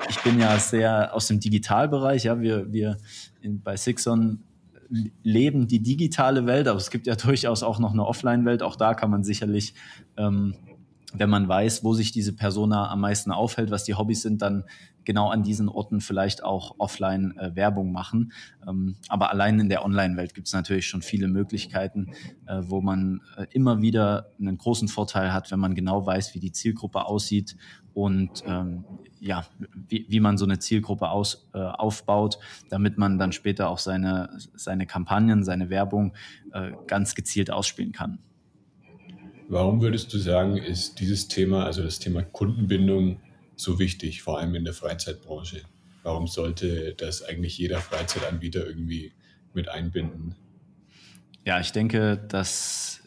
ich 0.10 0.22
bin 0.22 0.40
ja 0.40 0.58
sehr 0.60 1.14
aus 1.14 1.28
dem 1.28 1.40
Digitalbereich. 1.40 2.26
Ja, 2.26 2.40
wir, 2.40 2.72
wir 2.72 2.98
in, 3.42 3.62
bei 3.62 3.76
Sixon 3.76 4.44
leben 5.24 5.68
die 5.68 5.80
digitale 5.80 6.46
Welt, 6.46 6.68
aber 6.68 6.78
es 6.78 6.92
gibt 6.92 7.08
ja 7.08 7.16
durchaus 7.28 7.64
auch 7.64 7.80
noch 7.80 7.94
eine 7.94 8.06
Offline-Welt. 8.06 8.62
Auch 8.62 8.76
da 8.76 8.94
kann 8.94 9.10
man 9.10 9.24
sicherlich 9.24 9.74
ähm, 10.18 10.56
wenn 11.14 11.30
man 11.30 11.48
weiß, 11.48 11.84
wo 11.84 11.94
sich 11.94 12.12
diese 12.12 12.34
Persona 12.34 12.90
am 12.90 13.02
meisten 13.02 13.32
aufhält, 13.32 13.72
was 13.72 13.84
die 13.84 13.94
Hobbys 13.94 14.24
sind, 14.24 14.42
dann 14.42 14.64
genau 15.06 15.30
an 15.30 15.44
diesen 15.44 15.70
Orten 15.70 16.02
vielleicht 16.02 16.44
auch 16.44 16.76
offline 16.78 17.38
äh, 17.38 17.56
Werbung 17.56 17.92
machen. 17.92 18.32
Ähm, 18.68 18.96
aber 19.10 19.30
allein 19.32 19.60
in 19.60 19.70
der 19.70 19.86
Online-Welt 19.86 20.34
gibt 20.34 20.48
es 20.48 20.54
natürlich 20.54 20.88
schon 20.88 21.02
viele 21.02 21.28
Möglichkeiten, 21.28 22.14
äh, 22.46 22.62
wo 22.64 22.82
man 22.82 23.22
äh, 23.38 23.46
immer 23.52 23.82
wieder 23.82 24.32
einen 24.40 24.58
großen 24.58 24.88
Vorteil 24.88 25.34
hat, 25.34 25.52
wenn 25.52 25.60
man 25.60 25.76
genau 25.76 26.06
weiß, 26.06 26.34
wie 26.36 26.40
die 26.40 26.52
Zielgruppe 26.52 27.06
aussieht 27.06 27.56
und 27.94 28.44
ähm, 28.46 28.86
ja, 29.20 29.46
wie, 29.88 30.06
wie 30.10 30.20
man 30.20 30.38
so 30.38 30.46
eine 30.46 30.60
Zielgruppe 30.60 31.10
aus, 31.10 31.50
äh, 31.54 31.60
aufbaut, 31.60 32.40
damit 32.70 32.98
man 32.98 33.18
dann 33.18 33.32
später 33.32 33.70
auch 33.70 33.78
seine, 33.78 34.30
seine 34.56 34.86
Kampagnen, 34.86 35.44
seine 35.44 35.70
Werbung 35.70 36.14
äh, 36.52 36.72
ganz 36.88 37.16
gezielt 37.16 37.52
ausspielen 37.52 37.92
kann. 37.92 38.20
Warum 39.50 39.82
würdest 39.82 40.14
du 40.14 40.18
sagen, 40.18 40.58
ist 40.58 41.00
dieses 41.00 41.28
Thema, 41.28 41.66
also 41.66 41.84
das 41.84 42.00
Thema 42.00 42.24
Kundenbindung, 42.24 43.20
so 43.56 43.80
wichtig, 43.80 44.22
vor 44.22 44.40
allem 44.40 44.56
in 44.56 44.66
der 44.66 44.74
Freizeitbranche? 44.74 45.62
Warum 46.04 46.28
sollte 46.28 46.96
das 46.96 47.24
eigentlich 47.24 47.58
jeder 47.58 47.80
Freizeitanbieter 47.80 48.66
irgendwie 48.66 49.14
mit 49.54 49.70
einbinden? 49.70 50.36
Ja, 51.46 51.60
ich 51.60 51.72
denke, 51.72 52.18
dass 52.30 53.02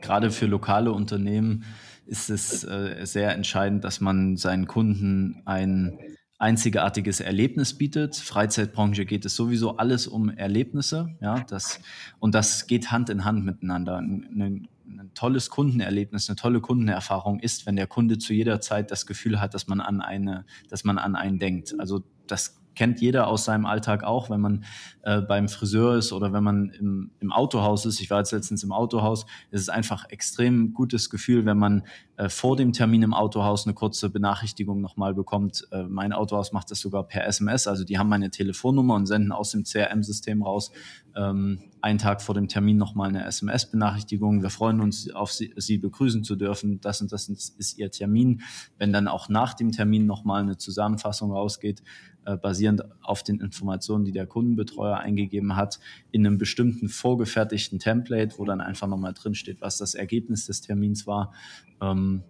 gerade 0.00 0.30
für 0.30 0.46
lokale 0.46 0.92
Unternehmen 0.92 1.64
ist 2.06 2.30
es 2.30 2.64
äh, 2.64 3.04
sehr 3.04 3.34
entscheidend, 3.34 3.84
dass 3.84 4.00
man 4.00 4.36
seinen 4.36 4.66
Kunden 4.66 5.42
ein 5.44 5.98
einzigartiges 6.38 7.20
Erlebnis 7.20 7.76
bietet. 7.76 8.16
Freizeitbranche 8.16 9.04
geht 9.04 9.24
es 9.24 9.34
sowieso 9.34 9.76
alles 9.76 10.06
um 10.06 10.30
Erlebnisse, 10.30 11.16
ja, 11.20 11.40
das, 11.48 11.80
und 12.20 12.34
das 12.34 12.66
geht 12.66 12.90
Hand 12.90 13.10
in 13.10 13.24
Hand 13.24 13.44
miteinander. 13.44 13.98
Ein, 13.98 14.68
tolles 15.14 15.50
Kundenerlebnis, 15.50 16.28
eine 16.28 16.36
tolle 16.36 16.60
Kundenerfahrung 16.60 17.40
ist, 17.40 17.66
wenn 17.66 17.76
der 17.76 17.86
Kunde 17.86 18.18
zu 18.18 18.32
jeder 18.32 18.60
Zeit 18.60 18.90
das 18.90 19.06
Gefühl 19.06 19.40
hat, 19.40 19.54
dass 19.54 19.66
man 19.66 19.80
an 19.80 20.00
eine, 20.00 20.44
dass 20.68 20.84
man 20.84 20.98
an 20.98 21.16
einen 21.16 21.38
denkt. 21.38 21.78
Also 21.78 22.02
das 22.26 22.60
kennt 22.78 23.00
jeder 23.00 23.26
aus 23.26 23.44
seinem 23.44 23.66
Alltag 23.66 24.04
auch, 24.04 24.30
wenn 24.30 24.40
man 24.40 24.64
äh, 25.02 25.20
beim 25.20 25.48
Friseur 25.48 25.96
ist 25.96 26.12
oder 26.12 26.32
wenn 26.32 26.44
man 26.44 26.70
im, 26.70 27.10
im 27.18 27.32
Autohaus 27.32 27.84
ist. 27.86 28.00
Ich 28.00 28.08
war 28.08 28.18
jetzt 28.18 28.30
letztens 28.30 28.62
im 28.62 28.70
Autohaus. 28.70 29.26
Es 29.50 29.62
ist 29.62 29.68
einfach 29.68 30.08
extrem 30.10 30.74
gutes 30.74 31.10
Gefühl, 31.10 31.44
wenn 31.44 31.58
man 31.58 31.82
äh, 32.16 32.28
vor 32.28 32.56
dem 32.56 32.72
Termin 32.72 33.02
im 33.02 33.14
Autohaus 33.14 33.66
eine 33.66 33.74
kurze 33.74 34.10
Benachrichtigung 34.10 34.80
nochmal 34.80 35.12
bekommt. 35.12 35.66
Äh, 35.72 35.82
mein 35.88 36.12
Autohaus 36.12 36.52
macht 36.52 36.70
das 36.70 36.78
sogar 36.78 37.02
per 37.02 37.26
SMS. 37.26 37.66
Also 37.66 37.82
die 37.82 37.98
haben 37.98 38.08
meine 38.08 38.30
Telefonnummer 38.30 38.94
und 38.94 39.06
senden 39.06 39.32
aus 39.32 39.50
dem 39.50 39.64
CRM-System 39.64 40.44
raus 40.44 40.70
ähm, 41.16 41.58
einen 41.80 41.98
Tag 41.98 42.22
vor 42.22 42.36
dem 42.36 42.46
Termin 42.46 42.76
nochmal 42.76 43.08
eine 43.08 43.24
SMS-Benachrichtigung. 43.24 44.42
Wir 44.42 44.50
freuen 44.50 44.80
uns, 44.80 45.10
auf 45.10 45.32
Sie, 45.32 45.52
Sie 45.56 45.78
begrüßen 45.78 46.22
zu 46.22 46.36
dürfen. 46.36 46.80
Das 46.80 47.00
und 47.00 47.10
das 47.10 47.28
ist 47.28 47.76
Ihr 47.76 47.90
Termin. 47.90 48.42
Wenn 48.78 48.92
dann 48.92 49.08
auch 49.08 49.28
nach 49.28 49.54
dem 49.54 49.72
Termin 49.72 50.06
nochmal 50.06 50.42
eine 50.42 50.56
Zusammenfassung 50.56 51.32
rausgeht, 51.32 51.82
äh, 52.28 52.36
basierend 52.36 52.82
auf 53.02 53.22
den 53.22 53.40
Informationen, 53.40 54.04
die 54.04 54.12
der 54.12 54.26
Kundenbetreuer 54.26 54.98
eingegeben 54.98 55.56
hat, 55.56 55.80
in 56.10 56.26
einem 56.26 56.36
bestimmten 56.36 56.88
vorgefertigten 56.88 57.78
Template, 57.78 58.38
wo 58.38 58.44
dann 58.44 58.60
einfach 58.60 58.86
nochmal 58.86 59.14
drinsteht, 59.14 59.62
was 59.62 59.78
das 59.78 59.94
Ergebnis 59.94 60.44
des 60.44 60.60
Termins 60.60 61.06
war. 61.06 61.32
Ähm, 61.80 62.22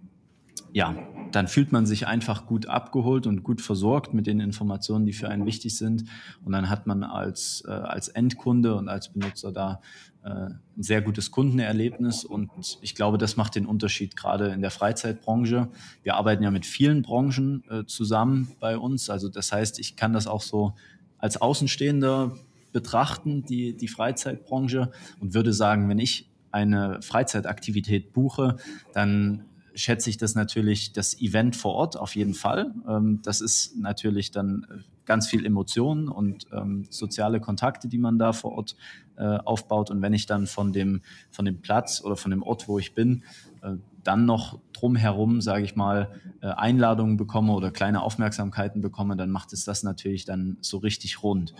ja, 0.73 0.95
dann 1.33 1.49
fühlt 1.49 1.73
man 1.73 1.87
sich 1.87 2.07
einfach 2.07 2.47
gut 2.47 2.67
abgeholt 2.67 3.27
und 3.27 3.43
gut 3.43 3.61
versorgt 3.61 4.15
mit 4.15 4.27
den 4.27 4.39
Informationen, 4.39 5.05
die 5.05 5.13
für 5.13 5.29
einen 5.29 5.47
wichtig 5.47 5.77
sind. 5.77 6.05
Und 6.45 6.53
dann 6.53 6.69
hat 6.69 6.87
man 6.87 7.03
als, 7.03 7.65
äh, 7.67 7.73
als 7.73 8.09
Endkunde 8.09 8.77
und 8.77 8.89
als 8.89 9.13
Benutzer 9.13 9.51
da 9.51 9.81
ein 10.29 10.83
sehr 10.83 11.03
gutes 11.03 11.31
Kundenerlebnis. 11.31 12.25
Und 12.25 12.51
ich 12.81 12.95
glaube, 12.95 13.19
das 13.19 13.37
macht 13.37 13.55
den 13.55 13.67
Unterschied 13.67 14.17
gerade 14.17 14.49
in 14.49 14.61
der 14.61 14.71
Freizeitbranche. 14.71 15.69
Wir 16.03 16.15
arbeiten 16.15 16.43
ja 16.43 16.51
mit 16.51 16.67
vielen 16.67 17.03
Branchen 17.03 17.65
äh, 17.71 17.85
zusammen 17.87 18.53
bei 18.61 18.79
uns. 18.79 19.11
Also 19.11 19.29
das 19.29 19.53
heißt, 19.53 19.79
ich 19.79 19.97
kann 19.97 20.13
das 20.13 20.27
auch 20.27 20.43
so 20.43 20.75
als 21.19 21.41
Außenstehender 21.41 22.37
betrachten, 22.73 23.45
die, 23.45 23.77
die 23.77 23.89
Freizeitbranche, 23.89 24.91
und 25.21 25.35
würde 25.35 25.53
sagen, 25.53 25.89
wenn 25.89 25.99
ich 25.99 26.29
eine 26.51 27.01
Freizeitaktivität 27.03 28.13
buche, 28.13 28.57
dann 28.93 29.45
schätze 29.75 30.11
ich 30.11 30.17
das 30.17 30.35
natürlich, 30.35 30.93
das 30.93 31.21
Event 31.21 31.57
vor 31.57 31.75
Ort 31.75 31.97
auf 31.97 32.17
jeden 32.17 32.35
Fall. 32.35 32.75
Ähm, 32.89 33.21
das 33.23 33.41
ist 33.41 33.77
natürlich 33.77 34.31
dann 34.31 34.67
äh, 34.71 34.79
ganz 35.09 35.27
viel 35.27 35.47
Emotionen 35.47 36.07
und 36.09 36.47
ähm, 36.53 36.87
soziale 36.91 37.41
Kontakte, 37.41 37.89
die 37.89 37.99
man 37.99 38.19
da 38.19 38.33
vor 38.35 38.53
Ort 38.53 38.77
äh, 39.17 39.25
aufbaut. 39.25 39.91
Und 39.91 40.03
wenn 40.03 40.13
ich 40.13 40.27
dann 40.27 40.47
von 40.47 40.73
dem, 40.73 41.01
von 41.31 41.47
dem 41.47 41.63
Platz 41.63 42.03
oder 42.05 42.15
von 42.15 42.31
dem 42.31 42.43
Ort, 42.43 42.69
wo 42.69 42.79
ich 42.79 42.95
bin, 42.95 43.25
äh, 43.63 43.77
dann 44.05 44.27
noch 44.27 44.61
drumherum, 44.75 45.41
sage 45.41 45.65
ich 45.65 45.75
mal, 45.75 46.13
äh, 46.43 46.49
Einladungen 46.49 47.17
bekomme 47.17 47.55
oder 47.55 47.71
kleine 47.71 48.03
Aufmerksamkeiten 48.03 48.83
bekomme, 48.83 49.17
dann 49.17 49.31
macht 49.31 49.53
es 49.55 49.65
das 49.65 49.83
natürlich 49.83 50.27
dann 50.27 50.59
so 50.61 50.77
richtig 50.77 51.23
rund. 51.23 51.55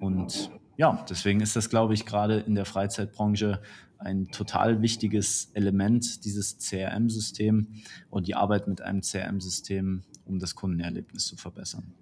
Und 0.00 0.50
ja, 0.78 1.04
deswegen 1.08 1.40
ist 1.40 1.56
das, 1.56 1.68
glaube 1.68 1.92
ich, 1.92 2.06
gerade 2.06 2.38
in 2.38 2.54
der 2.54 2.64
Freizeitbranche 2.64 3.60
ein 3.98 4.28
total 4.28 4.80
wichtiges 4.80 5.50
Element, 5.52 6.24
dieses 6.24 6.58
CRM-System 6.58 7.68
und 8.08 8.28
die 8.28 8.34
Arbeit 8.34 8.66
mit 8.66 8.80
einem 8.80 9.02
CRM-System, 9.02 10.02
um 10.24 10.38
das 10.38 10.54
Kundenerlebnis 10.54 11.26
zu 11.26 11.36
verbessern. 11.36 11.92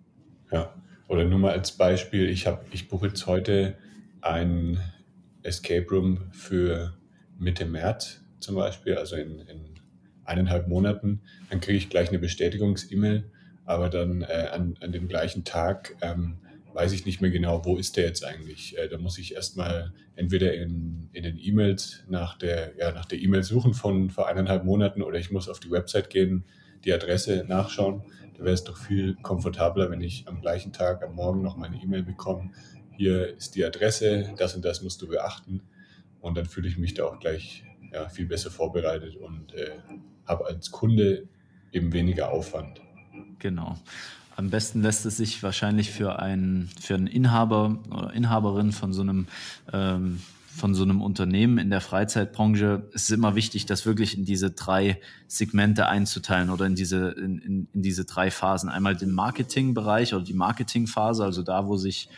Ja, 0.52 0.72
oder 1.12 1.24
nur 1.26 1.38
mal 1.38 1.52
als 1.52 1.72
Beispiel, 1.72 2.30
ich, 2.30 2.48
ich 2.70 2.88
buche 2.88 3.08
jetzt 3.08 3.26
heute 3.26 3.76
ein 4.22 4.80
Escape 5.42 5.86
Room 5.90 6.30
für 6.32 6.96
Mitte 7.38 7.66
März 7.66 8.22
zum 8.38 8.54
Beispiel, 8.54 8.96
also 8.96 9.16
in, 9.16 9.40
in 9.40 9.74
eineinhalb 10.24 10.68
Monaten, 10.68 11.20
dann 11.50 11.60
kriege 11.60 11.76
ich 11.76 11.90
gleich 11.90 12.08
eine 12.08 12.18
Bestätigungs-E-Mail, 12.18 13.30
aber 13.66 13.90
dann 13.90 14.22
äh, 14.22 14.48
an, 14.52 14.78
an 14.80 14.92
dem 14.92 15.06
gleichen 15.06 15.44
Tag 15.44 15.96
ähm, 16.00 16.38
weiß 16.72 16.92
ich 16.92 17.04
nicht 17.04 17.20
mehr 17.20 17.30
genau, 17.30 17.62
wo 17.66 17.76
ist 17.76 17.98
der 17.98 18.06
jetzt 18.06 18.24
eigentlich. 18.24 18.78
Äh, 18.78 18.88
da 18.88 18.96
muss 18.96 19.18
ich 19.18 19.34
erstmal 19.34 19.92
entweder 20.16 20.54
in, 20.54 21.10
in 21.12 21.24
den 21.24 21.38
E-Mails 21.38 22.04
nach 22.08 22.38
der 22.38 22.72
ja, 22.78 22.90
nach 22.92 23.04
der 23.04 23.18
E-Mail 23.18 23.42
suchen 23.42 23.74
von 23.74 24.08
vor 24.08 24.28
eineinhalb 24.28 24.64
Monaten 24.64 25.02
oder 25.02 25.18
ich 25.18 25.30
muss 25.30 25.50
auf 25.50 25.60
die 25.60 25.70
Website 25.70 26.08
gehen, 26.08 26.44
die 26.84 26.92
Adresse 26.92 27.44
nachschauen. 27.48 28.02
Da 28.36 28.44
wäre 28.44 28.54
es 28.54 28.64
doch 28.64 28.76
viel 28.76 29.14
komfortabler, 29.22 29.90
wenn 29.90 30.00
ich 30.00 30.26
am 30.26 30.40
gleichen 30.40 30.72
Tag, 30.72 31.02
am 31.02 31.14
Morgen 31.14 31.42
noch 31.42 31.56
meine 31.56 31.80
E-Mail 31.80 32.02
bekomme. 32.02 32.50
Hier 32.96 33.36
ist 33.36 33.54
die 33.54 33.64
Adresse, 33.64 34.32
das 34.36 34.54
und 34.54 34.64
das 34.64 34.82
musst 34.82 35.00
du 35.02 35.08
beachten. 35.08 35.62
Und 36.20 36.36
dann 36.36 36.46
fühle 36.46 36.68
ich 36.68 36.78
mich 36.78 36.94
da 36.94 37.04
auch 37.04 37.18
gleich 37.18 37.64
ja, 37.92 38.08
viel 38.08 38.26
besser 38.26 38.50
vorbereitet 38.50 39.16
und 39.16 39.54
äh, 39.54 39.70
habe 40.26 40.46
als 40.46 40.70
Kunde 40.70 41.28
eben 41.72 41.92
weniger 41.92 42.30
Aufwand. 42.30 42.80
Genau. 43.38 43.76
Am 44.36 44.50
besten 44.50 44.82
lässt 44.82 45.04
es 45.04 45.18
sich 45.18 45.42
wahrscheinlich 45.42 45.90
für 45.90 46.18
einen, 46.18 46.70
für 46.80 46.94
einen 46.94 47.06
Inhaber 47.06 47.78
oder 47.90 48.12
Inhaberin 48.12 48.72
von 48.72 48.92
so 48.92 49.02
einem 49.02 49.26
ähm, 49.72 50.22
von 50.54 50.74
so 50.74 50.82
einem 50.82 51.00
Unternehmen 51.00 51.58
in 51.58 51.70
der 51.70 51.80
Freizeitbranche 51.80 52.88
es 52.92 53.04
ist 53.04 53.10
immer 53.10 53.34
wichtig, 53.34 53.64
das 53.66 53.86
wirklich 53.86 54.18
in 54.18 54.24
diese 54.24 54.50
drei 54.50 55.00
Segmente 55.26 55.86
einzuteilen 55.88 56.50
oder 56.50 56.66
in 56.66 56.74
diese, 56.74 57.10
in, 57.10 57.38
in, 57.38 57.68
in 57.72 57.82
diese 57.82 58.04
drei 58.04 58.30
Phasen. 58.30 58.68
Einmal 58.68 58.94
den 58.94 59.12
Marketingbereich 59.12 60.14
oder 60.14 60.24
die 60.24 60.34
Marketingphase, 60.34 61.24
also 61.24 61.42
da, 61.42 61.66
wo 61.66 61.76
sich 61.76 62.10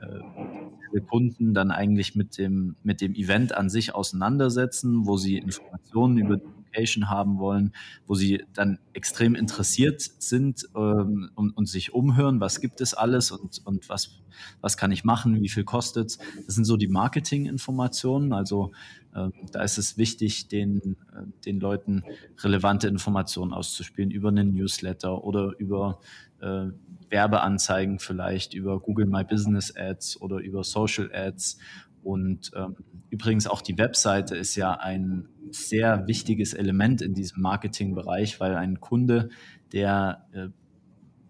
äh, 0.00 1.00
Kunden 1.00 1.54
dann 1.54 1.70
eigentlich 1.70 2.14
mit 2.14 2.38
dem, 2.38 2.76
mit 2.82 3.00
dem 3.00 3.14
Event 3.14 3.54
an 3.54 3.68
sich 3.68 3.94
auseinandersetzen, 3.94 5.06
wo 5.06 5.16
sie 5.16 5.38
Informationen 5.38 6.18
über 6.18 6.36
die 6.36 6.61
Location 6.72 7.08
haben 7.08 7.38
wollen, 7.38 7.72
wo 8.06 8.14
sie 8.14 8.44
dann 8.54 8.78
extrem 8.92 9.34
interessiert 9.34 10.00
sind 10.00 10.66
ähm, 10.74 11.30
und, 11.34 11.56
und, 11.56 11.66
sich 11.66 11.92
umhören, 11.92 12.40
was 12.40 12.60
gibt 12.60 12.80
es 12.80 12.94
alles 12.94 13.30
und, 13.30 13.60
und 13.64 13.88
was, 13.88 14.20
was 14.60 14.76
kann 14.76 14.90
ich 14.90 15.04
machen, 15.04 15.40
wie 15.40 15.48
viel 15.48 15.64
kostet 15.64 16.10
es. 16.10 16.18
Das 16.46 16.54
sind 16.54 16.64
so 16.64 16.76
die 16.76 16.88
Marketing-Informationen. 16.88 18.32
Also 18.32 18.72
äh, 19.14 19.28
da 19.50 19.62
ist 19.62 19.78
es 19.78 19.98
wichtig, 19.98 20.48
den, 20.48 20.96
äh, 21.12 21.22
den 21.44 21.60
Leuten 21.60 22.04
relevante 22.42 22.88
Informationen 22.88 23.52
auszuspielen 23.52 24.10
über 24.10 24.28
einen 24.28 24.54
Newsletter 24.54 25.24
oder 25.24 25.54
über 25.58 26.00
äh, 26.40 26.68
Werbeanzeigen 27.10 27.98
vielleicht, 27.98 28.54
über 28.54 28.80
Google 28.80 29.06
My 29.06 29.24
Business 29.24 29.74
Ads 29.76 30.20
oder 30.22 30.38
über 30.38 30.64
Social 30.64 31.10
Ads 31.12 31.58
und 32.02 32.50
ähm, 32.56 32.76
übrigens 33.10 33.46
auch 33.46 33.62
die 33.62 33.78
Webseite 33.78 34.36
ist 34.36 34.56
ja 34.56 34.72
ein 34.72 35.28
sehr 35.50 36.06
wichtiges 36.06 36.54
Element 36.54 37.02
in 37.02 37.14
diesem 37.14 37.42
Marketingbereich, 37.42 38.40
weil 38.40 38.56
ein 38.56 38.80
Kunde, 38.80 39.28
der 39.72 40.26
äh, 40.32 40.48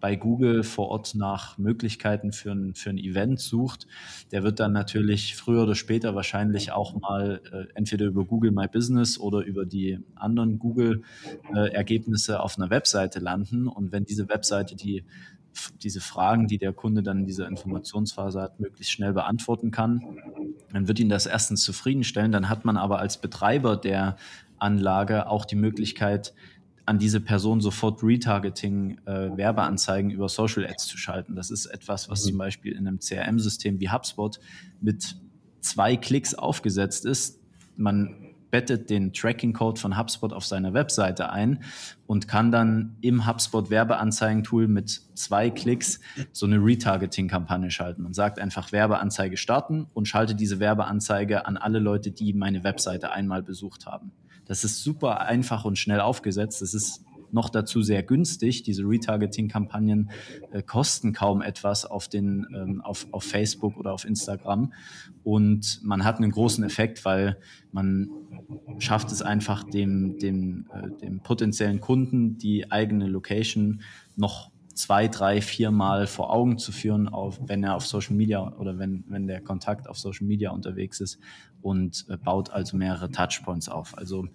bei 0.03 0.17
Google 0.17 0.63
vor 0.63 0.89
Ort 0.89 1.15
nach 1.15 1.57
Möglichkeiten 1.57 2.33
für 2.33 2.51
ein, 2.51 2.75
für 2.75 2.89
ein 2.89 2.97
Event 2.97 3.39
sucht, 3.39 3.87
der 4.33 4.43
wird 4.43 4.59
dann 4.59 4.73
natürlich 4.73 5.37
früher 5.37 5.63
oder 5.63 5.75
später 5.75 6.13
wahrscheinlich 6.13 6.73
auch 6.73 6.99
mal 6.99 7.41
äh, 7.53 7.73
entweder 7.73 8.07
über 8.07 8.25
Google 8.25 8.51
My 8.51 8.67
Business 8.67 9.17
oder 9.17 9.45
über 9.45 9.65
die 9.65 9.99
anderen 10.15 10.59
Google-Ergebnisse 10.59 12.33
äh, 12.33 12.35
auf 12.35 12.57
einer 12.57 12.69
Webseite 12.69 13.19
landen. 13.19 13.69
Und 13.69 13.93
wenn 13.93 14.03
diese 14.03 14.27
Webseite 14.27 14.75
die 14.75 15.05
diese 15.81 16.01
Fragen, 16.01 16.47
die 16.47 16.57
der 16.57 16.73
Kunde 16.73 17.03
dann 17.03 17.19
in 17.19 17.25
dieser 17.25 17.47
Informationsphase 17.47 18.41
hat, 18.41 18.59
möglichst 18.59 18.91
schnell 18.91 19.13
beantworten 19.13 19.71
kann. 19.71 20.01
Dann 20.71 20.87
wird 20.87 20.99
ihn 20.99 21.09
das 21.09 21.25
erstens 21.25 21.63
zufriedenstellen. 21.63 22.31
Dann 22.31 22.49
hat 22.49 22.65
man 22.65 22.77
aber 22.77 22.99
als 22.99 23.19
Betreiber 23.19 23.77
der 23.77 24.17
Anlage 24.57 25.27
auch 25.27 25.45
die 25.45 25.55
Möglichkeit, 25.55 26.33
an 26.85 26.99
diese 26.99 27.21
Person 27.21 27.61
sofort 27.61 28.03
Retargeting, 28.03 28.97
äh, 29.05 29.37
Werbeanzeigen 29.37 30.11
über 30.11 30.27
Social 30.27 30.65
Ads 30.65 30.87
zu 30.87 30.97
schalten. 30.97 31.35
Das 31.35 31.49
ist 31.49 31.65
etwas, 31.65 32.09
was 32.09 32.25
mhm. 32.25 32.29
zum 32.29 32.37
Beispiel 32.39 32.73
in 32.73 32.87
einem 32.87 32.99
CRM-System 32.99 33.79
wie 33.79 33.89
HubSpot 33.89 34.39
mit 34.81 35.15
zwei 35.61 35.95
Klicks 35.95 36.35
aufgesetzt 36.35 37.05
ist. 37.05 37.39
Man 37.77 38.22
bettet 38.53 38.91
den 38.91 39.13
Tracking-Code 39.13 39.81
von 39.81 39.97
HubSpot 39.97 40.31
auf 40.31 40.45
seiner 40.45 40.75
Webseite 40.75 41.31
ein 41.31 41.63
und 42.05 42.27
kann 42.27 42.51
dann 42.51 42.97
im 43.01 43.25
HubSpot 43.25 43.71
Werbeanzeigen-Tool 43.71 44.67
mit 44.67 45.01
zwei 45.15 45.49
Klicks 45.49 45.99
so 46.33 46.45
eine 46.45 46.57
Retargeting-Kampagne 46.57 47.71
schalten. 47.71 48.03
Man 48.03 48.13
sagt 48.13 48.37
einfach 48.37 48.71
Werbeanzeige 48.71 49.37
starten 49.37 49.87
und 49.95 50.07
schalte 50.07 50.35
diese 50.35 50.59
Werbeanzeige 50.59 51.47
an 51.47 51.57
alle 51.57 51.79
Leute, 51.79 52.11
die 52.11 52.31
meine 52.33 52.63
Webseite 52.63 53.11
einmal 53.11 53.41
besucht 53.41 53.87
haben. 53.87 54.11
Das 54.45 54.63
ist 54.63 54.83
super 54.83 55.21
einfach 55.21 55.65
und 55.65 55.79
schnell 55.79 55.99
aufgesetzt. 55.99 56.61
Das 56.61 56.75
ist 56.75 57.03
noch 57.33 57.49
dazu 57.49 57.81
sehr 57.81 58.03
günstig. 58.03 58.63
Diese 58.63 58.83
Retargeting-Kampagnen 58.83 60.11
äh, 60.51 60.61
kosten 60.61 61.13
kaum 61.13 61.41
etwas 61.41 61.85
auf, 61.85 62.07
den, 62.07 62.47
ähm, 62.55 62.81
auf, 62.81 63.07
auf 63.11 63.23
Facebook 63.23 63.77
oder 63.77 63.93
auf 63.93 64.05
Instagram. 64.05 64.73
Und 65.23 65.81
man 65.83 66.03
hat 66.03 66.17
einen 66.17 66.31
großen 66.31 66.63
Effekt, 66.63 67.03
weil 67.05 67.37
man 67.71 68.09
schafft 68.77 69.11
es 69.11 69.21
einfach 69.21 69.63
dem, 69.63 70.17
dem, 70.19 70.67
äh, 70.73 70.89
dem 71.01 71.19
potenziellen 71.19 71.81
Kunden 71.81 72.37
die 72.37 72.71
eigene 72.71 73.07
Location 73.07 73.81
noch 74.15 74.51
zwei, 74.73 75.07
drei, 75.07 75.41
vier 75.41 75.71
Mal 75.71 76.07
vor 76.07 76.31
Augen 76.31 76.57
zu 76.57 76.71
führen, 76.71 77.07
auf, 77.07 77.39
wenn 77.45 77.63
er 77.63 77.75
auf 77.75 77.85
Social 77.85 78.15
Media 78.15 78.53
oder 78.57 78.79
wenn, 78.79 79.03
wenn 79.07 79.27
der 79.27 79.41
Kontakt 79.41 79.87
auf 79.87 79.97
Social 79.97 80.25
Media 80.25 80.51
unterwegs 80.51 80.99
ist 80.99 81.19
und 81.61 82.05
äh, 82.09 82.17
baut 82.17 82.49
also 82.51 82.77
mehrere 82.77 83.09
Touchpoints 83.11 83.69
auf. 83.69 83.97
Also 83.97 84.27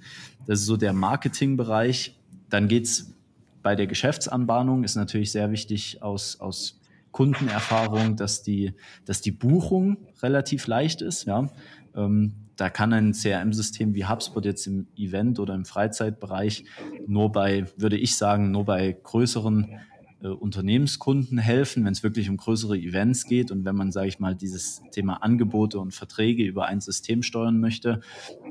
das 0.46 0.61
ist 0.61 0.66
so 0.66 0.76
der 0.76 0.92
Marketingbereich. 0.92 2.17
Dann 2.50 2.68
geht 2.68 2.84
es 2.84 3.14
bei 3.62 3.74
der 3.76 3.87
Geschäftsanbahnung, 3.87 4.84
ist 4.84 4.96
natürlich 4.96 5.32
sehr 5.32 5.50
wichtig 5.50 6.02
aus, 6.02 6.40
aus 6.40 6.80
Kundenerfahrung, 7.12 8.16
dass 8.16 8.42
die, 8.42 8.74
dass 9.04 9.20
die 9.20 9.32
Buchung 9.32 9.96
relativ 10.22 10.66
leicht 10.66 11.02
ist. 11.02 11.26
Ja. 11.26 11.48
Ähm, 11.94 12.32
da 12.56 12.70
kann 12.70 12.92
ein 12.92 13.12
CRM-System 13.12 13.94
wie 13.94 14.06
HubSpot 14.06 14.44
jetzt 14.44 14.66
im 14.66 14.88
Event- 14.96 15.38
oder 15.38 15.54
im 15.54 15.64
Freizeitbereich 15.64 16.64
nur 17.06 17.30
bei, 17.30 17.66
würde 17.76 17.96
ich 17.96 18.16
sagen, 18.16 18.50
nur 18.50 18.64
bei 18.64 18.96
größeren 19.00 19.78
äh, 20.22 20.28
Unternehmenskunden 20.28 21.38
helfen, 21.38 21.84
wenn 21.84 21.92
es 21.92 22.02
wirklich 22.02 22.28
um 22.28 22.37
größere 22.37 22.76
Events 22.76 23.26
geht 23.26 23.50
und 23.52 23.64
wenn 23.64 23.76
man, 23.76 23.92
sage 23.92 24.08
ich 24.08 24.18
mal, 24.18 24.34
dieses 24.34 24.82
Thema 24.90 25.22
Angebote 25.22 25.78
und 25.78 25.94
Verträge 25.94 26.42
über 26.44 26.66
ein 26.66 26.80
System 26.80 27.22
steuern 27.22 27.61
möchte. 27.61 28.00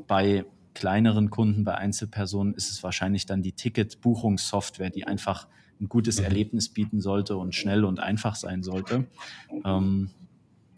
Bei 0.08 0.46
kleineren 0.78 1.32
Kunden, 1.32 1.64
bei 1.64 1.76
Einzelpersonen 1.76 2.54
ist 2.54 2.70
es 2.70 2.84
wahrscheinlich 2.84 3.26
dann 3.26 3.42
die 3.42 3.54
Ticketbuchungssoftware, 3.54 4.92
die 4.92 5.08
einfach 5.08 5.48
ein 5.82 5.90
gutes 5.90 6.20
mhm. 6.20 6.26
Erlebnis 6.26 6.70
bieten 6.70 7.02
sollte 7.02 7.36
und 7.36 7.56
schnell 7.56 7.84
und 7.84 8.00
einfach 8.00 8.36
sein 8.36 8.62
sollte. 8.62 9.06
Ähm, 9.66 10.12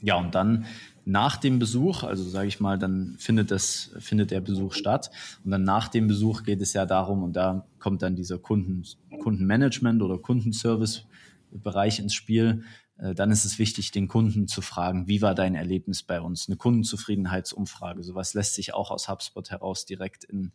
ja, 0.01 0.15
und 0.15 0.33
dann 0.35 0.65
nach 1.03 1.35
dem 1.35 1.59
Besuch, 1.59 2.03
also 2.03 2.23
sage 2.23 2.47
ich 2.47 2.61
mal, 2.61 2.79
dann 2.79 3.15
findet 3.17 3.51
das, 3.51 3.91
findet 3.99 4.31
der 4.31 4.39
Besuch 4.39 4.73
statt. 4.73 5.11
Und 5.43 5.51
dann 5.51 5.63
nach 5.63 5.89
dem 5.89 6.07
Besuch 6.07 6.43
geht 6.43 6.61
es 6.61 6.71
ja 6.71 6.85
darum, 6.85 7.21
und 7.21 7.33
da 7.33 7.65
kommt 7.79 8.01
dann 8.01 8.15
dieser 8.15 8.37
Kunden, 8.37 8.83
Kundenmanagement 9.21 10.01
oder 10.01 10.17
Kundenservice-Bereich 10.17 11.99
ins 11.99 12.13
Spiel, 12.13 12.63
dann 13.15 13.31
ist 13.31 13.45
es 13.45 13.59
wichtig, 13.59 13.91
den 13.91 14.09
Kunden 14.09 14.47
zu 14.47 14.61
fragen, 14.61 15.07
wie 15.07 15.21
war 15.21 15.33
dein 15.33 15.55
Erlebnis 15.55 16.03
bei 16.03 16.19
uns? 16.19 16.49
Eine 16.49 16.57
Kundenzufriedenheitsumfrage. 16.57 18.03
Sowas 18.03 18.33
lässt 18.33 18.55
sich 18.55 18.73
auch 18.73 18.91
aus 18.91 19.07
HubSpot 19.07 19.49
heraus 19.49 19.85
direkt 19.85 20.25
in, 20.25 20.51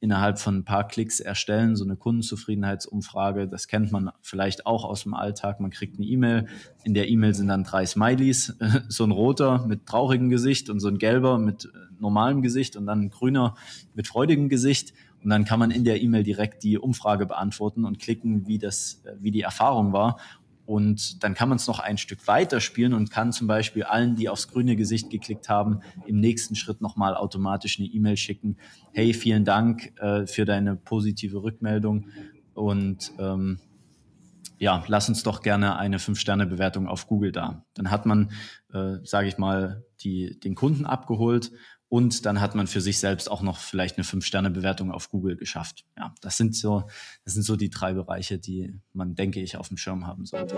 innerhalb 0.00 0.38
von 0.38 0.58
ein 0.58 0.64
paar 0.64 0.86
Klicks 0.86 1.18
erstellen. 1.18 1.74
So 1.74 1.84
eine 1.84 1.96
Kundenzufriedenheitsumfrage, 1.96 3.48
das 3.48 3.68
kennt 3.68 3.90
man 3.90 4.10
vielleicht 4.20 4.66
auch 4.66 4.84
aus 4.84 5.04
dem 5.04 5.14
Alltag. 5.14 5.60
Man 5.60 5.70
kriegt 5.70 5.98
eine 5.98 6.06
E-Mail. 6.06 6.46
In 6.84 6.92
der 6.92 7.08
E-Mail 7.08 7.32
sind 7.32 7.48
dann 7.48 7.64
drei 7.64 7.86
Smileys. 7.86 8.54
So 8.88 9.04
ein 9.04 9.10
roter 9.10 9.66
mit 9.66 9.86
traurigem 9.86 10.28
Gesicht 10.28 10.68
und 10.68 10.80
so 10.80 10.88
ein 10.88 10.98
gelber 10.98 11.38
mit 11.38 11.66
äh, 11.66 11.68
normalem 11.98 12.42
Gesicht 12.42 12.76
und 12.76 12.86
dann 12.86 13.02
ein 13.02 13.10
grüner 13.10 13.54
mit 13.94 14.06
freudigem 14.06 14.48
Gesicht. 14.48 14.92
Und 15.22 15.30
dann 15.30 15.44
kann 15.44 15.60
man 15.60 15.70
in 15.70 15.84
der 15.84 16.02
E-Mail 16.02 16.24
direkt 16.24 16.64
die 16.64 16.78
Umfrage 16.78 17.26
beantworten 17.26 17.84
und 17.84 17.98
klicken, 17.98 18.46
wie 18.46 18.58
das, 18.58 19.02
äh, 19.04 19.14
wie 19.20 19.30
die 19.30 19.42
Erfahrung 19.42 19.92
war. 19.92 20.18
Und 20.64 21.24
dann 21.24 21.34
kann 21.34 21.48
man 21.48 21.56
es 21.56 21.66
noch 21.66 21.80
ein 21.80 21.98
Stück 21.98 22.26
weiter 22.28 22.60
spielen 22.60 22.94
und 22.94 23.10
kann 23.10 23.32
zum 23.32 23.46
Beispiel 23.46 23.82
allen, 23.82 24.14
die 24.14 24.28
aufs 24.28 24.48
grüne 24.48 24.76
Gesicht 24.76 25.10
geklickt 25.10 25.48
haben, 25.48 25.80
im 26.06 26.20
nächsten 26.20 26.54
Schritt 26.54 26.80
nochmal 26.80 27.14
automatisch 27.14 27.78
eine 27.78 27.88
E-Mail 27.88 28.16
schicken. 28.16 28.56
Hey, 28.92 29.12
vielen 29.12 29.44
Dank 29.44 29.92
äh, 30.00 30.26
für 30.26 30.44
deine 30.44 30.76
positive 30.76 31.42
Rückmeldung 31.42 32.06
und 32.54 33.12
ähm, 33.18 33.58
ja, 34.58 34.84
lass 34.86 35.08
uns 35.08 35.24
doch 35.24 35.42
gerne 35.42 35.76
eine 35.76 35.98
5-Sterne-Bewertung 35.98 36.86
auf 36.86 37.08
Google 37.08 37.32
da. 37.32 37.64
Dann 37.74 37.90
hat 37.90 38.06
man, 38.06 38.30
äh, 38.72 38.98
sage 39.02 39.26
ich 39.26 39.36
mal, 39.36 39.84
die, 40.02 40.38
den 40.38 40.54
Kunden 40.54 40.86
abgeholt 40.86 41.50
und 41.92 42.24
dann 42.24 42.40
hat 42.40 42.54
man 42.54 42.66
für 42.68 42.80
sich 42.80 42.98
selbst 42.98 43.30
auch 43.30 43.42
noch 43.42 43.58
vielleicht 43.58 43.98
eine 43.98 44.04
Fünf-Sterne-Bewertung 44.04 44.90
auf 44.90 45.10
Google 45.10 45.36
geschafft. 45.36 45.84
Ja, 45.98 46.14
das 46.22 46.38
sind 46.38 46.56
so, 46.56 46.84
das 47.26 47.34
sind 47.34 47.42
so 47.42 47.54
die 47.54 47.68
drei 47.68 47.92
Bereiche, 47.92 48.38
die 48.38 48.80
man, 48.94 49.14
denke 49.14 49.42
ich, 49.42 49.58
auf 49.58 49.68
dem 49.68 49.76
Schirm 49.76 50.06
haben 50.06 50.24
sollte. 50.24 50.56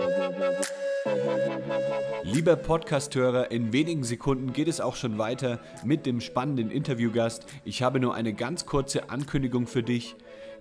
Lieber 2.23 2.55
Podcasthörer, 2.55 3.51
in 3.51 3.73
wenigen 3.73 4.05
Sekunden 4.05 4.53
geht 4.53 4.69
es 4.69 4.79
auch 4.79 4.95
schon 4.95 5.17
weiter 5.17 5.59
mit 5.83 6.05
dem 6.05 6.21
spannenden 6.21 6.71
Interviewgast. 6.71 7.45
Ich 7.65 7.83
habe 7.83 7.99
nur 7.99 8.15
eine 8.15 8.33
ganz 8.33 8.65
kurze 8.65 9.09
Ankündigung 9.09 9.67
für 9.67 9.83
dich. 9.83 10.15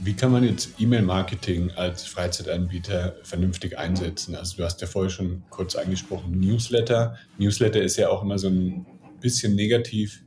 Wie 0.00 0.14
kann 0.14 0.30
man 0.30 0.44
jetzt 0.44 0.80
E-Mail-Marketing 0.80 1.72
als 1.72 2.06
Freizeitanbieter 2.06 3.16
vernünftig 3.24 3.76
einsetzen? 3.76 4.36
Also 4.36 4.56
du 4.56 4.64
hast 4.64 4.80
ja 4.80 4.86
vorher 4.86 5.10
schon 5.10 5.42
kurz 5.50 5.74
angesprochen, 5.74 6.38
Newsletter. 6.38 7.16
Newsletter 7.36 7.82
ist 7.82 7.96
ja 7.96 8.08
auch 8.08 8.22
immer 8.22 8.38
so 8.38 8.48
ein 8.48 8.86
bisschen 9.20 9.56
negativ 9.56 10.22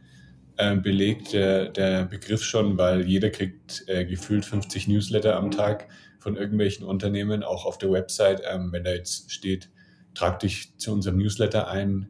äh, 0.57 0.75
belegt, 0.75 1.31
der, 1.31 1.69
der, 1.69 2.03
Begriff 2.03 2.43
schon, 2.43 2.77
weil 2.77 3.07
jeder 3.07 3.29
kriegt 3.29 3.85
äh, 3.87 4.03
gefühlt 4.03 4.43
50 4.43 4.89
Newsletter 4.89 5.37
am 5.37 5.51
Tag 5.51 5.87
von 6.19 6.35
irgendwelchen 6.35 6.85
Unternehmen, 6.85 7.41
auch 7.41 7.65
auf 7.65 7.77
der 7.77 7.91
Website. 7.91 8.41
Ähm, 8.51 8.73
wenn 8.73 8.83
da 8.83 8.91
jetzt 8.91 9.31
steht, 9.31 9.69
trag 10.13 10.39
dich 10.39 10.77
zu 10.77 10.91
unserem 10.91 11.17
Newsletter 11.17 11.69
ein, 11.69 12.09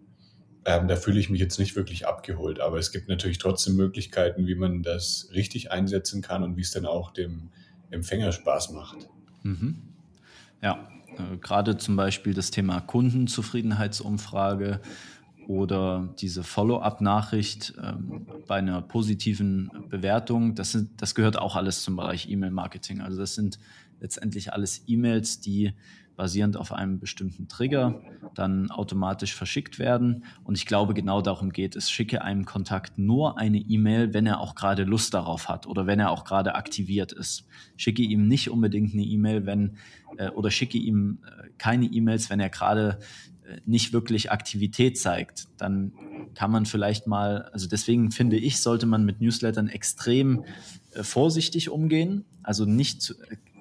ähm, 0.66 0.88
da 0.88 0.96
fühle 0.96 1.20
ich 1.20 1.30
mich 1.30 1.40
jetzt 1.40 1.60
nicht 1.60 1.76
wirklich 1.76 2.08
abgeholt. 2.08 2.60
Aber 2.60 2.78
es 2.78 2.92
gibt 2.92 3.08
natürlich 3.08 3.40
trotzdem 3.40 3.76
Möglichkeiten, 3.76 4.48
wie 4.48 4.56
man 4.56 4.84
das 4.84 5.30
richtig 5.34 5.72
einsetzen 5.72 6.22
kann 6.22 6.44
und 6.44 6.58
wie 6.58 6.62
es 6.62 6.72
dann 6.72 6.86
auch 6.86 7.12
dem 7.12 7.50
Empfänger 7.90 8.32
Spaß 8.32 8.72
macht. 8.72 9.10
Mhm. 9.44 9.82
Ja, 10.62 10.88
äh, 11.18 11.38
gerade 11.38 11.78
zum 11.78 11.96
Beispiel 11.96 12.34
das 12.34 12.52
Thema 12.52 12.82
Kundenzufriedenheitsumfrage 12.82 14.82
oder 15.48 16.14
diese 16.20 16.44
Follow-up-Nachricht 16.44 17.74
ähm, 17.82 18.28
bei 18.48 18.58
einer 18.58 18.82
positiven 18.82 19.72
Bewertung, 19.90 20.56
das, 20.56 20.72
sind, 20.72 21.02
das 21.02 21.16
gehört 21.16 21.38
auch 21.38 21.56
alles 21.56 21.84
zum 21.84 21.96
Bereich 21.96 22.30
E-Mail-Marketing. 22.30 23.02
Also 23.02 23.18
das 23.18 23.36
sind 23.36 23.60
letztendlich 24.00 24.54
alles 24.54 24.84
E-Mails, 24.88 25.42
die 25.42 25.74
basierend 26.22 26.56
auf 26.56 26.72
einem 26.72 27.00
bestimmten 27.00 27.48
Trigger 27.48 28.00
dann 28.36 28.70
automatisch 28.70 29.34
verschickt 29.34 29.80
werden. 29.80 30.24
Und 30.44 30.56
ich 30.56 30.68
glaube, 30.68 30.94
genau 30.94 31.20
darum 31.20 31.52
geht 31.52 31.76
es. 31.76 31.90
Schicke 31.90 32.22
einem 32.22 32.46
Kontakt 32.46 33.00
nur 33.00 33.40
eine 33.40 33.58
E-Mail, 33.58 34.14
wenn 34.14 34.28
er 34.28 34.40
auch 34.40 34.54
gerade 34.54 34.84
Lust 34.84 35.16
darauf 35.16 35.50
hat 35.50 35.66
oder 35.66 35.88
wenn 35.88 36.00
er 36.00 36.12
auch 36.12 36.24
gerade 36.24 36.54
aktiviert 36.54 37.12
ist. 37.12 37.48
Schicke 37.76 38.04
ihm 38.04 38.28
nicht 38.28 38.52
unbedingt 38.52 38.94
eine 38.94 39.02
E-Mail, 39.02 39.48
wenn 39.48 39.78
äh, 40.18 40.30
oder 40.30 40.52
schicke 40.52 40.78
ihm 40.78 41.24
äh, 41.26 41.50
keine 41.58 41.86
E-Mails, 41.86 42.30
wenn 42.30 42.40
er 42.40 42.50
gerade 42.50 43.00
äh, 43.44 43.58
nicht 43.66 43.92
wirklich 43.92 44.32
Aktivität 44.32 45.00
zeigt, 45.00 45.48
dann 45.58 45.92
kann 46.36 46.52
man 46.52 46.68
vielleicht 46.68 47.08
mal, 47.08 47.50
also 47.52 47.68
deswegen 47.68 48.12
finde 48.12 48.38
ich, 48.38 48.62
sollte 48.62 48.86
man 48.86 49.06
mit 49.06 49.22
Newslettern 49.22 49.70
extrem 49.70 50.46
äh, 50.92 51.02
vorsichtig 51.02 51.72
umgehen. 51.72 52.26
Also 52.44 52.66
nicht 52.66 53.16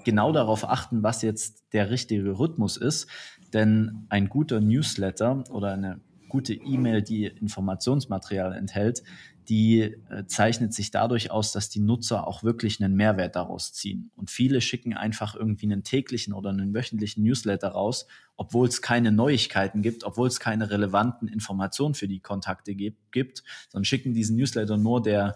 genau 0.04 0.32
darauf 0.32 0.68
achten, 0.68 1.02
was 1.02 1.22
jetzt 1.22 1.64
der 1.72 1.90
richtige 1.90 2.38
Rhythmus 2.38 2.76
ist. 2.76 3.08
Denn 3.52 4.06
ein 4.08 4.28
guter 4.28 4.60
Newsletter 4.60 5.44
oder 5.50 5.72
eine 5.72 6.00
gute 6.28 6.54
E-Mail, 6.54 7.02
die 7.02 7.26
Informationsmaterial 7.26 8.54
enthält, 8.54 9.02
die 9.50 9.80
äh, 9.80 10.26
zeichnet 10.26 10.72
sich 10.72 10.92
dadurch 10.92 11.32
aus, 11.32 11.50
dass 11.50 11.68
die 11.68 11.80
Nutzer 11.80 12.26
auch 12.28 12.44
wirklich 12.44 12.80
einen 12.80 12.94
Mehrwert 12.94 13.34
daraus 13.34 13.72
ziehen. 13.72 14.12
Und 14.14 14.30
viele 14.30 14.60
schicken 14.60 14.94
einfach 14.94 15.34
irgendwie 15.34 15.66
einen 15.66 15.82
täglichen 15.82 16.32
oder 16.32 16.50
einen 16.50 16.72
wöchentlichen 16.72 17.24
Newsletter 17.24 17.68
raus, 17.68 18.06
obwohl 18.36 18.68
es 18.68 18.80
keine 18.80 19.10
Neuigkeiten 19.10 19.82
gibt, 19.82 20.04
obwohl 20.04 20.28
es 20.28 20.38
keine 20.38 20.70
relevanten 20.70 21.26
Informationen 21.26 21.94
für 21.94 22.06
die 22.06 22.20
Kontakte 22.20 22.76
gibt, 22.76 23.42
sondern 23.68 23.84
schicken 23.84 24.14
diesen 24.14 24.36
Newsletter 24.36 24.76
nur 24.76 25.02
der, 25.02 25.34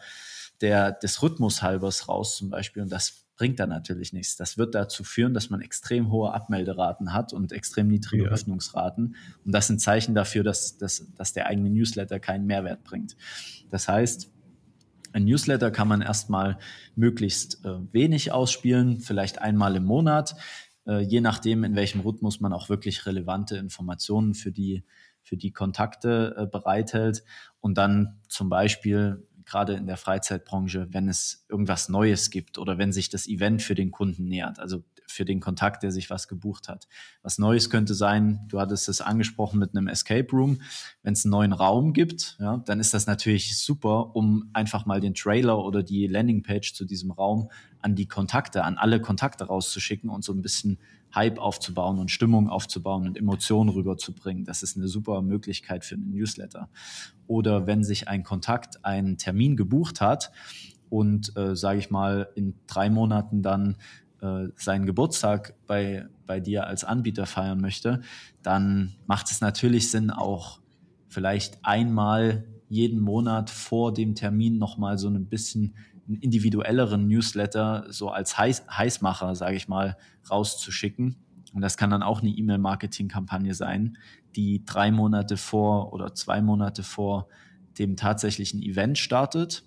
der 0.61 0.93
des 0.93 1.21
Rhythmus 1.21 1.63
halbers 1.63 2.09
raus 2.09 2.37
zum 2.37 2.51
Beispiel. 2.51 2.85
Und 2.85 2.93
das 2.93 3.24
bringt 3.37 3.59
dann 3.59 3.69
natürlich 3.69 4.13
nichts. 4.13 4.37
Das 4.37 4.59
wird 4.59 4.75
dazu 4.75 5.05
führen, 5.05 5.35
dass 5.35 5.51
man 5.51 5.61
extrem 5.61 6.11
hohe 6.11 6.33
Abmelderaten 6.33 7.13
hat 7.13 7.33
und 7.33 7.53
extrem 7.53 7.89
niedrige 7.89 8.25
ja. 8.25 8.31
Öffnungsraten. 8.31 9.17
Und 9.45 9.53
das 9.53 9.67
sind 9.67 9.81
Zeichen 9.81 10.15
dafür, 10.15 10.45
dass, 10.45 10.79
dass, 10.79 11.07
dass 11.17 11.33
der 11.33 11.47
eigene 11.47 11.71
Newsletter 11.71 12.21
keinen 12.21 12.47
Mehrwert 12.47 12.85
bringt. 12.85 13.17
Das 13.71 13.89
heißt, 13.89 14.31
ein 15.13 15.25
Newsletter 15.25 15.71
kann 15.71 15.89
man 15.89 16.01
erstmal 16.01 16.59
möglichst 16.97 17.65
äh, 17.65 17.79
wenig 17.93 18.33
ausspielen, 18.33 19.01
vielleicht 19.01 19.41
einmal 19.41 19.77
im 19.77 19.85
Monat, 19.85 20.37
äh, 20.87 21.01
je 21.01 21.21
nachdem, 21.21 21.65
in 21.65 21.77
welchem 21.77 22.01
Rhythmus 22.01 22.41
man 22.41 22.53
auch 22.53 22.69
wirklich 22.69 23.07
relevante 23.07 23.57
Informationen 23.57 24.35
für 24.35 24.51
die, 24.51 24.85
für 25.23 25.37
die 25.37 25.53
Kontakte 25.53 26.35
äh, 26.37 26.47
bereithält. 26.47 27.25
Und 27.61 27.79
dann 27.79 28.21
zum 28.29 28.49
Beispiel 28.49 29.27
gerade 29.47 29.75
in 29.75 29.87
der 29.87 29.97
Freizeitbranche, 29.97 30.89
wenn 30.91 31.09
es 31.09 31.45
irgendwas 31.49 31.89
Neues 31.89 32.31
gibt 32.31 32.59
oder 32.59 32.79
wenn 32.79 32.93
sich 32.93 33.09
das 33.09 33.27
Event 33.27 33.63
für 33.63 33.75
den 33.75 33.91
Kunden 33.91 34.27
nähert, 34.27 34.59
also 34.59 34.83
für 35.07 35.25
den 35.25 35.41
Kontakt, 35.41 35.83
der 35.83 35.93
sich 35.93 36.11
was 36.11 36.29
gebucht 36.29 36.69
hat. 36.69 36.89
Was 37.23 37.39
Neues 37.39 37.71
könnte 37.71 37.95
sein, 37.95 38.41
du 38.49 38.59
hattest 38.59 38.89
es 38.89 39.01
angesprochen 39.01 39.59
mit 39.59 39.77
einem 39.77 39.89
Escape 39.89 40.31
Room, 40.33 40.61
wenn 41.03 41.13
es 41.13 41.25
einen 41.25 41.33
neuen 41.33 41.53
Raum 41.53 41.93
gibt, 41.93 42.37
ja, 42.41 42.59
dann 42.59 42.81
ist 42.81 42.95
das 42.95 43.07
natürlich 43.07 43.59
super, 43.59 44.17
um 44.17 44.51
einfach 44.53 44.87
mal 44.87 45.01
den 45.01 45.15
Trailer 45.15 45.59
oder 45.65 45.83
die 45.83 46.07
Landingpage 46.07 46.75
zu 46.75 46.85
diesem 46.85 47.11
Raum 47.11 47.51
an 47.81 47.95
die 47.95 48.09
Kontakte, 48.09 48.65
an 48.65 48.79
alle 48.79 49.01
Kontakte 49.01 49.45
rauszuschicken 49.45 50.11
und 50.11 50.25
so 50.25 50.33
ein 50.33 50.43
bisschen 50.43 50.79
Hype 51.15 51.39
aufzubauen 51.39 51.99
und 51.99 52.11
Stimmung 52.11 52.49
aufzubauen 52.49 53.07
und 53.07 53.19
Emotionen 53.19 53.71
rüberzubringen. 53.71 54.45
Das 54.45 54.63
ist 54.63 54.77
eine 54.77 54.89
super 54.89 55.23
Möglichkeit 55.23 55.85
für 55.85 55.95
einen 55.95 56.11
Newsletter. 56.11 56.69
Oder 57.27 57.67
wenn 57.67 57.85
sich 57.85 58.09
ein 58.09 58.23
Kontakt 58.23 58.85
einen 58.85 59.19
Termin 59.19 59.57
gebucht 59.57 60.01
hat 60.01 60.33
und, 60.91 61.37
äh, 61.37 61.57
sage 61.57 61.79
ich 61.79 61.91
mal, 61.91 62.29
in 62.35 62.55
drei 62.67 62.91
Monaten 62.91 63.43
dann 63.43 63.77
äh, 64.21 64.49
seinen 64.57 64.87
Geburtstag 64.87 65.55
bei, 65.67 66.07
bei 66.27 66.41
dir 66.41 66.67
als 66.67 66.85
Anbieter 66.85 67.27
feiern 67.27 67.61
möchte, 67.61 68.01
dann 68.43 68.95
macht 69.07 69.31
es 69.31 69.41
natürlich 69.41 69.91
Sinn, 69.91 70.11
auch 70.11 70.61
vielleicht 71.09 71.59
einmal 71.63 72.45
jeden 72.69 73.01
Monat 73.01 73.51
vor 73.51 73.93
dem 73.93 74.15
Termin 74.15 74.59
nochmal 74.59 74.99
so 74.99 75.09
ein 75.09 75.27
bisschen 75.27 75.75
einen 76.07 76.17
individuelleren 76.17 77.07
Newsletter 77.09 77.87
so 77.89 78.11
als 78.11 78.37
Heiß, 78.37 78.65
Heißmacher, 78.71 79.35
sage 79.35 79.57
ich 79.57 79.69
mal, 79.69 79.97
rauszuschicken. 80.31 81.17
Und 81.55 81.63
das 81.63 81.77
kann 81.77 81.91
dann 81.91 82.03
auch 82.03 82.21
eine 82.21 82.31
E-Mail-Marketing-Kampagne 82.31 83.55
sein, 83.55 83.97
die 84.35 84.65
drei 84.65 84.91
Monate 84.91 85.37
vor 85.37 85.93
oder 85.93 86.15
zwei 86.15 86.43
Monate 86.43 86.83
vor 86.83 87.29
dem 87.79 87.97
tatsächlichen 87.97 88.61
Event 88.63 88.99
startet. 88.99 89.65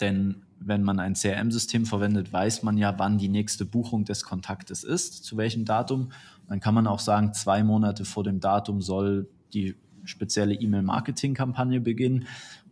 Denn 0.00 0.42
wenn 0.60 0.82
man 0.82 0.98
ein 0.98 1.14
CRM-System 1.14 1.86
verwendet, 1.86 2.32
weiß 2.32 2.62
man 2.62 2.76
ja, 2.76 2.98
wann 2.98 3.18
die 3.18 3.28
nächste 3.28 3.64
Buchung 3.64 4.04
des 4.04 4.24
Kontaktes 4.24 4.84
ist, 4.84 5.24
zu 5.24 5.36
welchem 5.36 5.64
Datum. 5.64 6.10
dann 6.48 6.60
kann 6.60 6.74
man 6.74 6.86
auch 6.86 6.98
sagen, 6.98 7.32
zwei 7.34 7.62
Monate 7.62 8.04
vor 8.04 8.24
dem 8.24 8.40
Datum 8.40 8.80
soll 8.80 9.28
die 9.52 9.76
spezielle 10.04 10.54
E-Mail-Marketing-Kampagne 10.54 11.80
beginnen. 11.80 12.26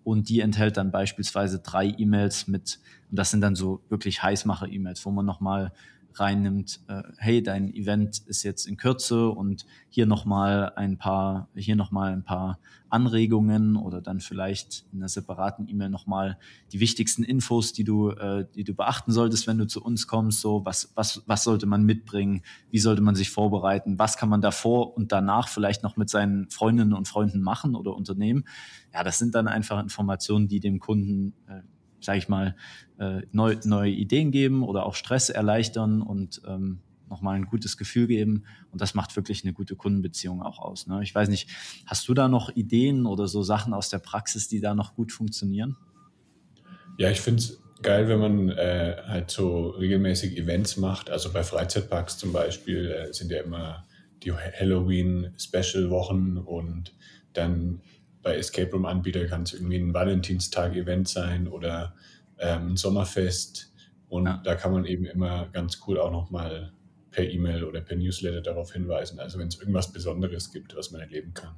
Und 0.06 0.28
die 0.28 0.38
enthält 0.38 0.76
dann 0.76 0.92
beispielsweise 0.92 1.58
drei 1.58 1.86
E-Mails 1.86 2.46
mit, 2.46 2.78
und 3.10 3.18
das 3.18 3.32
sind 3.32 3.40
dann 3.40 3.56
so 3.56 3.80
wirklich 3.88 4.22
Heißmacher-E-Mails, 4.22 5.04
wo 5.04 5.10
man 5.10 5.26
nochmal 5.26 5.72
reinnimmt, 6.18 6.80
äh, 6.88 7.02
hey, 7.18 7.42
dein 7.42 7.72
Event 7.72 8.18
ist 8.26 8.42
jetzt 8.42 8.66
in 8.66 8.76
Kürze 8.76 9.28
und 9.28 9.66
hier 9.88 10.06
nochmal 10.06 10.72
ein 10.76 10.98
paar, 10.98 11.48
hier 11.54 11.76
nochmal 11.76 12.12
ein 12.12 12.24
paar 12.24 12.58
Anregungen 12.88 13.76
oder 13.76 14.00
dann 14.00 14.20
vielleicht 14.20 14.86
in 14.92 15.00
einer 15.00 15.08
separaten 15.08 15.68
E-Mail 15.68 15.90
nochmal 15.90 16.38
die 16.72 16.80
wichtigsten 16.80 17.24
Infos, 17.24 17.72
die 17.72 17.84
du, 17.84 18.10
äh, 18.10 18.46
die 18.54 18.64
du 18.64 18.74
beachten 18.74 19.12
solltest, 19.12 19.46
wenn 19.46 19.58
du 19.58 19.66
zu 19.66 19.82
uns 19.82 20.06
kommst. 20.06 20.40
So, 20.40 20.64
was, 20.64 20.92
was, 20.94 21.22
was 21.26 21.44
sollte 21.44 21.66
man 21.66 21.84
mitbringen? 21.84 22.42
Wie 22.70 22.78
sollte 22.78 23.02
man 23.02 23.14
sich 23.14 23.30
vorbereiten? 23.30 23.98
Was 23.98 24.16
kann 24.16 24.28
man 24.28 24.40
davor 24.40 24.96
und 24.96 25.12
danach 25.12 25.48
vielleicht 25.48 25.82
noch 25.82 25.96
mit 25.96 26.08
seinen 26.08 26.48
Freundinnen 26.50 26.92
und 26.92 27.08
Freunden 27.08 27.40
machen 27.40 27.74
oder 27.74 27.94
unternehmen? 27.94 28.44
Ja, 28.94 29.02
das 29.02 29.18
sind 29.18 29.34
dann 29.34 29.48
einfach 29.48 29.80
Informationen, 29.80 30.48
die 30.48 30.60
dem 30.60 30.78
Kunden 30.78 31.34
äh, 31.48 31.62
sage 32.06 32.18
ich 32.18 32.28
mal, 32.28 32.56
äh, 32.98 33.22
neu, 33.32 33.56
neue 33.64 33.90
Ideen 33.90 34.30
geben 34.30 34.62
oder 34.62 34.86
auch 34.86 34.94
Stress 34.94 35.28
erleichtern 35.28 36.00
und 36.00 36.40
ähm, 36.46 36.80
nochmal 37.08 37.36
ein 37.36 37.46
gutes 37.46 37.76
Gefühl 37.76 38.06
geben. 38.06 38.44
Und 38.70 38.80
das 38.80 38.94
macht 38.94 39.14
wirklich 39.16 39.44
eine 39.44 39.52
gute 39.52 39.76
Kundenbeziehung 39.76 40.42
auch 40.42 40.58
aus. 40.58 40.86
Ne? 40.86 41.02
Ich 41.02 41.14
weiß 41.14 41.28
nicht, 41.28 41.50
hast 41.84 42.08
du 42.08 42.14
da 42.14 42.28
noch 42.28 42.54
Ideen 42.56 43.06
oder 43.06 43.28
so 43.28 43.42
Sachen 43.42 43.74
aus 43.74 43.90
der 43.90 43.98
Praxis, 43.98 44.48
die 44.48 44.60
da 44.60 44.74
noch 44.74 44.94
gut 44.94 45.12
funktionieren? 45.12 45.76
Ja, 46.98 47.10
ich 47.10 47.20
finde 47.20 47.40
es 47.40 47.62
geil, 47.82 48.08
wenn 48.08 48.18
man 48.18 48.48
äh, 48.48 48.96
halt 49.06 49.30
so 49.30 49.70
regelmäßig 49.70 50.38
Events 50.38 50.76
macht. 50.76 51.10
Also 51.10 51.32
bei 51.32 51.42
Freizeitparks 51.42 52.18
zum 52.18 52.32
Beispiel 52.32 52.90
äh, 52.90 53.12
sind 53.12 53.30
ja 53.30 53.42
immer 53.42 53.84
die 54.22 54.32
Halloween-Special-Wochen 54.32 56.38
und 56.38 56.94
dann 57.34 57.82
bei 58.26 58.38
Escape 58.38 58.72
Room-Anbieter 58.72 59.26
kann 59.26 59.44
es 59.44 59.52
irgendwie 59.52 59.76
ein 59.76 59.94
Valentinstag-Event 59.94 61.06
sein 61.06 61.46
oder 61.46 61.94
ähm, 62.40 62.72
ein 62.72 62.76
Sommerfest. 62.76 63.72
Und 64.08 64.26
ja. 64.26 64.42
da 64.44 64.56
kann 64.56 64.72
man 64.72 64.84
eben 64.84 65.04
immer 65.04 65.46
ganz 65.52 65.80
cool 65.86 66.00
auch 66.00 66.10
nochmal 66.10 66.72
per 67.12 67.30
E-Mail 67.30 67.62
oder 67.62 67.80
per 67.82 67.96
Newsletter 67.96 68.40
darauf 68.40 68.72
hinweisen. 68.72 69.20
Also 69.20 69.38
wenn 69.38 69.46
es 69.46 69.60
irgendwas 69.60 69.92
Besonderes 69.92 70.50
gibt, 70.50 70.74
was 70.74 70.90
man 70.90 71.02
erleben 71.02 71.34
kann. 71.34 71.54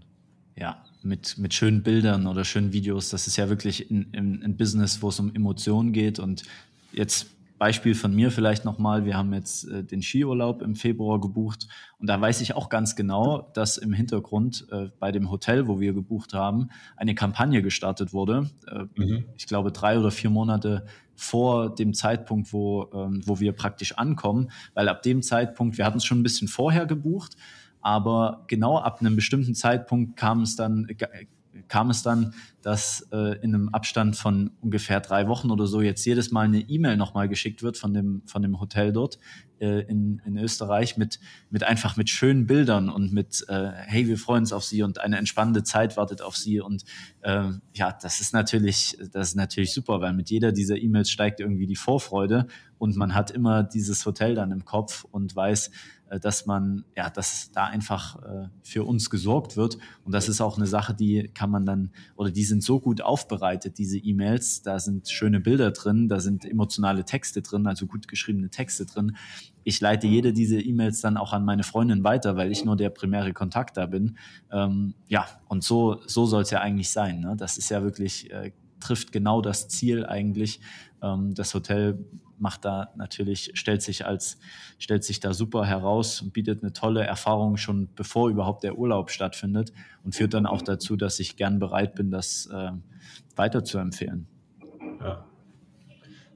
Ja, 0.56 0.84
mit, 1.02 1.38
mit 1.38 1.54
schönen 1.54 1.82
Bildern 1.82 2.26
oder 2.26 2.44
schönen 2.44 2.74
Videos. 2.74 3.08
Das 3.08 3.26
ist 3.26 3.38
ja 3.38 3.48
wirklich 3.48 3.90
ein, 3.90 4.42
ein 4.44 4.56
Business, 4.58 5.00
wo 5.00 5.08
es 5.08 5.18
um 5.18 5.34
Emotionen 5.34 5.94
geht. 5.94 6.18
Und 6.18 6.42
jetzt 6.92 7.28
Beispiel 7.58 7.94
von 7.94 8.14
mir 8.14 8.30
vielleicht 8.30 8.64
nochmal, 8.64 9.04
wir 9.04 9.16
haben 9.16 9.32
jetzt 9.32 9.68
äh, 9.68 9.82
den 9.84 10.02
Skiurlaub 10.02 10.62
im 10.62 10.76
Februar 10.76 11.20
gebucht 11.20 11.68
und 11.98 12.08
da 12.08 12.20
weiß 12.20 12.40
ich 12.40 12.54
auch 12.54 12.68
ganz 12.68 12.96
genau, 12.96 13.50
dass 13.54 13.78
im 13.78 13.92
Hintergrund 13.92 14.66
äh, 14.70 14.88
bei 14.98 15.12
dem 15.12 15.30
Hotel, 15.30 15.66
wo 15.66 15.80
wir 15.80 15.92
gebucht 15.92 16.34
haben, 16.34 16.68
eine 16.96 17.14
Kampagne 17.14 17.62
gestartet 17.62 18.12
wurde. 18.12 18.48
Äh, 18.68 18.84
mhm. 18.94 19.24
Ich 19.36 19.46
glaube 19.46 19.72
drei 19.72 19.98
oder 19.98 20.10
vier 20.10 20.30
Monate 20.30 20.86
vor 21.16 21.74
dem 21.74 21.94
Zeitpunkt, 21.94 22.52
wo, 22.52 22.88
ähm, 22.94 23.22
wo 23.26 23.40
wir 23.40 23.52
praktisch 23.52 23.98
ankommen, 23.98 24.50
weil 24.74 24.88
ab 24.88 25.02
dem 25.02 25.20
Zeitpunkt, 25.20 25.76
wir 25.76 25.84
hatten 25.84 25.98
es 25.98 26.04
schon 26.04 26.20
ein 26.20 26.22
bisschen 26.22 26.46
vorher 26.46 26.86
gebucht, 26.86 27.36
aber 27.80 28.44
genau 28.46 28.78
ab 28.78 29.00
einem 29.00 29.16
bestimmten 29.16 29.54
Zeitpunkt 29.54 30.16
kam 30.16 30.42
es 30.42 30.54
dann, 30.54 30.86
kam 31.68 31.90
es 31.90 32.02
dann, 32.02 32.34
dass 32.62 33.06
äh, 33.12 33.38
in 33.42 33.54
einem 33.54 33.68
Abstand 33.70 34.16
von 34.16 34.50
ungefähr 34.60 35.00
drei 35.00 35.28
Wochen 35.28 35.50
oder 35.50 35.66
so 35.66 35.80
jetzt 35.80 36.04
jedes 36.04 36.30
Mal 36.30 36.46
eine 36.46 36.60
E-Mail 36.60 36.96
nochmal 36.96 37.28
geschickt 37.28 37.62
wird 37.62 37.76
von 37.76 37.94
dem, 37.94 38.22
von 38.26 38.42
dem 38.42 38.60
Hotel 38.60 38.92
dort 38.92 39.18
äh, 39.60 39.80
in, 39.82 40.20
in 40.24 40.36
Österreich 40.36 40.96
mit, 40.96 41.20
mit 41.50 41.64
einfach 41.64 41.96
mit 41.96 42.10
schönen 42.10 42.46
Bildern 42.46 42.88
und 42.88 43.12
mit, 43.12 43.44
äh, 43.48 43.70
hey, 43.74 44.06
wir 44.06 44.18
freuen 44.18 44.42
uns 44.42 44.52
auf 44.52 44.64
Sie 44.64 44.82
und 44.82 45.00
eine 45.00 45.18
entspannende 45.18 45.62
Zeit 45.62 45.96
wartet 45.96 46.22
auf 46.22 46.36
Sie. 46.36 46.60
Und 46.60 46.84
äh, 47.20 47.50
ja, 47.74 47.96
das 48.00 48.20
ist 48.20 48.32
natürlich, 48.32 48.98
das 49.12 49.28
ist 49.28 49.34
natürlich 49.36 49.72
super, 49.72 50.00
weil 50.00 50.12
mit 50.12 50.30
jeder 50.30 50.52
dieser 50.52 50.76
E-Mails 50.76 51.10
steigt 51.10 51.40
irgendwie 51.40 51.66
die 51.66 51.76
Vorfreude 51.76 52.46
und 52.78 52.96
man 52.96 53.14
hat 53.14 53.30
immer 53.30 53.62
dieses 53.62 54.04
Hotel 54.06 54.34
dann 54.34 54.50
im 54.50 54.64
Kopf 54.64 55.04
und 55.04 55.34
weiß, 55.34 55.70
dass 56.20 56.46
man, 56.46 56.84
ja, 56.96 57.10
dass 57.10 57.50
da 57.52 57.66
einfach 57.66 58.22
äh, 58.22 58.48
für 58.62 58.84
uns 58.84 59.10
gesorgt 59.10 59.56
wird. 59.56 59.78
Und 60.04 60.12
das 60.12 60.28
ist 60.28 60.40
auch 60.40 60.56
eine 60.56 60.66
Sache, 60.66 60.94
die 60.94 61.30
kann 61.34 61.50
man 61.50 61.66
dann, 61.66 61.90
oder 62.16 62.30
die 62.30 62.44
sind 62.44 62.62
so 62.62 62.80
gut 62.80 63.00
aufbereitet, 63.00 63.78
diese 63.78 63.98
E-Mails. 63.98 64.62
Da 64.62 64.78
sind 64.78 65.08
schöne 65.08 65.40
Bilder 65.40 65.70
drin, 65.70 66.08
da 66.08 66.20
sind 66.20 66.44
emotionale 66.44 67.04
Texte 67.04 67.42
drin, 67.42 67.66
also 67.66 67.86
gut 67.86 68.08
geschriebene 68.08 68.50
Texte 68.50 68.86
drin. 68.86 69.16
Ich 69.64 69.80
leite 69.80 70.06
jede 70.06 70.32
dieser 70.32 70.64
E-Mails 70.64 71.00
dann 71.00 71.16
auch 71.16 71.32
an 71.32 71.44
meine 71.44 71.62
Freundin 71.62 72.04
weiter, 72.04 72.36
weil 72.36 72.50
ich 72.50 72.64
nur 72.64 72.76
der 72.76 72.90
primäre 72.90 73.32
Kontakt 73.32 73.76
da 73.76 73.86
bin. 73.86 74.16
Ähm, 74.50 74.94
ja, 75.08 75.26
und 75.48 75.62
so, 75.62 76.00
so 76.06 76.24
soll 76.24 76.42
es 76.42 76.50
ja 76.50 76.60
eigentlich 76.60 76.90
sein. 76.90 77.20
Ne? 77.20 77.34
Das 77.36 77.58
ist 77.58 77.68
ja 77.68 77.82
wirklich, 77.82 78.30
äh, 78.30 78.52
trifft 78.80 79.12
genau 79.12 79.40
das 79.40 79.68
Ziel 79.68 80.06
eigentlich. 80.06 80.60
Ähm, 81.02 81.34
das 81.34 81.54
Hotel 81.54 82.04
macht 82.40 82.64
da 82.64 82.92
natürlich, 82.96 83.52
stellt 83.54 83.82
sich 83.82 84.06
als, 84.06 84.38
stellt 84.78 85.04
sich 85.04 85.20
da 85.20 85.34
super 85.34 85.64
heraus 85.64 86.20
und 86.22 86.32
bietet 86.32 86.62
eine 86.62 86.72
tolle 86.72 87.04
Erfahrung 87.04 87.56
schon 87.56 87.88
bevor 87.94 88.30
überhaupt 88.30 88.64
der 88.64 88.78
Urlaub 88.78 89.10
stattfindet 89.10 89.72
und 90.04 90.14
führt 90.14 90.34
dann 90.34 90.46
auch 90.46 90.62
dazu, 90.62 90.96
dass 90.96 91.20
ich 91.20 91.36
gern 91.36 91.58
bereit 91.58 91.94
bin, 91.94 92.10
das 92.10 92.46
äh, 92.52 92.70
weiter. 93.36 93.62
Ja. 95.00 95.24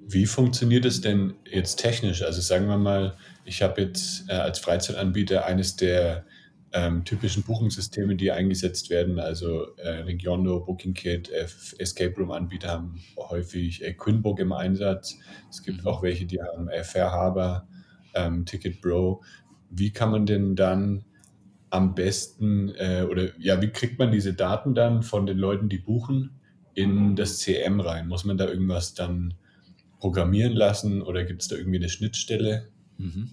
Wie 0.05 0.27
funktioniert 0.27 0.85
es 0.85 1.01
denn 1.01 1.35
jetzt 1.51 1.77
technisch? 1.77 2.23
Also 2.23 2.41
sagen 2.41 2.67
wir 2.67 2.79
mal, 2.79 3.17
ich 3.45 3.63
habe 3.63 3.83
jetzt 3.83 4.29
äh, 4.29 4.35
als 4.35 4.59
Freizeitanbieter 4.59 5.47
eines 5.47 5.77
der 5.77 6.25
ähm, 6.73 7.05
typischen 7.05 7.43
Buchungssysteme, 7.43 8.17
die 8.17 8.31
eingesetzt 8.31 8.91
werden. 8.91 9.19
Also 9.19 9.77
äh, 9.77 10.01
Regiondo, 10.03 10.61
BookingKit, 10.61 11.31
äh, 11.31 11.47
Escape 11.79 12.15
Room 12.17 12.31
Anbieter 12.31 12.69
haben 12.69 13.03
häufig 13.17 13.83
äh, 13.85 13.93
Quinbook 13.93 14.41
im 14.41 14.53
Einsatz. 14.53 15.19
Es 15.51 15.63
gibt 15.63 15.83
mhm. 15.83 15.87
auch 15.87 16.03
welche, 16.03 16.27
die 16.27 16.41
haben 16.41 16.69
äh, 16.69 16.83
Fairhaber, 16.83 17.69
ähm, 18.15 18.47
Ticketbro. 18.47 19.23
Wie 19.71 19.91
kann 19.91 20.11
man 20.11 20.27
denn 20.27 20.57
dann 20.57 21.05
am 21.71 21.95
besten 21.95 22.71
äh, 22.77 23.07
oder 23.11 23.39
ja, 23.39 23.61
wie 23.63 23.71
kriegt 23.71 23.99
man 23.99 24.13
diese 24.13 24.35
Daten 24.35 24.75
dann 24.75 25.03
von 25.03 25.27
den 25.27 25.39
Leuten, 25.39 25.69
die 25.69 25.79
buchen, 25.79 26.39
in 26.75 27.17
das 27.17 27.39
CM 27.39 27.81
rein? 27.81 28.09
Muss 28.09 28.25
man 28.25 28.39
da 28.39 28.49
irgendwas 28.49 28.95
dann 28.95 29.35
programmieren 29.99 30.53
lassen 30.53 31.03
oder 31.03 31.25
gibt 31.25 31.43
es 31.43 31.49
da 31.49 31.57
irgendwie 31.57 31.79
eine 31.79 31.89
Schnittstelle? 31.89 32.69
Mhm. 32.99 33.31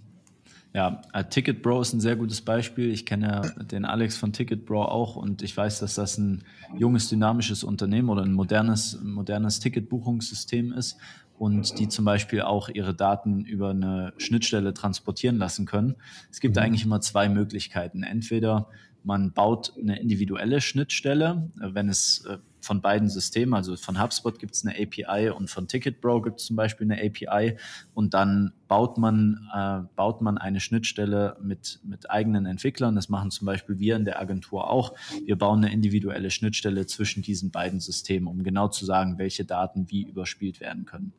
Ja, 0.74 1.02
äh, 1.14 1.24
Ticketbro 1.24 1.82
ist 1.82 1.94
ein 1.94 2.00
sehr 2.00 2.16
gutes 2.16 2.42
Beispiel. 2.42 2.92
Ich 2.92 3.06
kenne 3.06 3.54
den 3.72 3.86
Alex 3.86 4.18
von 4.18 4.34
Ticketbro 4.34 4.84
auch 4.84 5.16
und 5.16 5.42
ich 5.42 5.56
weiß, 5.58 5.80
dass 5.80 5.96
das 5.96 6.18
ein 6.18 6.44
junges, 6.78 7.10
dynamisches 7.10 7.64
Unternehmen 7.64 8.10
oder 8.10 8.22
ein 8.22 8.34
modernes, 8.34 9.00
modernes 9.02 9.60
Ticketbuchungssystem 9.60 10.72
ist 10.72 10.98
und 11.40 11.80
die 11.80 11.88
zum 11.88 12.06
Beispiel 12.06 12.42
auch 12.42 12.70
ihre 12.70 12.94
Daten 12.94 13.46
über 13.46 13.72
eine 13.72 14.14
Schnittstelle 14.18 14.74
transportieren 14.74 15.38
lassen 15.38 15.66
können. 15.66 15.96
Es 16.30 16.40
gibt 16.40 16.58
mhm. 16.58 16.62
eigentlich 16.62 16.84
immer 16.84 17.02
zwei 17.02 17.30
Möglichkeiten. 17.30 18.04
Entweder 18.04 18.68
man 19.04 19.32
baut 19.32 19.74
eine 19.80 20.00
individuelle 20.00 20.62
Schnittstelle, 20.62 21.50
wenn 21.56 21.90
es 21.90 22.26
äh, 22.26 22.38
von 22.62 22.82
beiden 22.82 23.10
Systemen, 23.10 23.53
also 23.53 23.76
von 23.76 24.01
HubSpot 24.01 24.38
gibt 24.39 24.55
es 24.55 24.66
eine 24.66 24.76
API 24.76 25.30
und 25.30 25.49
von 25.49 25.68
Ticketbro 25.68 26.22
gibt 26.22 26.39
es 26.39 26.45
zum 26.45 26.55
Beispiel 26.55 26.91
eine 26.91 27.01
API 27.03 27.57
und 27.93 28.14
dann 28.14 28.53
baut 28.68 28.97
man, 28.97 29.49
äh, 29.53 29.82
baut 29.95 30.22
man 30.22 30.38
eine 30.38 30.60
Schnittstelle 30.60 31.38
mit, 31.41 31.80
mit 31.84 32.10
eigenen 32.10 32.45
Entwicklern. 32.45 32.95
Das 32.95 33.10
machen 33.10 33.32
zum 33.32 33.45
Beispiel 33.45 33.80
wir 33.80 33.95
in 33.95 34.05
der 34.05 34.20
Agentur 34.20 34.70
auch. 34.70 34.93
Wir 35.26 35.38
bauen 35.38 35.64
eine 35.64 35.74
individuelle 35.74 36.32
Schnittstelle 36.32 36.86
zwischen 36.86 37.24
diesen 37.24 37.51
beiden 37.51 37.80
Systemen, 37.80 38.28
um 38.28 38.43
genau 38.43 38.68
zu 38.68 38.86
sagen, 38.86 39.18
welche 39.18 39.45
Daten 39.45 39.89
wie 39.89 40.03
überspielt 40.03 40.60
werden 40.60 40.86
können. 40.86 41.14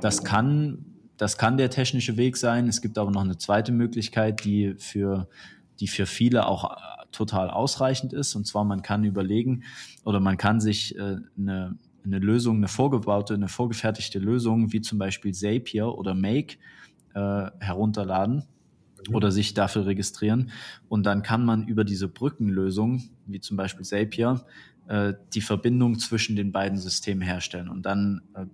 Das 0.00 0.24
kann, 0.24 0.84
das 1.16 1.38
kann 1.38 1.56
der 1.56 1.70
technische 1.70 2.16
Weg 2.16 2.36
sein. 2.36 2.68
Es 2.68 2.80
gibt 2.80 2.98
aber 2.98 3.10
noch 3.10 3.24
eine 3.24 3.38
zweite 3.38 3.72
Möglichkeit, 3.72 4.44
die 4.44 4.74
für 4.78 5.28
die 5.80 5.88
für 5.88 6.06
viele 6.06 6.46
auch 6.46 6.76
total 7.12 7.50
ausreichend 7.50 8.12
ist. 8.12 8.34
Und 8.34 8.46
zwar, 8.46 8.64
man 8.64 8.82
kann 8.82 9.04
überlegen 9.04 9.64
oder 10.04 10.20
man 10.20 10.36
kann 10.36 10.60
sich 10.60 10.96
äh, 10.96 11.16
eine, 11.36 11.76
eine 12.04 12.18
Lösung, 12.18 12.56
eine 12.56 12.68
vorgebaute, 12.68 13.34
eine 13.34 13.48
vorgefertigte 13.48 14.18
Lösung, 14.18 14.72
wie 14.72 14.80
zum 14.80 14.98
Beispiel 14.98 15.32
Zapier 15.32 15.88
oder 15.88 16.14
Make, 16.14 16.56
äh, 17.14 17.50
herunterladen 17.60 18.44
mhm. 19.08 19.14
oder 19.14 19.30
sich 19.30 19.54
dafür 19.54 19.86
registrieren. 19.86 20.50
Und 20.88 21.06
dann 21.06 21.22
kann 21.22 21.44
man 21.44 21.66
über 21.66 21.84
diese 21.84 22.08
Brückenlösung, 22.08 23.02
wie 23.26 23.40
zum 23.40 23.56
Beispiel 23.56 23.84
Zapier, 23.84 24.44
äh, 24.88 25.14
die 25.34 25.40
Verbindung 25.40 25.98
zwischen 25.98 26.36
den 26.36 26.52
beiden 26.52 26.78
Systemen 26.78 27.22
herstellen. 27.22 27.68
Und 27.68 27.82
dann 27.82 28.22
äh, 28.34 28.46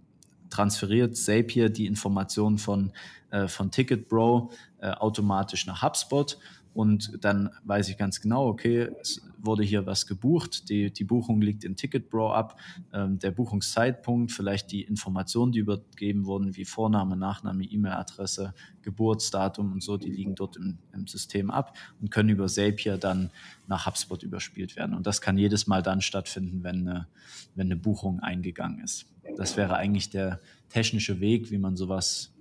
transferiert 0.50 1.16
Zapier 1.16 1.68
die 1.68 1.86
Informationen 1.86 2.58
von, 2.58 2.92
äh, 3.30 3.48
von 3.48 3.70
Ticketbro 3.70 4.50
äh, 4.78 4.90
automatisch 4.90 5.66
nach 5.66 5.82
HubSpot 5.82 6.38
und 6.74 7.24
dann 7.24 7.50
weiß 7.64 7.88
ich 7.88 7.96
ganz 7.96 8.20
genau, 8.20 8.48
okay, 8.48 8.90
es 9.00 9.22
wurde 9.38 9.62
hier 9.62 9.86
was 9.86 10.06
gebucht, 10.06 10.68
die, 10.68 10.92
die 10.92 11.04
Buchung 11.04 11.40
liegt 11.40 11.64
in 11.64 11.76
Ticketbro 11.76 12.32
ab, 12.32 12.58
ähm, 12.92 13.18
der 13.20 13.30
Buchungszeitpunkt, 13.30 14.32
vielleicht 14.32 14.72
die 14.72 14.82
Informationen, 14.82 15.52
die 15.52 15.60
übergeben 15.60 16.26
wurden, 16.26 16.56
wie 16.56 16.64
Vorname, 16.64 17.16
Nachname, 17.16 17.64
E-Mail-Adresse, 17.64 18.54
Geburtsdatum 18.82 19.72
und 19.72 19.82
so, 19.82 19.96
die 19.96 20.10
liegen 20.10 20.34
dort 20.34 20.56
im, 20.56 20.78
im 20.92 21.06
System 21.06 21.50
ab 21.50 21.76
und 22.00 22.10
können 22.10 22.30
über 22.30 22.48
Zapier 22.48 22.96
dann 22.96 23.30
nach 23.68 23.86
HubSpot 23.86 24.22
überspielt 24.22 24.74
werden. 24.76 24.96
Und 24.96 25.06
das 25.06 25.20
kann 25.20 25.38
jedes 25.38 25.66
Mal 25.66 25.82
dann 25.82 26.00
stattfinden, 26.00 26.64
wenn 26.64 26.88
eine, 26.88 27.06
wenn 27.54 27.68
eine 27.68 27.76
Buchung 27.76 28.20
eingegangen 28.20 28.80
ist. 28.80 29.06
Das 29.36 29.56
wäre 29.56 29.76
eigentlich 29.76 30.10
der 30.10 30.40
technische 30.70 31.20
Weg, 31.20 31.50
wie 31.50 31.58
man 31.58 31.76
sowas, 31.76 32.32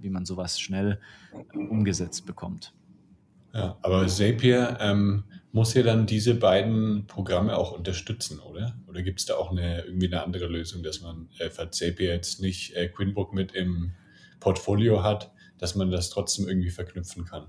wie 0.00 0.10
man 0.10 0.24
sowas 0.24 0.58
schnell 0.58 1.00
umgesetzt 1.54 2.24
bekommt. 2.26 2.72
Ja, 3.54 3.78
aber 3.82 4.06
Zapier 4.08 4.76
ähm, 4.80 5.24
muss 5.52 5.74
ja 5.74 5.84
dann 5.84 6.06
diese 6.06 6.34
beiden 6.34 7.06
Programme 7.06 7.56
auch 7.56 7.70
unterstützen, 7.70 8.40
oder? 8.40 8.74
Oder 8.88 9.02
gibt 9.02 9.20
es 9.20 9.26
da 9.26 9.36
auch 9.36 9.52
eine, 9.52 9.82
irgendwie 9.82 10.08
eine 10.08 10.24
andere 10.24 10.46
Lösung, 10.48 10.82
dass 10.82 11.00
man, 11.00 11.28
äh, 11.38 11.48
falls 11.48 11.78
Zapier 11.78 12.08
jetzt 12.08 12.40
nicht 12.42 12.74
äh, 12.74 12.88
Quinbook 12.88 13.32
mit 13.32 13.52
im 13.52 13.92
Portfolio 14.40 15.04
hat, 15.04 15.30
dass 15.58 15.76
man 15.76 15.92
das 15.92 16.10
trotzdem 16.10 16.48
irgendwie 16.48 16.70
verknüpfen 16.70 17.24
kann? 17.24 17.46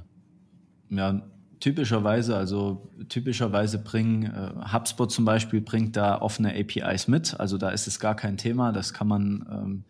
Ja, 0.92 1.28
typischerweise, 1.60 2.38
also 2.38 2.88
typischerweise 3.10 3.80
bringen 3.80 4.26
äh, 4.26 4.72
HubSpot 4.72 5.12
zum 5.12 5.26
Beispiel 5.26 5.62
bringt 5.62 5.96
da 5.98 6.22
offene 6.22 6.54
APIs 6.54 7.08
mit. 7.08 7.40
Also 7.40 7.58
da 7.58 7.70
ist 7.72 7.88
es 7.88 8.00
gar 8.00 8.16
kein 8.16 8.38
Thema. 8.38 8.72
Das 8.72 8.94
kann 8.94 9.08
man, 9.08 9.48
ähm, 9.52 9.84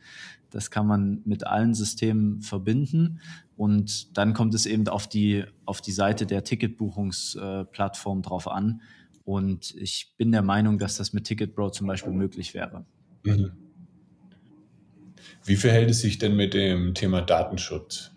das 0.55 0.71
kann 0.71 0.87
man 0.87 1.21
mit 1.25 1.45
allen 1.45 1.73
Systemen 1.73 2.39
verbinden. 2.41 3.19
Und 3.57 4.17
dann 4.17 4.33
kommt 4.33 4.53
es 4.53 4.65
eben 4.65 4.87
auf 4.87 5.05
die, 5.05 5.43
auf 5.65 5.81
die 5.81 5.91
Seite 5.91 6.25
der 6.25 6.45
Ticketbuchungsplattform 6.45 8.21
drauf 8.21 8.47
an. 8.47 8.79
Und 9.25 9.75
ich 9.75 10.13
bin 10.15 10.31
der 10.31 10.43
Meinung, 10.43 10.77
dass 10.77 10.95
das 10.95 11.11
mit 11.11 11.25
Ticketbro 11.25 11.71
zum 11.71 11.87
Beispiel 11.87 12.13
möglich 12.13 12.53
wäre. 12.53 12.85
Mhm. 13.23 13.51
Wie 15.43 15.57
verhält 15.57 15.89
es 15.89 15.99
sich 15.99 16.19
denn 16.19 16.37
mit 16.37 16.53
dem 16.53 16.93
Thema 16.93 17.21
Datenschutz? 17.21 18.11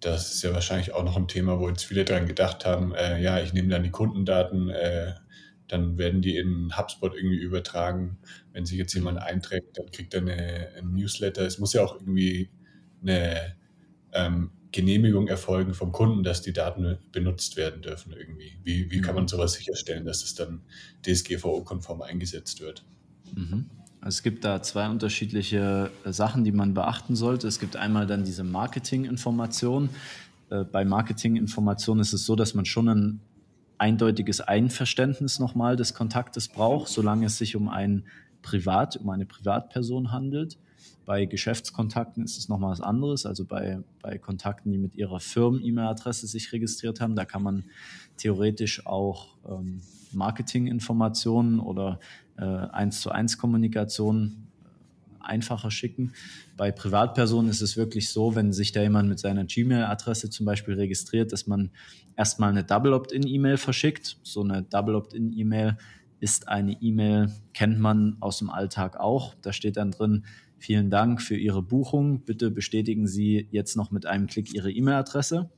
Das 0.00 0.32
ist 0.34 0.42
ja 0.42 0.54
wahrscheinlich 0.54 0.94
auch 0.94 1.04
noch 1.04 1.18
ein 1.18 1.28
Thema, 1.28 1.60
wo 1.60 1.68
jetzt 1.68 1.84
viele 1.84 2.06
daran 2.06 2.26
gedacht 2.26 2.64
haben, 2.64 2.94
äh, 2.94 3.20
ja, 3.20 3.38
ich 3.38 3.52
nehme 3.52 3.68
dann 3.68 3.82
die 3.82 3.90
Kundendaten, 3.90 4.70
äh, 4.70 5.12
dann 5.68 5.98
werden 5.98 6.22
die 6.22 6.38
in 6.38 6.74
HubSpot 6.74 7.14
irgendwie 7.14 7.36
übertragen. 7.36 8.16
Wenn 8.52 8.66
sich 8.66 8.78
jetzt 8.78 8.94
jemand 8.94 9.18
einträgt, 9.18 9.78
dann 9.78 9.90
kriegt 9.90 10.14
er 10.14 10.20
eine, 10.20 10.68
ein 10.76 10.92
Newsletter. 10.92 11.46
Es 11.46 11.58
muss 11.58 11.72
ja 11.72 11.82
auch 11.82 11.94
irgendwie 11.94 12.50
eine 13.02 13.56
ähm, 14.12 14.50
Genehmigung 14.72 15.28
erfolgen 15.28 15.74
vom 15.74 15.92
Kunden, 15.92 16.22
dass 16.22 16.42
die 16.42 16.52
Daten 16.52 16.98
benutzt 17.12 17.56
werden 17.56 17.82
dürfen 17.82 18.12
irgendwie. 18.12 18.58
Wie, 18.64 18.90
wie 18.90 19.00
kann 19.00 19.14
man 19.14 19.24
mhm. 19.24 19.28
sowas 19.28 19.52
sicherstellen, 19.52 20.04
dass 20.04 20.22
es 20.22 20.34
dann 20.34 20.62
DSGVO-konform 21.04 22.02
eingesetzt 22.02 22.60
wird? 22.60 22.84
Mhm. 23.34 23.66
Also 24.00 24.16
es 24.16 24.22
gibt 24.22 24.44
da 24.44 24.62
zwei 24.62 24.88
unterschiedliche 24.88 25.90
äh, 26.04 26.12
Sachen, 26.12 26.42
die 26.42 26.52
man 26.52 26.74
beachten 26.74 27.14
sollte. 27.14 27.46
Es 27.46 27.60
gibt 27.60 27.76
einmal 27.76 28.06
dann 28.06 28.24
diese 28.24 28.42
Marketinginformation. 28.42 29.90
Äh, 30.50 30.64
bei 30.64 30.84
Marketinginformation 30.84 32.00
ist 32.00 32.12
es 32.12 32.26
so, 32.26 32.34
dass 32.34 32.54
man 32.54 32.64
schon 32.64 32.88
ein 32.88 33.20
eindeutiges 33.78 34.40
Einverständnis 34.40 35.38
nochmal 35.38 35.76
des 35.76 35.94
Kontaktes 35.94 36.48
braucht, 36.48 36.88
solange 36.88 37.26
es 37.26 37.38
sich 37.38 37.56
um 37.56 37.68
ein 37.68 38.04
Privat, 38.42 38.96
um 38.96 39.08
eine 39.10 39.26
Privatperson 39.26 40.12
handelt. 40.12 40.58
Bei 41.04 41.24
Geschäftskontakten 41.24 42.24
ist 42.24 42.38
es 42.38 42.48
nochmal 42.48 42.72
was 42.72 42.80
anderes. 42.80 43.26
Also 43.26 43.44
bei, 43.44 43.80
bei 44.02 44.18
Kontakten, 44.18 44.70
die 44.70 44.78
mit 44.78 44.94
ihrer 44.94 45.20
Firmen-E-Mail-Adresse 45.20 46.26
sich 46.26 46.52
registriert 46.52 47.00
haben, 47.00 47.16
da 47.16 47.24
kann 47.24 47.42
man 47.42 47.64
theoretisch 48.16 48.86
auch 48.86 49.36
ähm, 49.48 49.82
Marketinginformationen 50.12 51.60
oder 51.60 51.98
äh, 52.36 52.44
1 52.44 53.00
zu 53.00 53.10
1 53.10 53.38
Kommunikation 53.38 54.46
äh, 54.64 55.24
einfacher 55.24 55.70
schicken. 55.70 56.12
Bei 56.56 56.70
Privatpersonen 56.70 57.50
ist 57.50 57.62
es 57.62 57.76
wirklich 57.76 58.10
so, 58.10 58.36
wenn 58.36 58.52
sich 58.52 58.72
da 58.72 58.82
jemand 58.82 59.08
mit 59.08 59.18
seiner 59.18 59.44
Gmail-Adresse 59.44 60.30
zum 60.30 60.46
Beispiel 60.46 60.74
registriert, 60.74 61.32
dass 61.32 61.46
man 61.46 61.70
erstmal 62.16 62.50
eine 62.50 62.64
Double 62.64 62.92
Opt-in-E-Mail 62.92 63.56
verschickt. 63.56 64.18
So 64.22 64.42
eine 64.42 64.62
Double 64.62 64.94
Opt-in-E-Mail 64.94 65.76
ist 66.22 66.48
eine 66.48 66.80
E-Mail, 66.80 67.30
kennt 67.52 67.78
man 67.78 68.16
aus 68.20 68.38
dem 68.38 68.48
Alltag 68.48 68.96
auch. 68.96 69.34
Da 69.42 69.52
steht 69.52 69.76
dann 69.76 69.90
drin, 69.90 70.24
Vielen 70.62 70.90
Dank 70.90 71.20
für 71.20 71.36
Ihre 71.36 71.60
Buchung. 71.60 72.20
Bitte 72.20 72.48
bestätigen 72.52 73.08
Sie 73.08 73.48
jetzt 73.50 73.76
noch 73.76 73.90
mit 73.90 74.06
einem 74.06 74.28
Klick 74.28 74.54
Ihre 74.54 74.70
E-Mail-Adresse. 74.70 75.50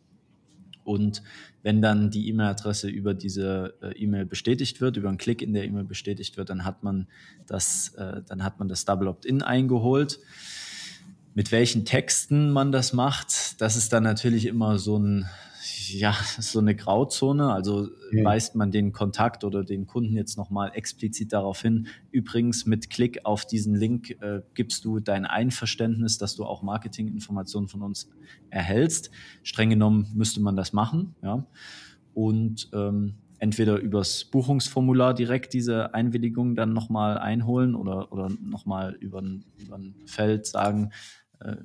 Und 0.82 1.22
wenn 1.62 1.82
dann 1.82 2.10
die 2.10 2.26
E-Mail-Adresse 2.30 2.88
über 2.88 3.12
diese 3.12 3.74
äh, 3.82 3.92
E-Mail 4.02 4.24
bestätigt 4.24 4.80
wird, 4.80 4.96
über 4.96 5.10
einen 5.10 5.18
Klick 5.18 5.42
in 5.42 5.52
der 5.52 5.66
E-Mail 5.66 5.84
bestätigt 5.84 6.38
wird, 6.38 6.48
dann 6.48 6.64
hat 6.64 6.82
man 6.82 7.06
das, 7.46 7.88
äh, 7.98 8.22
dann 8.26 8.42
hat 8.42 8.58
man 8.58 8.68
das 8.68 8.86
Double 8.86 9.08
Opt-in 9.08 9.42
eingeholt. 9.42 10.20
Mit 11.34 11.52
welchen 11.52 11.84
Texten 11.84 12.50
man 12.50 12.72
das 12.72 12.94
macht, 12.94 13.60
das 13.60 13.76
ist 13.76 13.92
dann 13.92 14.04
natürlich 14.04 14.46
immer 14.46 14.78
so 14.78 14.98
ein, 14.98 15.26
ja, 15.88 16.14
so 16.38 16.58
eine 16.58 16.74
Grauzone. 16.74 17.52
Also 17.52 17.88
mhm. 18.10 18.24
weist 18.24 18.54
man 18.54 18.70
den 18.70 18.92
Kontakt 18.92 19.44
oder 19.44 19.64
den 19.64 19.86
Kunden 19.86 20.16
jetzt 20.16 20.36
nochmal 20.36 20.72
explizit 20.74 21.32
darauf 21.32 21.60
hin. 21.62 21.86
Übrigens, 22.10 22.66
mit 22.66 22.90
Klick 22.90 23.24
auf 23.24 23.46
diesen 23.46 23.74
Link 23.74 24.10
äh, 24.22 24.42
gibst 24.54 24.84
du 24.84 25.00
dein 25.00 25.24
Einverständnis, 25.24 26.18
dass 26.18 26.36
du 26.36 26.44
auch 26.44 26.62
Marketinginformationen 26.62 27.68
von 27.68 27.82
uns 27.82 28.10
erhältst. 28.50 29.10
Streng 29.42 29.70
genommen 29.70 30.10
müsste 30.14 30.40
man 30.40 30.56
das 30.56 30.72
machen, 30.72 31.14
ja. 31.22 31.46
Und 32.12 32.70
ähm, 32.72 33.16
entweder 33.38 33.78
übers 33.78 34.24
Buchungsformular 34.24 35.14
direkt 35.14 35.52
diese 35.52 35.94
Einwilligung 35.94 36.54
dann 36.54 36.72
nochmal 36.72 37.18
einholen 37.18 37.74
oder, 37.74 38.12
oder 38.12 38.30
nochmal 38.40 38.94
über, 39.00 39.20
ein 39.20 39.94
Feld 40.06 40.46
sagen, 40.46 40.92
äh, 41.40 41.56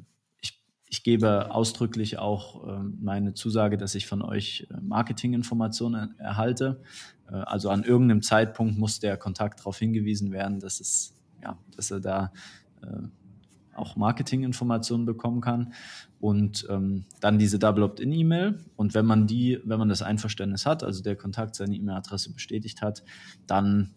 ich 0.89 1.03
gebe 1.03 1.53
ausdrücklich 1.53 2.17
auch 2.17 2.67
äh, 2.67 2.79
meine 2.99 3.35
Zusage, 3.35 3.77
dass 3.77 3.93
ich 3.93 4.07
von 4.07 4.23
euch 4.23 4.67
äh, 4.71 4.81
Marketinginformationen 4.81 6.19
erhalte. 6.19 6.81
Äh, 7.29 7.35
also 7.35 7.69
an 7.69 7.83
irgendeinem 7.83 8.23
Zeitpunkt 8.23 8.77
muss 8.77 8.99
der 8.99 9.15
Kontakt 9.15 9.59
darauf 9.59 9.77
hingewiesen 9.77 10.31
werden, 10.31 10.59
dass, 10.59 10.79
es, 10.79 11.15
ja, 11.43 11.57
dass 11.75 11.91
er 11.91 11.99
da 11.99 12.33
äh, 12.81 13.07
auch 13.75 13.95
Marketinginformationen 13.95 15.05
bekommen 15.05 15.41
kann. 15.41 15.73
Und 16.19 16.67
ähm, 16.69 17.05
dann 17.21 17.37
diese 17.37 17.59
Double 17.59 17.83
Opt-in-E-Mail. 17.83 18.59
Und 18.75 18.93
wenn 18.95 19.05
man 19.05 19.27
die, 19.27 19.59
wenn 19.63 19.79
man 19.79 19.89
das 19.89 20.01
Einverständnis 20.01 20.65
hat, 20.65 20.83
also 20.83 21.03
der 21.03 21.15
Kontakt 21.15 21.55
seine 21.55 21.75
E-Mail-Adresse 21.75 22.33
bestätigt 22.33 22.81
hat, 22.81 23.03
dann 23.45 23.91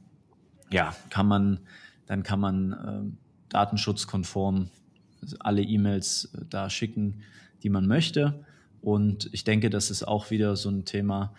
ja, 0.70 0.94
kann 1.08 1.26
man, 1.26 1.60
dann 2.06 2.22
kann 2.22 2.38
man 2.38 2.72
äh, 2.72 3.48
datenschutzkonform 3.48 4.68
alle 5.40 5.62
E-Mails 5.62 6.32
äh, 6.34 6.44
da 6.48 6.70
schicken, 6.70 7.22
die 7.62 7.70
man 7.70 7.86
möchte. 7.86 8.44
Und 8.80 9.28
ich 9.32 9.44
denke, 9.44 9.70
das 9.70 9.90
ist 9.90 10.02
auch 10.02 10.30
wieder 10.30 10.56
so 10.56 10.68
ein 10.68 10.84
Thema, 10.84 11.32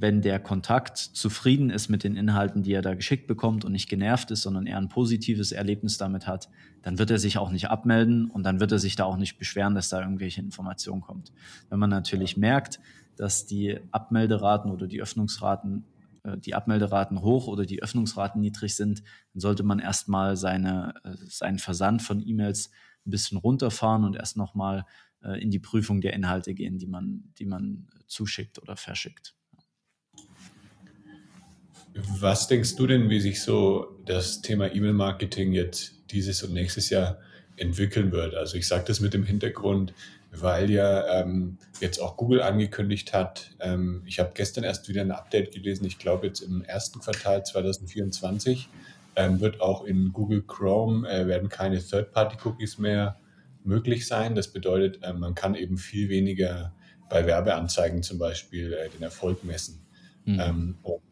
wenn 0.00 0.22
der 0.22 0.40
Kontakt 0.40 0.96
zufrieden 0.96 1.68
ist 1.68 1.88
mit 1.88 2.04
den 2.04 2.16
Inhalten, 2.16 2.62
die 2.62 2.72
er 2.72 2.80
da 2.80 2.94
geschickt 2.94 3.26
bekommt 3.26 3.64
und 3.64 3.72
nicht 3.72 3.88
genervt 3.88 4.30
ist, 4.30 4.42
sondern 4.42 4.66
eher 4.66 4.78
ein 4.78 4.88
positives 4.88 5.52
Erlebnis 5.52 5.98
damit 5.98 6.26
hat, 6.26 6.48
dann 6.82 6.98
wird 6.98 7.10
er 7.10 7.18
sich 7.18 7.36
auch 7.36 7.50
nicht 7.50 7.68
abmelden 7.68 8.30
und 8.30 8.42
dann 8.44 8.60
wird 8.60 8.72
er 8.72 8.78
sich 8.78 8.96
da 8.96 9.04
auch 9.04 9.18
nicht 9.18 9.36
beschweren, 9.36 9.74
dass 9.74 9.90
da 9.90 10.00
irgendwelche 10.00 10.40
Informationen 10.40 11.02
kommt. 11.02 11.32
Wenn 11.68 11.78
man 11.78 11.90
natürlich 11.90 12.38
merkt, 12.38 12.80
dass 13.16 13.44
die 13.44 13.78
Abmelderaten 13.90 14.70
oder 14.70 14.86
die 14.86 15.02
Öffnungsraten, 15.02 15.84
äh, 16.22 16.38
die 16.38 16.54
Abmelderaten 16.54 17.20
hoch 17.20 17.46
oder 17.46 17.66
die 17.66 17.82
Öffnungsraten 17.82 18.40
niedrig 18.40 18.76
sind, 18.76 19.02
dann 19.34 19.40
sollte 19.40 19.64
man 19.64 19.80
erstmal 19.80 20.36
seine, 20.36 20.94
äh, 21.04 21.14
seinen 21.28 21.58
Versand 21.58 22.00
von 22.00 22.26
E-Mails 22.26 22.70
ein 23.06 23.10
bisschen 23.10 23.38
runterfahren 23.38 24.04
und 24.04 24.16
erst 24.16 24.36
nochmal 24.36 24.84
äh, 25.22 25.40
in 25.40 25.50
die 25.50 25.58
Prüfung 25.58 26.00
der 26.00 26.14
Inhalte 26.14 26.54
gehen, 26.54 26.78
die 26.78 26.86
man, 26.86 27.32
die 27.38 27.46
man 27.46 27.88
zuschickt 28.06 28.60
oder 28.60 28.76
verschickt. 28.76 29.34
Was 31.94 32.46
denkst 32.46 32.76
du 32.76 32.86
denn, 32.86 33.10
wie 33.10 33.20
sich 33.20 33.42
so 33.42 33.98
das 34.06 34.42
Thema 34.42 34.72
E-Mail-Marketing 34.72 35.52
jetzt 35.52 35.94
dieses 36.10 36.42
und 36.42 36.52
nächstes 36.52 36.88
Jahr 36.90 37.18
entwickeln 37.56 38.12
wird? 38.12 38.34
Also 38.34 38.56
ich 38.56 38.66
sage 38.66 38.84
das 38.86 39.00
mit 39.00 39.12
dem 39.12 39.24
Hintergrund, 39.24 39.92
weil 40.30 40.70
ja 40.70 41.20
ähm, 41.20 41.58
jetzt 41.80 41.98
auch 41.98 42.16
Google 42.16 42.42
angekündigt 42.42 43.12
hat, 43.12 43.50
ähm, 43.58 44.02
ich 44.06 44.20
habe 44.20 44.30
gestern 44.34 44.62
erst 44.62 44.88
wieder 44.88 45.00
ein 45.00 45.10
Update 45.10 45.52
gelesen, 45.52 45.84
ich 45.84 45.98
glaube 45.98 46.28
jetzt 46.28 46.40
im 46.40 46.62
ersten 46.62 47.00
Quartal 47.00 47.44
2024 47.44 48.68
ähm, 49.16 49.40
wird 49.40 49.60
auch 49.60 49.84
in 49.84 50.12
Google 50.12 50.42
Chrome 50.42 51.08
äh, 51.08 51.26
werden 51.26 51.48
keine 51.48 51.78
Third-Party-Cookies 51.78 52.78
mehr 52.78 53.18
möglich 53.64 54.06
sein. 54.06 54.34
Das 54.34 54.52
bedeutet, 54.52 55.02
äh, 55.02 55.12
man 55.12 55.34
kann 55.34 55.54
eben 55.54 55.78
viel 55.78 56.08
weniger 56.08 56.72
bei 57.08 57.26
Werbeanzeigen 57.26 58.02
zum 58.02 58.18
Beispiel 58.18 58.72
äh, 58.72 58.88
den 58.88 59.02
Erfolg 59.02 59.44
messen. 59.44 59.84
Mhm. 60.24 60.40
Ähm, 60.40 60.78
und 60.82 61.02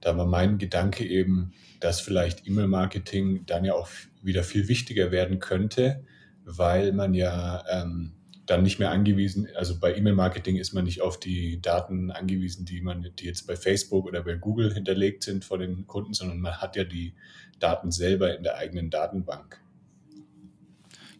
da 0.00 0.16
war 0.16 0.26
mein 0.26 0.58
Gedanke 0.58 1.04
eben, 1.04 1.52
dass 1.80 2.00
vielleicht 2.00 2.46
E-Mail-Marketing 2.46 3.46
dann 3.46 3.64
ja 3.64 3.74
auch 3.74 3.88
wieder 4.22 4.42
viel 4.42 4.68
wichtiger 4.68 5.10
werden 5.10 5.38
könnte, 5.38 6.04
weil 6.44 6.92
man 6.92 7.14
ja 7.14 7.64
ähm, 7.70 8.12
dann 8.46 8.62
nicht 8.62 8.78
mehr 8.78 8.90
angewiesen, 8.90 9.48
also 9.56 9.78
bei 9.78 9.96
E-Mail-Marketing 9.96 10.56
ist 10.56 10.72
man 10.72 10.84
nicht 10.84 11.02
auf 11.02 11.18
die 11.18 11.60
Daten 11.60 12.10
angewiesen, 12.10 12.64
die 12.64 12.80
man, 12.80 13.10
die 13.18 13.24
jetzt 13.24 13.46
bei 13.46 13.56
Facebook 13.56 14.06
oder 14.06 14.22
bei 14.22 14.36
Google 14.36 14.72
hinterlegt 14.72 15.24
sind 15.24 15.44
von 15.44 15.60
den 15.60 15.86
Kunden, 15.86 16.14
sondern 16.14 16.40
man 16.40 16.56
hat 16.58 16.76
ja 16.76 16.84
die 16.84 17.14
Daten 17.58 17.90
selber 17.90 18.36
in 18.36 18.44
der 18.44 18.56
eigenen 18.56 18.90
Datenbank. 18.90 19.60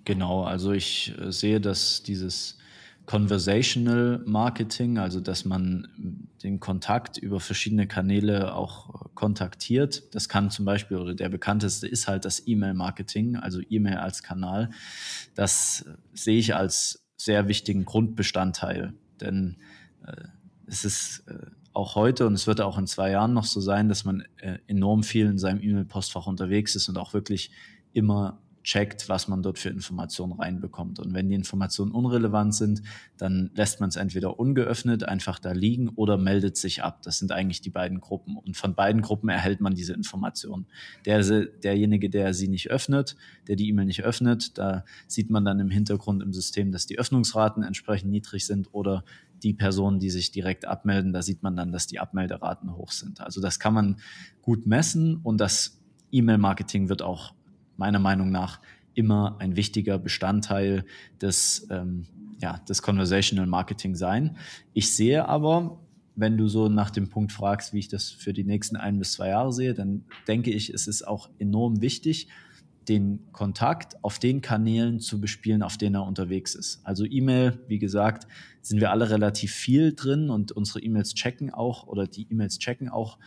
Genau, 0.04 0.44
also 0.44 0.70
ich 0.72 1.14
äh, 1.20 1.32
sehe, 1.32 1.60
dass 1.60 2.02
dieses 2.04 2.58
Conversational 3.06 4.20
Marketing, 4.24 4.98
also 4.98 5.20
dass 5.20 5.44
man 5.44 6.28
den 6.42 6.60
Kontakt 6.60 7.18
über 7.18 7.40
verschiedene 7.40 7.86
Kanäle 7.86 8.54
auch 8.54 9.14
kontaktiert. 9.14 10.14
Das 10.14 10.28
kann 10.28 10.50
zum 10.50 10.64
Beispiel, 10.64 10.96
oder 10.96 11.14
der 11.14 11.28
bekannteste 11.28 11.86
ist 11.86 12.08
halt 12.08 12.24
das 12.24 12.46
E-Mail-Marketing, 12.46 13.36
also 13.36 13.60
E-Mail 13.68 13.96
als 13.96 14.22
Kanal. 14.22 14.70
Das 15.34 15.84
sehe 16.14 16.38
ich 16.38 16.54
als 16.54 17.05
sehr 17.16 17.48
wichtigen 17.48 17.84
Grundbestandteil, 17.84 18.94
denn 19.20 19.56
äh, 20.06 20.24
es 20.66 20.84
ist 20.84 21.24
äh, 21.28 21.46
auch 21.72 21.94
heute 21.94 22.26
und 22.26 22.34
es 22.34 22.46
wird 22.46 22.60
auch 22.60 22.78
in 22.78 22.86
zwei 22.86 23.10
Jahren 23.10 23.34
noch 23.34 23.44
so 23.44 23.60
sein, 23.60 23.88
dass 23.88 24.04
man 24.04 24.24
äh, 24.38 24.58
enorm 24.66 25.02
viel 25.02 25.26
in 25.26 25.38
seinem 25.38 25.60
E-Mail-Postfach 25.60 26.26
unterwegs 26.26 26.74
ist 26.74 26.88
und 26.88 26.96
auch 26.98 27.12
wirklich 27.12 27.50
immer 27.92 28.38
checkt, 28.66 29.08
was 29.08 29.28
man 29.28 29.42
dort 29.42 29.60
für 29.60 29.68
Informationen 29.68 30.32
reinbekommt. 30.32 30.98
Und 30.98 31.14
wenn 31.14 31.28
die 31.28 31.36
Informationen 31.36 31.92
unrelevant 31.92 32.52
sind, 32.52 32.82
dann 33.16 33.52
lässt 33.54 33.78
man 33.78 33.90
es 33.90 33.96
entweder 33.96 34.40
ungeöffnet 34.40 35.04
einfach 35.04 35.38
da 35.38 35.52
liegen 35.52 35.88
oder 35.90 36.18
meldet 36.18 36.56
sich 36.56 36.82
ab. 36.82 37.02
Das 37.02 37.20
sind 37.20 37.30
eigentlich 37.30 37.60
die 37.60 37.70
beiden 37.70 38.00
Gruppen. 38.00 38.36
Und 38.36 38.56
von 38.56 38.74
beiden 38.74 39.02
Gruppen 39.02 39.28
erhält 39.28 39.60
man 39.60 39.76
diese 39.76 39.92
Informationen. 39.92 40.66
Der, 41.04 41.22
derjenige, 41.22 42.10
der 42.10 42.34
sie 42.34 42.48
nicht 42.48 42.68
öffnet, 42.68 43.16
der 43.46 43.54
die 43.54 43.68
E-Mail 43.68 43.86
nicht 43.86 44.02
öffnet, 44.02 44.58
da 44.58 44.84
sieht 45.06 45.30
man 45.30 45.44
dann 45.44 45.60
im 45.60 45.70
Hintergrund 45.70 46.20
im 46.20 46.32
System, 46.32 46.72
dass 46.72 46.86
die 46.86 46.98
Öffnungsraten 46.98 47.62
entsprechend 47.62 48.10
niedrig 48.10 48.46
sind 48.46 48.74
oder 48.74 49.04
die 49.44 49.54
Personen, 49.54 50.00
die 50.00 50.10
sich 50.10 50.32
direkt 50.32 50.64
abmelden, 50.64 51.12
da 51.12 51.22
sieht 51.22 51.44
man 51.44 51.54
dann, 51.54 51.70
dass 51.70 51.86
die 51.86 52.00
Abmelderaten 52.00 52.74
hoch 52.74 52.90
sind. 52.90 53.20
Also 53.20 53.40
das 53.40 53.60
kann 53.60 53.74
man 53.74 54.00
gut 54.42 54.66
messen 54.66 55.20
und 55.22 55.40
das 55.40 55.80
E-Mail-Marketing 56.10 56.88
wird 56.88 57.02
auch 57.02 57.35
meiner 57.76 57.98
Meinung 57.98 58.30
nach 58.30 58.60
immer 58.94 59.36
ein 59.38 59.56
wichtiger 59.56 59.98
Bestandteil 59.98 60.84
des, 61.20 61.66
ähm, 61.70 62.06
ja, 62.40 62.58
des 62.68 62.82
Conversational 62.82 63.46
Marketing 63.46 63.94
sein. 63.94 64.36
Ich 64.72 64.94
sehe 64.94 65.28
aber, 65.28 65.78
wenn 66.14 66.38
du 66.38 66.48
so 66.48 66.68
nach 66.68 66.90
dem 66.90 67.08
Punkt 67.08 67.32
fragst, 67.32 67.72
wie 67.72 67.78
ich 67.78 67.88
das 67.88 68.10
für 68.10 68.32
die 68.32 68.44
nächsten 68.44 68.76
ein 68.76 68.98
bis 68.98 69.12
zwei 69.12 69.28
Jahre 69.28 69.52
sehe, 69.52 69.74
dann 69.74 70.04
denke 70.26 70.50
ich, 70.50 70.70
es 70.70 70.86
ist 70.86 71.06
auch 71.06 71.28
enorm 71.38 71.82
wichtig, 71.82 72.28
den 72.88 73.20
Kontakt 73.32 74.02
auf 74.02 74.18
den 74.18 74.40
Kanälen 74.40 75.00
zu 75.00 75.20
bespielen, 75.20 75.62
auf 75.62 75.76
denen 75.76 75.96
er 75.96 76.06
unterwegs 76.06 76.54
ist. 76.54 76.80
Also 76.84 77.04
E-Mail, 77.04 77.58
wie 77.68 77.78
gesagt, 77.78 78.26
sind 78.62 78.80
wir 78.80 78.90
alle 78.90 79.10
relativ 79.10 79.52
viel 79.52 79.92
drin 79.94 80.30
und 80.30 80.52
unsere 80.52 80.80
E-Mails 80.80 81.14
checken 81.14 81.52
auch 81.52 81.86
oder 81.86 82.06
die 82.06 82.26
E-Mails 82.30 82.58
checken 82.58 82.88
auch 82.88 83.18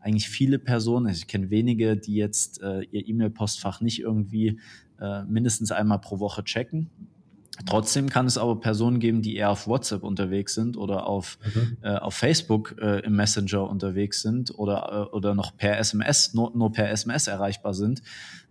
eigentlich 0.00 0.28
viele 0.28 0.58
Personen, 0.58 1.06
also 1.06 1.18
ich 1.18 1.26
kenne 1.26 1.50
wenige, 1.50 1.96
die 1.96 2.14
jetzt 2.14 2.62
äh, 2.62 2.82
ihr 2.82 3.06
E-Mail-Postfach 3.06 3.80
nicht 3.80 4.00
irgendwie 4.00 4.60
äh, 5.00 5.24
mindestens 5.24 5.72
einmal 5.72 6.00
pro 6.00 6.18
Woche 6.18 6.44
checken. 6.44 6.90
Trotzdem 7.66 8.08
kann 8.08 8.26
es 8.26 8.38
aber 8.38 8.60
Personen 8.60 9.00
geben, 9.00 9.20
die 9.22 9.36
eher 9.36 9.50
auf 9.50 9.66
WhatsApp 9.66 10.04
unterwegs 10.04 10.54
sind 10.54 10.76
oder 10.76 11.06
auf, 11.06 11.38
mhm. 11.54 11.78
äh, 11.82 11.96
auf 11.96 12.14
Facebook 12.14 12.76
äh, 12.80 13.00
im 13.00 13.16
Messenger 13.16 13.68
unterwegs 13.68 14.22
sind 14.22 14.56
oder, 14.56 15.08
äh, 15.12 15.14
oder 15.14 15.34
noch 15.34 15.56
per 15.56 15.78
SMS, 15.78 16.34
nur, 16.34 16.56
nur 16.56 16.70
per 16.72 16.90
SMS 16.90 17.26
erreichbar 17.26 17.74
sind. 17.74 18.02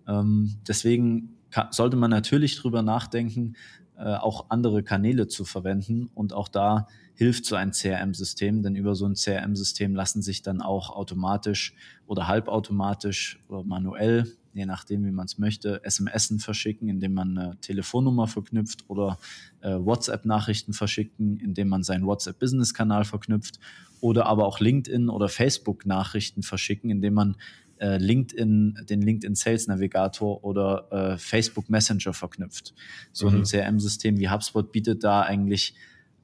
Ähm, 0.07 0.57
deswegen 0.67 1.37
kann, 1.51 1.67
sollte 1.71 1.95
man 1.95 2.11
natürlich 2.11 2.57
drüber 2.57 2.81
nachdenken, 2.81 3.55
äh, 3.97 4.15
auch 4.15 4.49
andere 4.49 4.83
Kanäle 4.83 5.27
zu 5.27 5.45
verwenden 5.45 6.09
und 6.13 6.33
auch 6.33 6.49
da 6.49 6.87
hilft 7.18 7.45
so 7.45 7.55
ein 7.55 7.72
CRM-System, 7.72 8.61
denn 8.61 8.76
über 8.76 8.93
so 8.95 9.05
ein 9.07 9.15
CRM-System 9.15 9.95
lassen 9.95 10.22
sich 10.22 10.43
dann 10.43 10.61
auch 10.61 10.91
automatisch 10.91 11.74
oder 12.05 12.28
halbautomatisch 12.28 13.39
oder 13.49 13.63
manuell, 13.63 14.32
je 14.53 14.68
nachdem, 14.68 15.03
wie 15.03 15.11
man 15.11 15.26
es 15.26 15.39
möchte, 15.39 15.84
SMS 15.84 16.32
verschicken, 16.38 16.89
indem 16.89 17.15
man 17.15 17.36
eine 17.36 17.57
Telefonnummer 17.59 18.28
verknüpft 18.28 18.86
oder 18.88 19.18
äh, 19.61 19.72
WhatsApp-Nachrichten 19.72 20.74
verschicken, 20.74 21.39
indem 21.39 21.70
man 21.70 21.82
seinen 21.82 22.05
WhatsApp-Business-Kanal 22.05 23.03
verknüpft 23.03 23.59
oder 23.99 24.28
aber 24.28 24.45
auch 24.45 24.59
LinkedIn 24.59 25.09
oder 25.09 25.28
Facebook-Nachrichten 25.28 26.43
verschicken, 26.43 26.91
indem 26.91 27.15
man 27.15 27.36
äh, 27.80 27.97
LinkedIn, 27.97 28.86
den 28.88 29.01
LinkedIn 29.01 29.34
Sales 29.34 29.65
Navigator 29.65 30.43
oder 30.43 30.88
äh, 30.91 31.18
Facebook 31.18 31.68
Messenger 31.68 32.13
verknüpft. 32.13 32.76
So 33.11 33.28
mhm. 33.28 33.38
ein 33.38 33.43
CRM-System 33.43 34.20
wie 34.20 34.30
HubSpot 34.30 34.72
bietet 34.72 35.03
da 35.03 35.24
eigentlich 35.24 35.74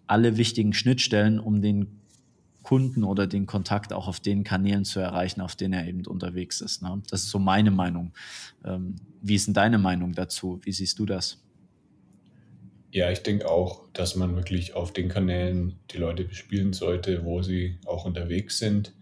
alle 0.08 0.38
wichtigen 0.38 0.74
Schnittstellen, 0.74 1.39
um 1.39 1.62
den 1.62 1.99
Kunden 2.64 3.04
oder 3.04 3.28
den 3.28 3.45
Kontakt 3.45 3.93
auch 3.93 4.08
auf 4.08 4.20
den 4.20 4.43
Kanälen 4.43 4.86
zu 4.86 4.99
erreichen, 4.99 5.41
auf 5.41 5.56
denen 5.56 5.74
er 5.74 5.86
eben 5.86 6.06
unterwegs 6.08 6.62
ist. 6.62 6.82
Ne? 6.82 7.01
Das 7.10 7.24
ist 7.24 7.30
so 7.30 7.39
meine 7.39 7.72
Meinung. 7.72 8.14
Ähm, 8.66 8.95
wie 9.22 9.36
ist 9.36 9.47
denn 9.47 9.54
deine 9.54 9.78
Meinung 9.78 10.14
dazu? 10.14 10.60
Wie 10.64 10.72
siehst 10.72 10.97
du 10.97 11.06
das? 11.06 11.43
Ja, 12.91 13.12
ich 13.12 13.24
denke 13.24 13.49
auch, 13.49 13.82
dass 13.93 14.16
man 14.16 14.36
wirklich 14.36 14.76
auf 14.76 14.93
den 14.93 15.10
Kanälen 15.10 15.80
die 15.91 15.97
Leute 15.97 16.24
bespielen 16.24 16.74
sollte, 16.74 17.26
wo 17.26 17.41
sie 17.41 17.80
auch 17.86 18.06
unterwegs 18.06 18.60
sind. 18.60 18.93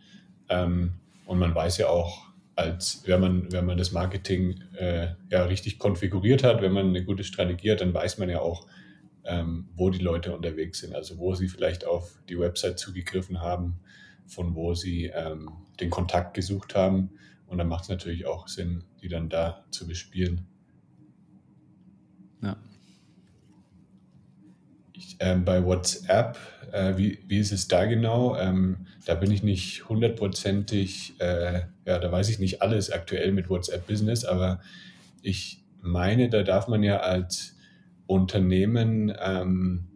Ähm, 0.50 0.94
und 1.26 1.40
man 1.40 1.54
weiß 1.54 1.78
ja 1.78 1.90
auch, 1.90 2.32
als 2.56 3.04
wenn 3.06 3.22
man, 3.22 3.52
wenn 3.52 3.66
man 3.66 3.78
das 3.78 3.92
Marketing 3.92 4.62
äh, 4.78 5.10
ja 5.30 5.44
richtig 5.46 5.78
konfiguriert 5.78 6.44
hat, 6.44 6.62
wenn 6.62 6.72
man 6.72 6.90
eine 6.90 7.04
gute 7.04 7.24
Strategie 7.24 7.72
hat, 7.72 7.82
dann 7.82 7.94
weiß 7.94 8.18
man 8.18 8.30
ja 8.30 8.40
auch, 8.40 8.66
ähm, 9.26 9.70
wo 9.76 9.90
die 9.90 10.00
Leute 10.00 10.36
unterwegs 10.36 10.80
sind, 10.80 10.96
also 10.96 11.18
wo 11.18 11.36
sie 11.36 11.48
vielleicht 11.48 11.86
auf 11.86 12.22
die 12.30 12.40
Website 12.40 12.80
zugegriffen 12.80 13.42
haben, 13.42 13.80
von 14.26 14.56
wo 14.56 14.74
sie 14.74 15.06
ähm, 15.06 15.50
den 15.80 15.90
Kontakt 15.90 16.34
gesucht 16.34 16.76
haben. 16.76 17.12
Und 17.48 17.58
dann 17.58 17.68
macht 17.68 17.84
es 17.84 17.90
natürlich 17.90 18.26
auch 18.26 18.48
Sinn, 18.48 18.84
die 19.02 19.10
dann 19.10 19.30
da 19.30 19.66
zu 19.72 19.88
bespielen. 19.88 20.48
Ja. 22.42 22.58
ähm, 25.22 25.46
bei 25.46 25.64
WhatsApp, 25.64 26.38
äh, 26.72 26.98
wie, 26.98 27.20
wie 27.28 27.38
ist 27.38 27.52
es 27.52 27.68
da 27.68 27.86
genau? 27.86 28.36
Ähm, 28.38 28.88
da 29.06 29.14
bin 29.16 29.32
ich 29.32 29.44
nicht 29.44 29.88
hundertprozentig, 29.88 31.14
äh, 31.20 31.62
ja, 31.86 32.00
da 32.00 32.12
weiß 32.12 32.30
ich 32.30 32.40
nicht 32.40 32.62
alles 32.62 32.92
aktuell 32.92 33.32
mit 33.32 33.50
WhatsApp 33.50 33.88
Business, 33.88 34.26
aber 34.26 34.62
ich 35.22 35.64
meine, 35.82 36.30
da 36.30 36.44
darf 36.44 36.68
man 36.68 36.82
ja 36.84 36.98
als 36.98 37.56
Unternehmen 38.12 39.14
ähm, 39.20 39.88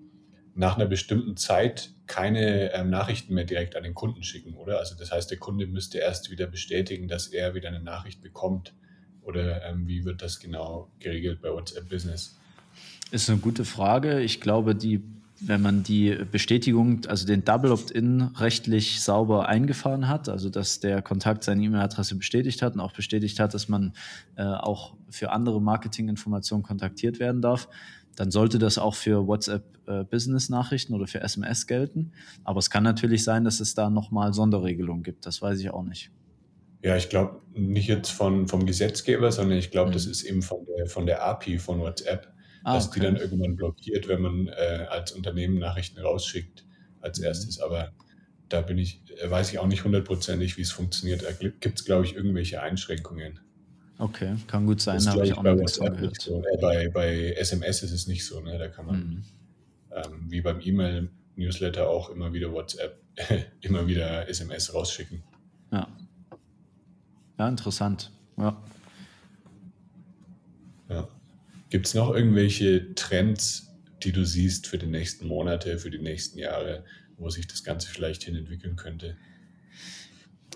nach 0.56 0.78
einer 0.78 0.86
bestimmten 0.86 1.36
Zeit 1.36 1.92
keine 2.08 2.72
ähm, 2.74 2.90
Nachrichten 2.90 3.34
mehr 3.34 3.44
direkt 3.44 3.76
an 3.76 3.84
den 3.84 3.94
Kunden 3.94 4.24
schicken, 4.24 4.56
oder? 4.56 4.80
Also 4.80 4.96
das 4.98 5.12
heißt, 5.12 5.30
der 5.30 5.38
Kunde 5.38 5.68
müsste 5.68 5.98
erst 5.98 6.32
wieder 6.32 6.48
bestätigen, 6.48 7.08
dass 7.08 7.28
er 7.28 7.56
wieder 7.56 7.68
eine 7.68 7.82
Nachricht 7.82 8.22
bekommt. 8.22 8.74
Oder 9.22 9.66
ähm, 9.66 9.88
wie 9.88 10.06
wird 10.06 10.22
das 10.22 10.40
genau 10.40 10.92
geregelt 11.00 11.42
bei 11.42 11.50
WhatsApp 11.50 11.90
Business? 11.90 12.40
Ist 13.12 13.30
eine 13.30 13.40
gute 13.40 13.66
Frage. 13.66 14.22
Ich 14.22 14.40
glaube, 14.40 14.76
die, 14.76 15.02
wenn 15.42 15.62
man 15.62 15.84
die 15.84 16.16
Bestätigung, 16.32 17.02
also 17.08 17.26
den 17.26 17.44
Double 17.44 17.72
Opt-in 17.72 18.22
rechtlich 18.22 19.02
sauber 19.02 19.50
eingefahren 19.50 20.08
hat, 20.08 20.30
also 20.30 20.50
dass 20.50 20.80
der 20.80 21.02
Kontakt 21.02 21.44
seine 21.44 21.64
E-Mail-Adresse 21.64 22.16
bestätigt 22.16 22.62
hat 22.62 22.76
und 22.76 22.80
auch 22.80 22.94
bestätigt 22.94 23.40
hat, 23.40 23.54
dass 23.54 23.68
man 23.68 23.94
äh, 24.36 24.44
auch 24.44 24.96
für 25.10 25.32
andere 25.32 25.60
Marketinginformationen 25.60 26.64
kontaktiert 26.64 27.20
werden 27.20 27.42
darf, 27.42 27.68
dann 28.16 28.32
sollte 28.32 28.60
das 28.60 28.78
auch 28.78 28.96
für 28.96 29.28
WhatsApp 29.28 29.64
äh, 29.88 30.06
oder 30.94 31.08
für 31.08 31.22
SMS 31.22 31.68
gelten. 31.68 32.12
Aber 32.44 32.60
es 32.60 32.70
kann 32.70 32.84
natürlich 32.84 33.24
sein, 33.24 33.44
dass 33.44 33.60
es 33.60 33.76
da 33.76 33.90
nochmal 33.90 34.34
Sonderregelungen 34.34 35.04
gibt. 35.04 35.26
Das 35.26 35.42
weiß 35.42 35.60
ich 35.60 35.70
auch 35.70 35.84
nicht. 35.84 36.12
Ja, 36.82 36.96
ich 36.96 37.10
glaube 37.10 37.42
nicht 37.54 37.88
jetzt 37.88 38.12
von, 38.12 38.48
vom 38.48 38.66
Gesetzgeber, 38.66 39.32
sondern 39.32 39.58
ich 39.58 39.72
glaube, 39.72 39.90
mhm. 39.90 39.94
das 39.94 40.06
ist 40.06 40.24
eben 40.24 40.42
von 40.42 40.66
der, 40.66 40.88
von 40.88 41.06
der 41.06 41.24
API 41.26 41.58
von 41.58 41.80
WhatsApp, 41.80 42.32
ah, 42.64 42.76
dass 42.76 42.88
okay. 42.88 43.00
die 43.00 43.06
dann 43.06 43.16
irgendwann 43.16 43.56
blockiert, 43.56 44.08
wenn 44.08 44.22
man 44.22 44.48
äh, 44.48 44.86
als 44.90 45.12
Unternehmen 45.12 45.58
Nachrichten 45.58 46.00
rausschickt 46.00 46.66
als 47.02 47.20
mhm. 47.20 47.26
erstes. 47.26 47.60
Aber 47.60 47.92
da 48.50 48.62
bin 48.62 48.78
ich, 48.78 49.02
weiß 49.24 49.52
ich 49.52 49.60
auch 49.60 49.68
nicht 49.68 49.84
hundertprozentig, 49.84 50.58
wie 50.58 50.62
es 50.62 50.72
funktioniert. 50.72 51.24
Da 51.24 51.32
gibt 51.32 51.80
es, 51.80 51.86
glaube 51.86 52.06
ich, 52.06 52.16
irgendwelche 52.16 52.62
Einschränkungen. 52.62 53.40
Okay, 53.98 54.36
kann 54.48 54.66
gut 54.66 54.82
sein, 54.82 55.06
habe 55.08 55.26
ich 55.26 55.34
auch 55.34 55.44
nichts 55.44 55.80
gehört. 55.80 56.22
So. 56.22 56.44
Äh, 56.44 56.58
bei, 56.60 56.90
bei 56.90 57.32
SMS 57.34 57.82
ist 57.84 57.92
es 57.92 58.08
nicht 58.08 58.26
so, 58.26 58.42
ne? 58.42 58.58
da 58.58 58.68
kann 58.68 58.86
man 58.86 58.98
mhm. 58.98 59.24
ähm, 59.92 60.26
wie 60.28 60.42
beim 60.42 60.60
E-Mail-Newsletter 60.60 61.90
auch 61.90 62.10
immer 62.10 62.34
wieder 62.34 62.52
WhatsApp, 62.52 63.00
immer 63.62 63.88
wieder 63.88 64.28
SMS 64.28 64.74
rausschicken. 64.74 65.24
Ja. 65.72 65.88
Ja, 67.38 67.48
interessant. 67.48 68.12
Ja. 68.38 68.62
ja. 70.90 71.08
Gibt 71.70 71.88
es 71.88 71.94
noch 71.94 72.14
irgendwelche 72.14 72.96
Trends, 72.96 73.74
die 74.04 74.12
du 74.12 74.26
siehst 74.26 74.68
für 74.68 74.78
die 74.78 74.88
nächsten 74.88 75.28
Monate, 75.28 75.78
für 75.78 75.90
die 75.90 76.00
nächsten 76.00 76.38
Jahre, 76.38 76.84
wo 77.18 77.30
sich 77.30 77.48
das 77.48 77.64
Ganze 77.64 77.90
vielleicht 77.90 78.24
hin 78.24 78.36
entwickeln 78.36 78.76
könnte? 78.76 79.18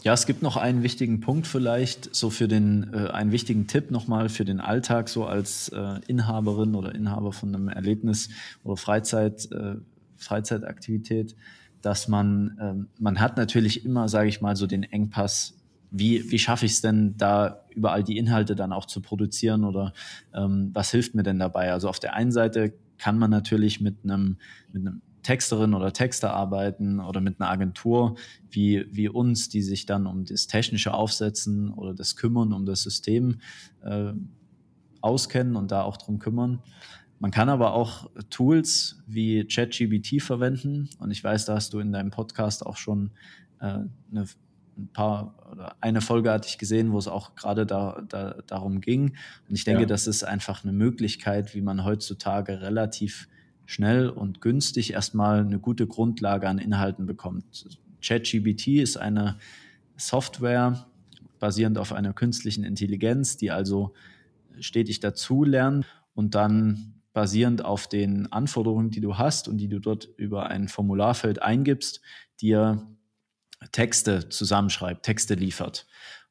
Ja, 0.02 0.14
es 0.14 0.26
gibt 0.26 0.41
noch 0.41 0.56
einen 0.56 0.82
wichtigen 0.82 1.20
Punkt 1.20 1.45
vielleicht, 1.45 2.16
so 2.16 2.30
für 2.30 2.47
den, 2.47 2.93
äh, 2.93 3.10
einen 3.10 3.34
wichtigen 3.34 3.68
Tipp 3.68 3.91
nochmal 3.91 4.30
für 4.30 4.45
den 4.45 4.62
Alltag, 4.62 5.10
so 5.10 5.26
als 5.26 5.70
äh, 5.70 6.00
Inhaberin 6.08 6.76
oder 6.76 6.95
Inhaber 6.95 7.34
von 7.34 7.54
einem 7.54 7.68
Erlebnis 7.68 8.30
oder 8.64 8.78
Freizeit, 8.78 9.52
äh, 9.52 9.76
Freizeitaktivität, 10.16 11.36
dass 11.82 12.08
man, 12.08 12.58
äh, 12.60 13.02
man 13.02 13.20
hat 13.20 13.36
natürlich 13.36 13.84
immer, 13.84 14.08
sage 14.08 14.30
ich 14.30 14.39
mal, 14.39 14.56
so 14.56 14.68
den 14.68 14.84
Engpass, 14.84 15.58
wie, 15.91 16.32
wie 16.32 16.39
schaffe 16.39 16.66
ich 16.66 16.74
es 16.74 16.82
denn, 16.82 17.16
da 17.18 17.66
überall 17.72 18.04
die 18.04 18.18
Inhalte 18.18 18.56
dann 18.56 18.72
auch 18.72 18.86
zu 18.86 19.02
produzieren 19.02 19.66
oder 19.66 19.93
ähm, 20.34 20.70
was 20.74 20.91
hilft 20.91 21.14
mir 21.14 21.24
denn 21.24 21.39
dabei? 21.39 21.74
Also 21.74 21.89
auf 21.89 22.00
der 22.00 22.14
einen 22.14 22.32
Seite 22.32 22.74
kann 22.97 23.18
man 23.18 23.32
natürlich 23.32 23.82
mit 23.82 23.97
einem, 24.04 24.38
mit 24.72 24.86
einem 24.86 25.02
Texterin 25.24 25.74
oder 25.74 25.93
Texter 25.93 26.34
arbeiten 26.34 26.99
oder 26.99 27.22
mit 27.22 27.39
einer 27.39 27.49
Agentur 27.49 28.15
wie, 28.49 28.86
wie 28.91 29.09
uns, 29.09 29.49
die 29.49 29.61
sich 29.61 29.86
dann 29.86 30.05
um 30.05 30.26
das 30.26 30.47
technische 30.47 30.93
Aufsetzen 30.93 31.72
oder 31.74 31.93
das 31.93 32.15
Kümmern 32.15 32.53
um 32.53 32.65
das 32.65 32.82
System 32.82 33.39
äh, 33.84 34.13
auskennen 35.01 35.55
und 35.55 35.72
da 35.72 35.84
auch 35.84 35.97
drum 35.97 36.20
kümmern. 36.20 36.61
Man 37.20 37.32
kann 37.32 37.49
aber 37.49 37.74
auch 37.74 38.09
Tools 38.30 39.03
wie 39.05 39.45
ChatGBT 39.45 40.22
verwenden 40.22 40.89
und 40.99 41.11
ich 41.11 41.24
weiß, 41.24 41.45
da 41.45 41.55
hast 41.55 41.74
du 41.74 41.80
in 41.80 41.91
deinem 41.91 42.11
Podcast 42.11 42.65
auch 42.65 42.78
schon 42.78 43.11
äh, 43.59 43.65
eine, 43.65 44.26
ein 44.78 44.89
paar 44.93 45.36
oder 45.51 45.76
eine 45.82 45.99
Folge 45.99 46.32
hatte 46.32 46.47
ich 46.47 46.57
gesehen, 46.57 46.93
wo 46.93 46.97
es 46.97 47.09
auch 47.09 47.36
gerade 47.36 47.65
da, 47.65 48.01
da, 48.07 48.36
darum 48.47 48.80
ging. 48.80 49.17
Und 49.49 49.55
ich 49.55 49.65
denke, 49.65 49.82
ja. 49.82 49.88
das 49.88 50.07
ist 50.07 50.24
einfach 50.24 50.63
eine 50.63 50.72
Möglichkeit, 50.72 51.53
wie 51.53 51.61
man 51.61 51.84
heutzutage 51.84 52.61
relativ 52.61 53.28
schnell 53.70 54.09
und 54.09 54.41
günstig 54.41 54.93
erstmal 54.93 55.41
eine 55.41 55.59
gute 55.59 55.86
Grundlage 55.86 56.49
an 56.49 56.57
Inhalten 56.57 57.05
bekommt. 57.05 57.67
ChatGBT 58.01 58.80
ist 58.80 58.97
eine 58.97 59.38
Software 59.95 60.88
basierend 61.38 61.78
auf 61.78 61.93
einer 61.93 62.13
künstlichen 62.13 62.63
Intelligenz, 62.63 63.38
die 63.38 63.51
also 63.51 63.93
stetig 64.59 65.01
dazu 65.01 65.43
lernt 65.43 65.86
und 66.15 66.34
dann 66.34 66.95
basierend 67.13 67.63
auf 67.63 67.86
den 67.86 68.32
Anforderungen, 68.32 68.89
die 68.89 69.01
du 69.01 69.20
hast 69.20 69.47
und 69.47 69.59
die 69.59 69.67
du 69.67 69.78
dort 69.78 70.09
über 70.17 70.47
ein 70.47 70.67
Formularfeld 70.67 71.39
eingibst, 71.39 72.01
dir 72.41 72.88
Texte 73.72 74.30
zusammenschreibt, 74.30 75.05
Texte 75.05 75.36
liefert. 75.36 75.86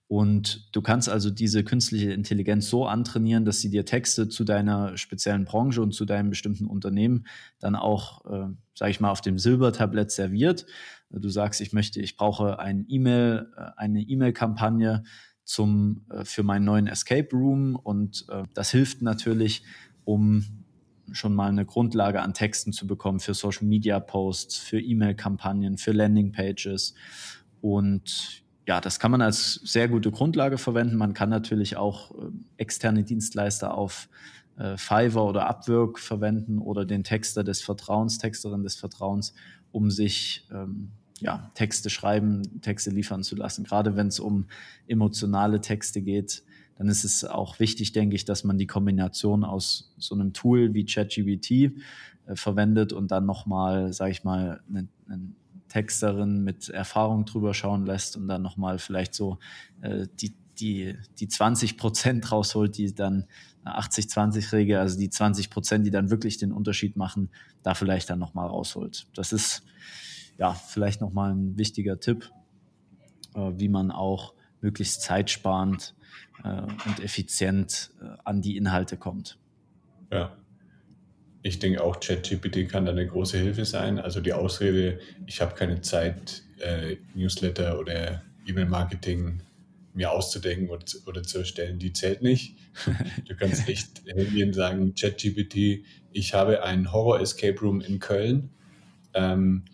Und 0.08 0.74
du 0.74 0.80
kannst 0.80 1.10
also 1.10 1.28
diese 1.28 1.62
künstliche 1.64 2.12
Intelligenz 2.12 2.70
so 2.70 2.86
antrainieren, 2.86 3.44
dass 3.44 3.60
sie 3.60 3.68
dir 3.68 3.84
Texte 3.84 4.28
zu 4.28 4.42
deiner 4.42 4.96
speziellen 4.96 5.44
Branche 5.44 5.82
und 5.82 5.92
zu 5.92 6.06
deinem 6.06 6.30
bestimmten 6.30 6.66
Unternehmen 6.66 7.26
dann 7.58 7.76
auch, 7.76 8.24
äh, 8.24 8.48
sage 8.74 8.90
ich 8.90 9.00
mal, 9.00 9.10
auf 9.10 9.20
dem 9.20 9.38
Silbertablett 9.38 10.10
serviert. 10.10 10.64
Du 11.10 11.28
sagst, 11.28 11.60
ich 11.60 11.74
möchte, 11.74 12.00
ich 12.00 12.16
brauche 12.16 12.58
ein 12.58 12.86
E-Mail, 12.88 13.52
äh, 13.56 13.64
eine 13.76 14.00
E-Mail-Kampagne 14.00 15.04
zum 15.44 16.06
äh, 16.10 16.24
für 16.24 16.42
meinen 16.42 16.64
neuen 16.64 16.86
Escape 16.86 17.28
Room 17.32 17.76
und 17.76 18.24
äh, 18.30 18.44
das 18.54 18.70
hilft 18.70 19.02
natürlich, 19.02 19.62
um 20.04 20.64
schon 21.12 21.34
mal 21.34 21.48
eine 21.48 21.66
Grundlage 21.66 22.22
an 22.22 22.32
Texten 22.32 22.72
zu 22.72 22.86
bekommen 22.86 23.20
für 23.20 23.34
Social 23.34 23.66
Media 23.66 24.00
Posts, 24.00 24.56
für 24.56 24.80
E-Mail-Kampagnen, 24.80 25.76
für 25.76 25.92
Landing 25.92 26.32
Pages 26.32 26.94
und 27.60 28.42
ja, 28.68 28.82
das 28.82 29.00
kann 29.00 29.10
man 29.10 29.22
als 29.22 29.54
sehr 29.64 29.88
gute 29.88 30.10
Grundlage 30.10 30.58
verwenden. 30.58 30.96
Man 30.96 31.14
kann 31.14 31.30
natürlich 31.30 31.78
auch 31.78 32.10
äh, 32.10 32.30
externe 32.58 33.02
Dienstleister 33.02 33.72
auf 33.72 34.10
äh, 34.58 34.76
Fiverr 34.76 35.24
oder 35.24 35.48
Upwork 35.48 35.98
verwenden 35.98 36.58
oder 36.58 36.84
den 36.84 37.02
Texter 37.02 37.42
des 37.42 37.62
Vertrauens, 37.62 38.18
Texterin 38.18 38.62
des 38.62 38.74
Vertrauens, 38.74 39.32
um 39.72 39.90
sich 39.90 40.46
ähm, 40.52 40.90
ja, 41.18 41.50
Texte 41.54 41.88
schreiben, 41.88 42.60
Texte 42.60 42.90
liefern 42.90 43.22
zu 43.22 43.36
lassen. 43.36 43.64
Gerade 43.64 43.96
wenn 43.96 44.08
es 44.08 44.20
um 44.20 44.44
emotionale 44.86 45.62
Texte 45.62 46.02
geht, 46.02 46.42
dann 46.76 46.88
ist 46.88 47.04
es 47.04 47.24
auch 47.24 47.60
wichtig, 47.60 47.92
denke 47.92 48.16
ich, 48.16 48.26
dass 48.26 48.44
man 48.44 48.58
die 48.58 48.66
Kombination 48.66 49.44
aus 49.44 49.94
so 49.96 50.14
einem 50.14 50.34
Tool 50.34 50.74
wie 50.74 50.84
ChatGPT 50.84 51.50
äh, 51.50 51.70
verwendet 52.34 52.92
und 52.92 53.12
dann 53.12 53.24
nochmal, 53.24 53.94
sage 53.94 54.10
ich 54.10 54.24
mal, 54.24 54.60
einen, 54.68 54.90
einen 55.08 55.36
Texterin 55.68 56.42
mit 56.44 56.68
Erfahrung 56.68 57.24
drüber 57.24 57.54
schauen 57.54 57.86
lässt 57.86 58.16
und 58.16 58.28
dann 58.28 58.42
nochmal 58.42 58.78
vielleicht 58.78 59.14
so 59.14 59.38
äh, 59.80 60.06
die, 60.20 60.34
die, 60.58 60.96
die 61.18 61.28
20 61.28 61.76
Prozent 61.76 62.32
rausholt, 62.32 62.76
die 62.76 62.94
dann 62.94 63.26
80-20-Regel, 63.64 64.78
also 64.78 64.98
die 64.98 65.10
20 65.10 65.50
Prozent, 65.50 65.86
die 65.86 65.90
dann 65.90 66.10
wirklich 66.10 66.38
den 66.38 66.52
Unterschied 66.52 66.96
machen, 66.96 67.30
da 67.62 67.74
vielleicht 67.74 68.10
dann 68.10 68.18
nochmal 68.18 68.48
rausholt. 68.48 69.06
Das 69.14 69.32
ist 69.32 69.62
ja 70.38 70.54
vielleicht 70.54 71.00
nochmal 71.00 71.32
ein 71.32 71.58
wichtiger 71.58 72.00
Tipp, 72.00 72.30
äh, 73.34 73.52
wie 73.56 73.68
man 73.68 73.90
auch 73.90 74.34
möglichst 74.60 75.02
zeitsparend 75.02 75.94
äh, 76.44 76.62
und 76.62 77.00
effizient 77.00 77.92
äh, 78.00 78.16
an 78.24 78.42
die 78.42 78.56
Inhalte 78.56 78.96
kommt. 78.96 79.38
Ja, 80.10 80.32
ich 81.48 81.58
denke 81.58 81.82
auch, 81.82 81.98
ChatGPT 81.98 82.68
kann 82.68 82.84
da 82.84 82.92
eine 82.92 83.06
große 83.06 83.38
Hilfe 83.38 83.64
sein. 83.64 83.98
Also 83.98 84.20
die 84.20 84.32
Ausrede, 84.32 85.00
ich 85.26 85.40
habe 85.40 85.54
keine 85.54 85.80
Zeit, 85.80 86.42
äh, 86.60 86.96
Newsletter 87.14 87.78
oder 87.78 88.22
E-Mail-Marketing 88.46 89.40
mir 89.94 90.12
auszudenken 90.12 90.68
oder, 90.68 90.84
oder, 91.06 91.22
zu 91.22 91.38
erstellen, 91.38 91.78
die 91.78 91.92
zählt 91.92 92.22
nicht. 92.22 92.56
Du 93.26 93.34
kannst 93.34 93.68
echt 93.68 94.02
hingehen 94.06 94.48
und 94.48 94.54
sagen, 94.54 94.94
ChatGPT, 94.94 95.84
ich 96.12 96.34
habe 96.34 96.62
einen 96.62 96.92
Horror-Escape 96.92 97.60
Room 97.60 97.80
in 97.80 97.98
Köln 97.98 98.50
ähm, 99.14 99.64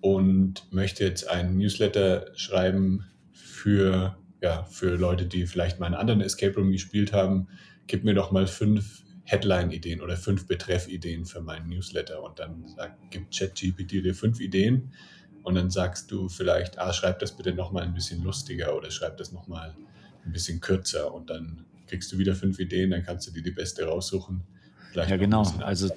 und 0.00 0.70
möchte 0.72 1.04
jetzt 1.04 1.28
einen 1.28 1.58
Newsletter 1.58 2.26
schreiben 2.36 3.06
für, 3.32 4.16
ja, 4.40 4.64
für 4.64 4.96
Leute, 4.96 5.26
die 5.26 5.46
vielleicht 5.46 5.80
mal 5.80 5.86
einen 5.86 5.94
anderen 5.96 6.20
Escape 6.20 6.54
Room 6.54 6.70
gespielt 6.70 7.12
haben. 7.12 7.48
Gib 7.86 8.04
mir 8.04 8.14
doch 8.14 8.30
mal 8.30 8.46
fünf 8.46 9.03
Headline-Ideen 9.24 10.00
oder 10.00 10.16
fünf 10.16 10.46
Betreff-Ideen 10.46 11.24
für 11.24 11.40
meinen 11.40 11.68
Newsletter 11.68 12.22
und 12.22 12.38
dann 12.38 12.66
sagt, 12.68 13.10
gibt 13.10 13.36
ChatGPT 13.36 13.92
dir 13.92 14.14
fünf 14.14 14.40
Ideen 14.40 14.92
und 15.42 15.54
dann 15.54 15.70
sagst 15.70 16.10
du 16.10 16.28
vielleicht, 16.28 16.78
ah, 16.78 16.92
schreib 16.92 17.18
das 17.18 17.36
bitte 17.36 17.54
nochmal 17.54 17.84
ein 17.84 17.94
bisschen 17.94 18.22
lustiger 18.22 18.76
oder 18.76 18.90
schreib 18.90 19.16
das 19.16 19.32
nochmal 19.32 19.74
ein 20.24 20.32
bisschen 20.32 20.60
kürzer 20.60 21.12
und 21.12 21.30
dann 21.30 21.64
kriegst 21.86 22.12
du 22.12 22.18
wieder 22.18 22.34
fünf 22.34 22.58
Ideen, 22.58 22.90
dann 22.90 23.02
kannst 23.02 23.26
du 23.26 23.30
dir 23.30 23.42
die 23.42 23.50
beste 23.50 23.84
raussuchen. 23.84 24.42
Vielleicht 24.90 25.10
ja, 25.10 25.16
genau. 25.16 25.42
Also 25.60 25.90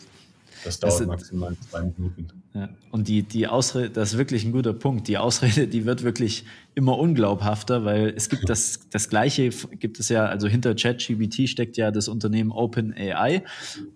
Das 0.64 0.80
dauert 0.80 1.00
das 1.00 1.08
maximal 1.08 1.56
zwei 1.70 1.82
Minuten. 1.82 2.28
Ja. 2.54 2.70
Und 2.92 3.08
die, 3.08 3.24
die 3.24 3.48
Ausrede, 3.48 3.90
das 3.92 4.14
ist 4.14 4.18
wirklich 4.18 4.44
ein 4.44 4.52
guter 4.52 4.74
Punkt. 4.74 5.08
Die 5.08 5.18
Ausrede, 5.18 5.68
die 5.68 5.86
wird 5.86 6.04
wirklich 6.04 6.44
immer 6.74 6.98
unglaubhafter, 6.98 7.86
weil 7.86 8.14
es 8.16 8.30
gibt 8.30 8.50
das, 8.50 8.88
das 8.90 9.10
Gleiche, 9.10 9.50
gibt 9.50 10.00
es 10.00 10.10
ja, 10.10 10.26
also 10.26 10.48
hinter 10.48 10.76
ChatGBT 10.76 11.48
steckt 11.50 11.78
ja 11.78 11.92
das 11.92 12.08
Unternehmen 12.08 12.52
OpenAI 12.52 13.44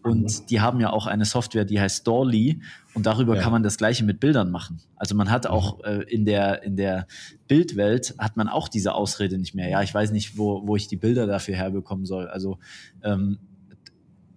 und 0.03 0.24
mhm. 0.24 0.45
die 0.49 0.62
haben 0.62 0.80
ja 0.80 0.91
auch 0.91 1.07
eine 1.07 1.26
Software, 1.26 1.66
die 1.66 1.80
heißt 1.80 2.05
Dolly 2.05 2.62
und 2.93 3.05
darüber 3.05 3.36
ja. 3.36 3.41
kann 3.41 3.51
man 3.51 3.64
das 3.64 3.78
Gleiche 3.78 4.03
mit 4.03 4.20
Bildern 4.20 4.51
machen. 4.51 4.82
Also 4.95 5.16
man 5.16 5.32
hat 5.32 5.47
auch 5.47 5.80
mhm. 5.80 5.84
äh, 5.86 6.01
in 6.03 6.26
der, 6.26 6.64
in 6.64 6.76
der 6.76 7.07
Bildwelt 7.47 8.16
hat 8.18 8.38
man 8.38 8.47
auch 8.47 8.68
diese 8.68 8.93
Ausrede 8.93 9.38
nicht 9.38 9.55
mehr. 9.55 9.70
Ja, 9.70 9.82
ich 9.82 9.93
weiß 9.93 10.12
nicht, 10.12 10.38
wo, 10.38 10.68
wo 10.68 10.76
ich 10.76 10.88
die 10.88 10.97
Bilder 10.97 11.28
dafür 11.28 11.55
herbekommen 11.55 12.05
soll. 12.05 12.28
Also 12.28 12.59
ähm, 13.03 13.39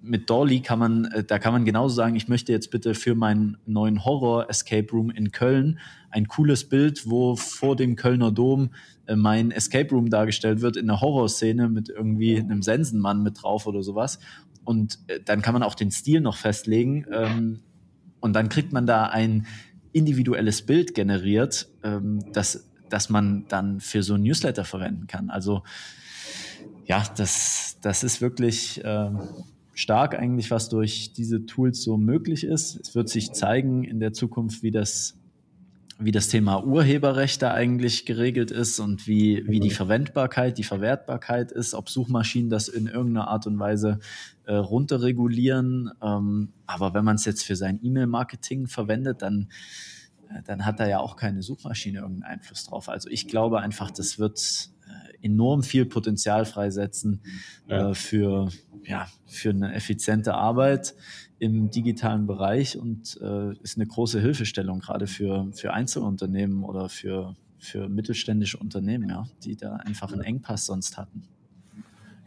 mit 0.05 0.29
Dolly 0.29 0.61
kann 0.61 0.79
man, 0.79 1.05
äh, 1.07 1.25
da 1.25 1.39
kann 1.39 1.53
man 1.53 1.65
genauso 1.65 1.95
sagen, 1.95 2.15
ich 2.15 2.29
möchte 2.29 2.53
jetzt 2.53 2.71
bitte 2.71 2.95
für 2.95 3.15
meinen 3.15 3.57
neuen 3.67 4.05
Horror 4.05 4.49
Escape 4.49 4.91
Room 4.93 5.11
in 5.11 5.33
Köln 5.33 5.79
ein 6.11 6.29
cooles 6.29 6.69
Bild, 6.69 7.11
wo 7.11 7.35
vor 7.37 7.75
dem 7.75 7.97
Kölner 7.97 8.31
Dom 8.31 8.71
äh, 9.07 9.17
mein 9.17 9.51
Escape 9.51 9.91
Room 9.91 10.11
dargestellt 10.11 10.61
wird 10.61 10.77
in 10.77 10.89
einer 10.89 11.01
Horrorszene 11.01 11.69
mit 11.69 11.89
irgendwie 11.89 12.39
einem 12.39 12.63
Sensenmann 12.63 13.23
mit 13.23 13.43
drauf 13.43 13.67
oder 13.67 13.83
sowas. 13.83 14.19
Und 14.65 14.99
äh, 15.09 15.21
dann 15.25 15.43
kann 15.43 15.55
man 15.55 15.63
auch 15.63 15.75
den 15.75 15.91
Stil 15.91 16.21
noch 16.21 16.37
festlegen. 16.37 17.07
Ähm, 17.11 17.61
und 18.21 18.35
dann 18.35 18.49
kriegt 18.49 18.73
man 18.73 18.87
da 18.87 19.07
ein 19.07 19.47
individuelles 19.93 20.63
Bild 20.63 20.95
generiert, 20.95 21.69
ähm, 21.83 22.21
das, 22.33 22.71
das 22.89 23.09
man 23.09 23.47
dann 23.49 23.81
für 23.81 24.03
so 24.03 24.15
ein 24.15 24.23
Newsletter 24.23 24.65
verwenden 24.65 25.07
kann. 25.07 25.31
Also 25.31 25.63
ja, 26.87 27.03
das, 27.17 27.79
das 27.81 28.05
ist 28.05 28.21
wirklich 28.21 28.81
ähm, 28.85 29.21
stark 29.75 30.18
eigentlich, 30.18 30.51
was 30.51 30.68
durch 30.68 31.12
diese 31.12 31.47
Tools 31.47 31.83
so 31.83 31.97
möglich 31.97 32.45
ist. 32.45 32.79
Es 32.81 32.95
wird 32.95 33.09
sich 33.09 33.33
zeigen 33.33 33.85
in 33.85 34.01
der 34.01 34.12
Zukunft, 34.12 34.62
wie 34.62 34.70
das, 34.70 35.18
wie 35.99 36.12
das 36.12 36.29
Thema 36.29 36.64
Urheberrecht 36.64 37.43
da 37.43 37.53
eigentlich 37.53 38.07
geregelt 38.07 38.51
ist 38.51 38.81
und 38.81 39.07
wie, 39.07 39.45
wie 39.47 39.61
die 39.61 39.68
mhm. 39.68 39.75
Verwendbarkeit, 39.75 40.59
die 40.59 40.64
Verwertbarkeit 40.64 41.53
ist, 41.53 41.75
ob 41.75 41.91
Suchmaschinen 41.91 42.51
das 42.51 42.68
in 42.68 42.87
irgendeiner 42.87 43.29
Art 43.29 43.47
und 43.47 43.59
Weise 43.59 43.99
äh, 44.45 44.55
runterregulieren. 44.55 45.91
Ähm, 46.03 46.53
aber 46.66 46.95
wenn 46.95 47.05
man 47.05 47.16
es 47.16 47.25
jetzt 47.25 47.45
für 47.45 47.57
sein 47.57 47.81
E-Mail-Marketing 47.83 48.68
verwendet, 48.68 49.22
dann 49.22 49.49
äh, 50.31 50.43
dann 50.45 50.64
hat 50.64 50.81
da 50.81 50.87
ja 50.87 51.01
auch 51.01 51.16
keine 51.16 51.43
Suchmaschine 51.43 51.99
irgendeinen 51.99 52.35
Einfluss 52.35 52.64
drauf. 52.64 52.89
Also 52.89 53.09
ich 53.09 53.29
glaube 53.29 53.61
einfach, 53.61 53.91
das 53.91 54.18
wird 54.18 54.70
enorm 55.25 55.62
viel 55.62 55.87
Potenzial 55.87 56.45
freisetzen 56.45 57.20
ja. 57.68 57.91
äh, 57.91 57.95
für, 57.95 58.49
ja, 58.85 59.09
für 59.27 59.51
eine 59.51 59.75
effiziente 59.75 60.35
Arbeit 60.35 60.95
im 61.39 61.70
digitalen 61.70 62.27
Bereich 62.27 62.79
und 62.79 63.18
äh, 63.20 63.53
ist 63.62 63.77
eine 63.77 63.87
große 63.87 64.20
Hilfestellung 64.20 64.81
gerade 64.81 65.07
für, 65.07 65.49
für 65.53 65.72
Einzelunternehmen 65.72 66.62
oder 66.62 66.89
für, 66.89 67.37
für 67.59 67.89
mittelständische 67.89 68.59
Unternehmen, 68.59 69.09
ja, 69.09 69.27
die 69.43 69.57
da 69.57 69.77
einfach 69.77 70.12
einen 70.12 70.22
Engpass 70.22 70.66
sonst 70.66 70.97
hatten. 70.97 71.25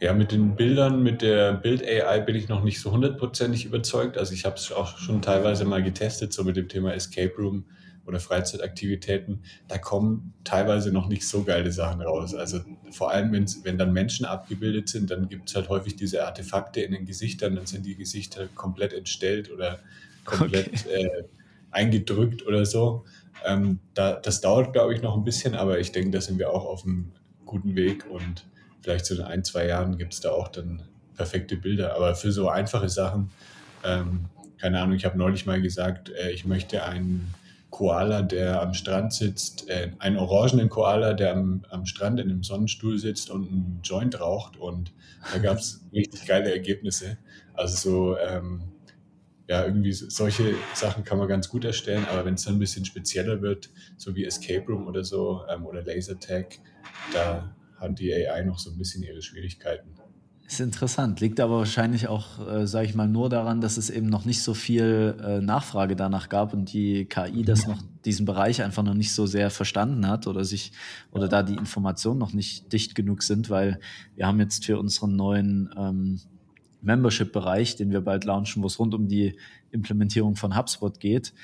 Ja, 0.00 0.12
mit 0.14 0.30
den 0.30 0.54
Bildern, 0.54 1.02
mit 1.02 1.22
der 1.22 1.54
Bild-AI 1.54 2.20
bin 2.20 2.36
ich 2.36 2.48
noch 2.48 2.62
nicht 2.62 2.80
so 2.80 2.92
hundertprozentig 2.92 3.64
überzeugt. 3.64 4.16
Also 4.16 4.32
ich 4.32 4.44
habe 4.44 4.54
es 4.54 4.70
auch 4.70 4.98
schon 4.98 5.22
teilweise 5.22 5.64
mal 5.64 5.82
getestet, 5.82 6.32
so 6.32 6.44
mit 6.44 6.56
dem 6.56 6.68
Thema 6.68 6.94
Escape 6.94 7.34
Room 7.36 7.64
oder 8.08 8.20
Freizeitaktivitäten, 8.20 9.42
da 9.68 9.76
kommen 9.76 10.32
teilweise 10.42 10.90
noch 10.90 11.08
nicht 11.08 11.28
so 11.28 11.44
geile 11.44 11.70
Sachen 11.70 12.00
raus. 12.00 12.34
Also 12.34 12.60
vor 12.90 13.10
allem, 13.10 13.32
wenn 13.32 13.78
dann 13.78 13.92
Menschen 13.92 14.24
abgebildet 14.24 14.88
sind, 14.88 15.10
dann 15.10 15.28
gibt 15.28 15.50
es 15.50 15.54
halt 15.54 15.68
häufig 15.68 15.94
diese 15.94 16.24
Artefakte 16.24 16.80
in 16.80 16.92
den 16.92 17.04
Gesichtern, 17.04 17.54
dann 17.54 17.66
sind 17.66 17.84
die 17.84 17.96
Gesichter 17.96 18.48
komplett 18.54 18.94
entstellt 18.94 19.52
oder 19.52 19.78
komplett 20.24 20.68
okay. 20.68 21.04
äh, 21.04 21.22
eingedrückt 21.70 22.46
oder 22.46 22.64
so. 22.64 23.04
Ähm, 23.44 23.78
da, 23.94 24.14
das 24.14 24.40
dauert, 24.40 24.72
glaube 24.72 24.94
ich, 24.94 25.02
noch 25.02 25.16
ein 25.16 25.24
bisschen, 25.24 25.54
aber 25.54 25.78
ich 25.78 25.92
denke, 25.92 26.10
da 26.10 26.20
sind 26.20 26.38
wir 26.38 26.50
auch 26.50 26.64
auf 26.64 26.84
einem 26.84 27.12
guten 27.44 27.76
Weg 27.76 28.06
und 28.10 28.46
vielleicht 28.80 29.04
so 29.06 29.14
in 29.14 29.20
ein, 29.20 29.44
zwei 29.44 29.66
Jahren 29.66 29.98
gibt 29.98 30.14
es 30.14 30.20
da 30.20 30.30
auch 30.30 30.48
dann 30.48 30.82
perfekte 31.14 31.56
Bilder. 31.56 31.94
Aber 31.94 32.14
für 32.14 32.32
so 32.32 32.48
einfache 32.48 32.88
Sachen, 32.88 33.30
ähm, 33.84 34.26
keine 34.58 34.80
Ahnung, 34.80 34.96
ich 34.96 35.04
habe 35.04 35.18
neulich 35.18 35.46
mal 35.46 35.60
gesagt, 35.60 36.10
äh, 36.10 36.30
ich 36.30 36.44
möchte 36.44 36.84
einen 36.84 37.34
Koala, 37.70 38.22
der 38.22 38.62
am 38.62 38.72
Strand 38.72 39.12
sitzt, 39.12 39.68
äh, 39.68 39.92
einen 39.98 40.16
orangenen 40.16 40.68
Koala, 40.68 41.12
der 41.12 41.32
am, 41.32 41.64
am 41.70 41.84
Strand 41.86 42.18
in 42.18 42.30
einem 42.30 42.42
Sonnenstuhl 42.42 42.98
sitzt 42.98 43.30
und 43.30 43.48
einen 43.48 43.80
Joint 43.84 44.20
raucht. 44.20 44.56
Und 44.56 44.92
da 45.32 45.38
gab 45.38 45.58
es 45.58 45.84
richtig 45.92 46.26
geile 46.26 46.52
Ergebnisse. 46.52 47.18
Also 47.54 47.76
so, 47.90 48.18
ähm, 48.18 48.62
ja, 49.48 49.64
irgendwie 49.64 49.92
solche 49.92 50.54
Sachen 50.74 51.04
kann 51.04 51.18
man 51.18 51.28
ganz 51.28 51.48
gut 51.48 51.64
erstellen, 51.64 52.04
aber 52.10 52.24
wenn 52.24 52.34
es 52.34 52.44
dann 52.44 52.56
ein 52.56 52.58
bisschen 52.58 52.84
spezieller 52.84 53.40
wird, 53.40 53.70
so 53.96 54.14
wie 54.14 54.24
Escape 54.24 54.66
Room 54.66 54.86
oder 54.86 55.04
so 55.04 55.42
ähm, 55.48 55.64
oder 55.64 55.82
Lasertag, 55.82 56.58
da 57.12 57.54
hat 57.76 57.98
die 57.98 58.12
AI 58.12 58.42
noch 58.42 58.58
so 58.58 58.70
ein 58.70 58.78
bisschen 58.78 59.02
ihre 59.02 59.22
Schwierigkeiten. 59.22 59.94
Ist 60.48 60.60
interessant, 60.60 61.20
liegt 61.20 61.40
aber 61.40 61.58
wahrscheinlich 61.58 62.08
auch, 62.08 62.48
äh, 62.48 62.66
sage 62.66 62.86
ich 62.86 62.94
mal, 62.94 63.06
nur 63.06 63.28
daran, 63.28 63.60
dass 63.60 63.76
es 63.76 63.90
eben 63.90 64.06
noch 64.06 64.24
nicht 64.24 64.42
so 64.42 64.54
viel 64.54 65.14
äh, 65.22 65.42
Nachfrage 65.42 65.94
danach 65.94 66.30
gab 66.30 66.54
und 66.54 66.72
die 66.72 67.04
KI 67.04 67.42
das 67.42 67.66
noch 67.66 67.76
diesen 68.06 68.24
Bereich 68.24 68.62
einfach 68.62 68.82
noch 68.82 68.94
nicht 68.94 69.12
so 69.12 69.26
sehr 69.26 69.50
verstanden 69.50 70.08
hat 70.08 70.26
oder 70.26 70.46
sich 70.46 70.72
oder 71.12 71.28
da 71.28 71.42
die 71.42 71.52
Informationen 71.52 72.18
noch 72.18 72.32
nicht 72.32 72.72
dicht 72.72 72.94
genug 72.94 73.24
sind, 73.24 73.50
weil 73.50 73.78
wir 74.16 74.26
haben 74.26 74.40
jetzt 74.40 74.64
für 74.64 74.78
unseren 74.78 75.16
neuen 75.16 75.68
ähm, 75.76 76.20
Membership-Bereich, 76.80 77.76
den 77.76 77.90
wir 77.90 78.00
bald 78.00 78.24
launchen, 78.24 78.62
wo 78.62 78.68
es 78.68 78.78
rund 78.78 78.94
um 78.94 79.06
die 79.06 79.36
Implementierung 79.70 80.34
von 80.34 80.56
HubSpot 80.56 80.98
geht, 80.98 81.34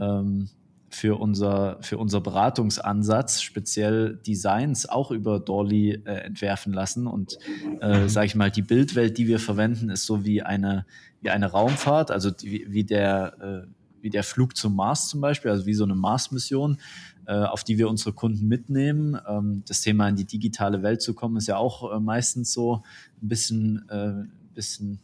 ähm, 0.00 0.48
für 0.94 1.20
unser, 1.20 1.78
für 1.80 1.98
unser 1.98 2.20
Beratungsansatz 2.20 3.42
speziell 3.42 4.16
Designs 4.26 4.88
auch 4.88 5.10
über 5.10 5.40
Dolly 5.40 6.02
äh, 6.04 6.20
entwerfen 6.20 6.72
lassen. 6.72 7.06
Und 7.06 7.38
äh, 7.80 8.00
mhm. 8.00 8.08
sage 8.08 8.26
ich 8.26 8.34
mal, 8.34 8.50
die 8.50 8.62
Bildwelt, 8.62 9.18
die 9.18 9.26
wir 9.26 9.40
verwenden, 9.40 9.90
ist 9.90 10.06
so 10.06 10.24
wie 10.24 10.42
eine, 10.42 10.86
wie 11.20 11.30
eine 11.30 11.46
Raumfahrt, 11.46 12.10
also 12.10 12.30
die, 12.30 12.66
wie, 12.68 12.84
der, 12.84 13.64
äh, 13.66 13.68
wie 14.00 14.10
der 14.10 14.22
Flug 14.22 14.56
zum 14.56 14.76
Mars 14.76 15.08
zum 15.08 15.20
Beispiel, 15.20 15.50
also 15.50 15.66
wie 15.66 15.74
so 15.74 15.84
eine 15.84 15.96
Mars-Mission, 15.96 16.78
äh, 17.26 17.32
auf 17.32 17.64
die 17.64 17.76
wir 17.76 17.88
unsere 17.88 18.12
Kunden 18.12 18.46
mitnehmen. 18.46 19.18
Ähm, 19.28 19.64
das 19.66 19.80
Thema 19.80 20.08
in 20.08 20.16
die 20.16 20.26
digitale 20.26 20.82
Welt 20.82 21.02
zu 21.02 21.14
kommen, 21.14 21.36
ist 21.36 21.48
ja 21.48 21.56
auch 21.56 21.92
äh, 21.92 21.98
meistens 21.98 22.52
so 22.52 22.82
ein 23.20 23.28
bisschen, 23.28 23.88
äh, 23.88 24.24
bisschen 24.54 25.00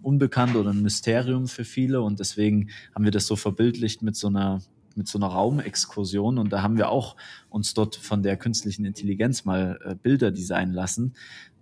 unbekannt 0.00 0.56
oder 0.56 0.70
ein 0.70 0.80
Mysterium 0.80 1.46
für 1.46 1.64
viele 1.64 2.00
und 2.00 2.18
deswegen 2.18 2.70
haben 2.94 3.04
wir 3.04 3.10
das 3.10 3.26
so 3.26 3.36
verbildlicht 3.36 4.00
mit 4.00 4.16
so 4.16 4.28
einer 4.28 4.62
mit 4.96 5.08
so 5.08 5.18
einer 5.18 5.28
Raumexkursion 5.28 6.38
und 6.38 6.52
da 6.52 6.62
haben 6.62 6.76
wir 6.76 6.88
auch 6.88 7.16
uns 7.48 7.74
dort 7.74 7.96
von 7.96 8.22
der 8.22 8.36
künstlichen 8.36 8.84
Intelligenz 8.84 9.44
mal 9.44 9.78
äh, 9.84 9.94
Bilder 9.94 10.30
designen 10.30 10.74
lassen 10.74 11.14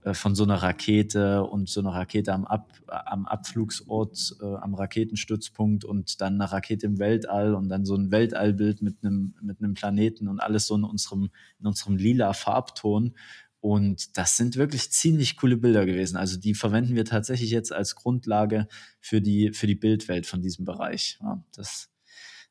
äh, 0.05 0.15
von 0.15 0.35
so 0.35 0.43
einer 0.43 0.57
Rakete 0.57 1.45
und 1.45 1.69
so 1.69 1.81
einer 1.81 1.91
Rakete 1.91 2.33
am, 2.33 2.45
Ab, 2.45 2.73
am 2.87 3.27
Abflugsort, 3.27 4.37
äh, 4.43 4.57
am 4.57 4.75
Raketenstützpunkt 4.75 5.85
und 5.85 6.21
dann 6.21 6.35
eine 6.35 6.51
Rakete 6.51 6.87
im 6.87 6.99
Weltall 6.99 7.55
und 7.55 7.69
dann 7.69 7.85
so 7.85 7.95
ein 7.95 8.11
Weltallbild 8.11 8.83
mit 8.83 8.97
einem, 9.03 9.35
mit 9.41 9.59
einem 9.61 9.75
Planeten 9.75 10.29
und 10.29 10.41
alles 10.41 10.67
so 10.67 10.75
in 10.75 10.85
unserem, 10.85 11.31
in 11.61 11.67
unserem 11.67 11.97
lila 11.97 12.33
Farbton. 12.33 13.15
Und 13.61 14.19
das 14.19 14.37
sind 14.37 14.57
wirklich 14.57 14.91
ziemlich 14.91 15.37
coole 15.37 15.57
Bilder 15.57 15.87
gewesen. 15.87 16.17
Also 16.17 16.37
die 16.37 16.55
verwenden 16.55 16.97
wir 16.97 17.05
tatsächlich 17.05 17.53
jetzt 17.53 17.73
als 17.73 17.95
Grundlage 17.95 18.67
für 18.99 19.21
die, 19.21 19.53
für 19.53 19.69
die 19.69 19.77
Bildwelt 19.77 20.27
von 20.27 20.43
diesem 20.43 20.65
Bereich. 20.65 21.19
Ja, 21.23 21.45
das 21.55 21.92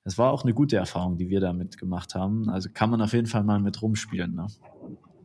das 0.04 0.18
war 0.18 0.32
auch 0.32 0.44
eine 0.44 0.54
gute 0.54 0.78
Erfahrung, 0.78 1.18
die 1.18 1.30
wir 1.30 1.40
damit 1.40 1.78
gemacht 1.78 2.16
haben. 2.16 2.50
Also 2.50 2.70
kann 2.74 2.90
man 2.90 3.02
auf 3.02 3.14
jeden 3.14 3.28
Fall 3.28 3.44
mal 3.44 3.60
mit 3.60 3.82
rumspielen. 3.82 4.36
Ne? 4.36 4.48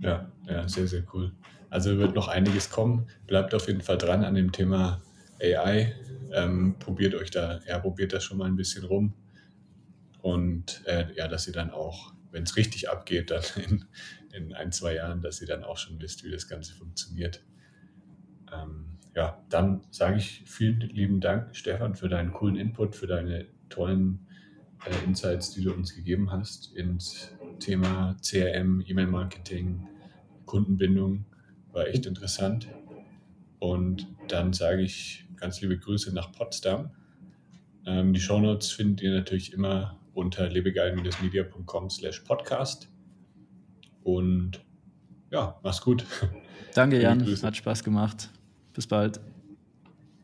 Ja, 0.01 0.31
ja, 0.47 0.69
sehr, 0.69 0.87
sehr 0.87 1.05
cool. 1.15 1.33
Also 1.71 1.97
wird 1.99 2.15
noch 2.15 2.29
einiges 2.29 2.71
kommen. 2.71 3.07
Bleibt 3.27 3.55
auf 3.55 3.69
jeden 3.69 3.81
Fall 3.81 3.99
dran 3.99 4.25
an 4.25 4.35
dem 4.35 4.53
Thema 4.53 5.01
AI. 5.41 5.95
Ähm, 6.33 6.77
probiert 6.79 7.15
euch 7.15 7.31
da, 7.31 7.61
ja, 7.67 7.79
probiert 7.79 8.13
das 8.13 8.25
schon 8.25 8.39
mal 8.39 8.47
ein 8.47 8.57
bisschen 8.57 8.85
rum. 8.85 9.15
Und 10.21 10.83
äh, 10.87 11.07
ja, 11.15 11.29
dass 11.29 11.47
ihr 11.47 11.53
dann 11.53 11.71
auch, 11.71 12.13
wenn 12.31 12.43
es 12.43 12.57
richtig 12.57 12.91
abgeht, 12.91 13.31
dann 13.31 13.43
in, 13.57 13.85
in 14.35 14.53
ein, 14.53 14.73
zwei 14.73 14.95
Jahren, 14.95 15.23
dass 15.23 15.41
ihr 15.41 15.47
dann 15.47 15.65
auch 15.65 15.79
schon 15.79 16.01
wisst, 16.01 16.25
wie 16.25 16.31
das 16.31 16.49
Ganze 16.49 16.75
funktioniert. 16.75 17.43
Ähm, 18.53 18.99
ja, 19.15 19.43
dann 19.49 19.81
sage 19.91 20.19
ich 20.19 20.43
vielen 20.45 20.81
lieben 20.81 21.21
Dank, 21.21 21.57
Stefan, 21.57 21.95
für 21.95 22.09
deinen 22.09 22.33
coolen 22.33 22.57
Input, 22.57 22.95
für 22.95 23.07
deine 23.07 23.47
tollen 23.71 24.26
Insights, 25.05 25.51
die 25.51 25.63
du 25.63 25.73
uns 25.73 25.95
gegeben 25.95 26.31
hast 26.31 26.75
ins 26.77 27.33
Thema 27.59 28.17
CRM, 28.23 28.83
E-Mail-Marketing, 28.87 29.87
Kundenbindung. 30.45 31.25
War 31.73 31.87
echt 31.89 32.07
interessant. 32.07 32.69
Und 33.59 34.07
dann 34.29 34.53
sage 34.53 34.83
ich 34.83 35.27
ganz 35.37 35.61
liebe 35.61 35.79
Grüße 35.79 36.15
nach 36.15 36.33
Potsdam. 36.33 36.91
Ähm, 37.87 38.13
die 38.13 38.21
Shownotes 38.21 38.71
findet 38.73 39.03
ihr 39.03 39.13
natürlich 39.13 39.53
immer 39.53 39.99
unter 40.15 40.49
lebegeil-media.com 40.49 41.91
slash 41.91 42.21
podcast. 42.21 42.89
Und 44.03 44.65
ja, 45.31 45.59
mach's 45.63 45.81
gut. 45.81 46.05
Danke, 46.75 47.01
Jan. 47.01 47.25
Hat 47.43 47.57
Spaß 47.57 47.85
gemacht. 47.85 48.31
Bis 48.73 48.87
bald. 48.87 49.21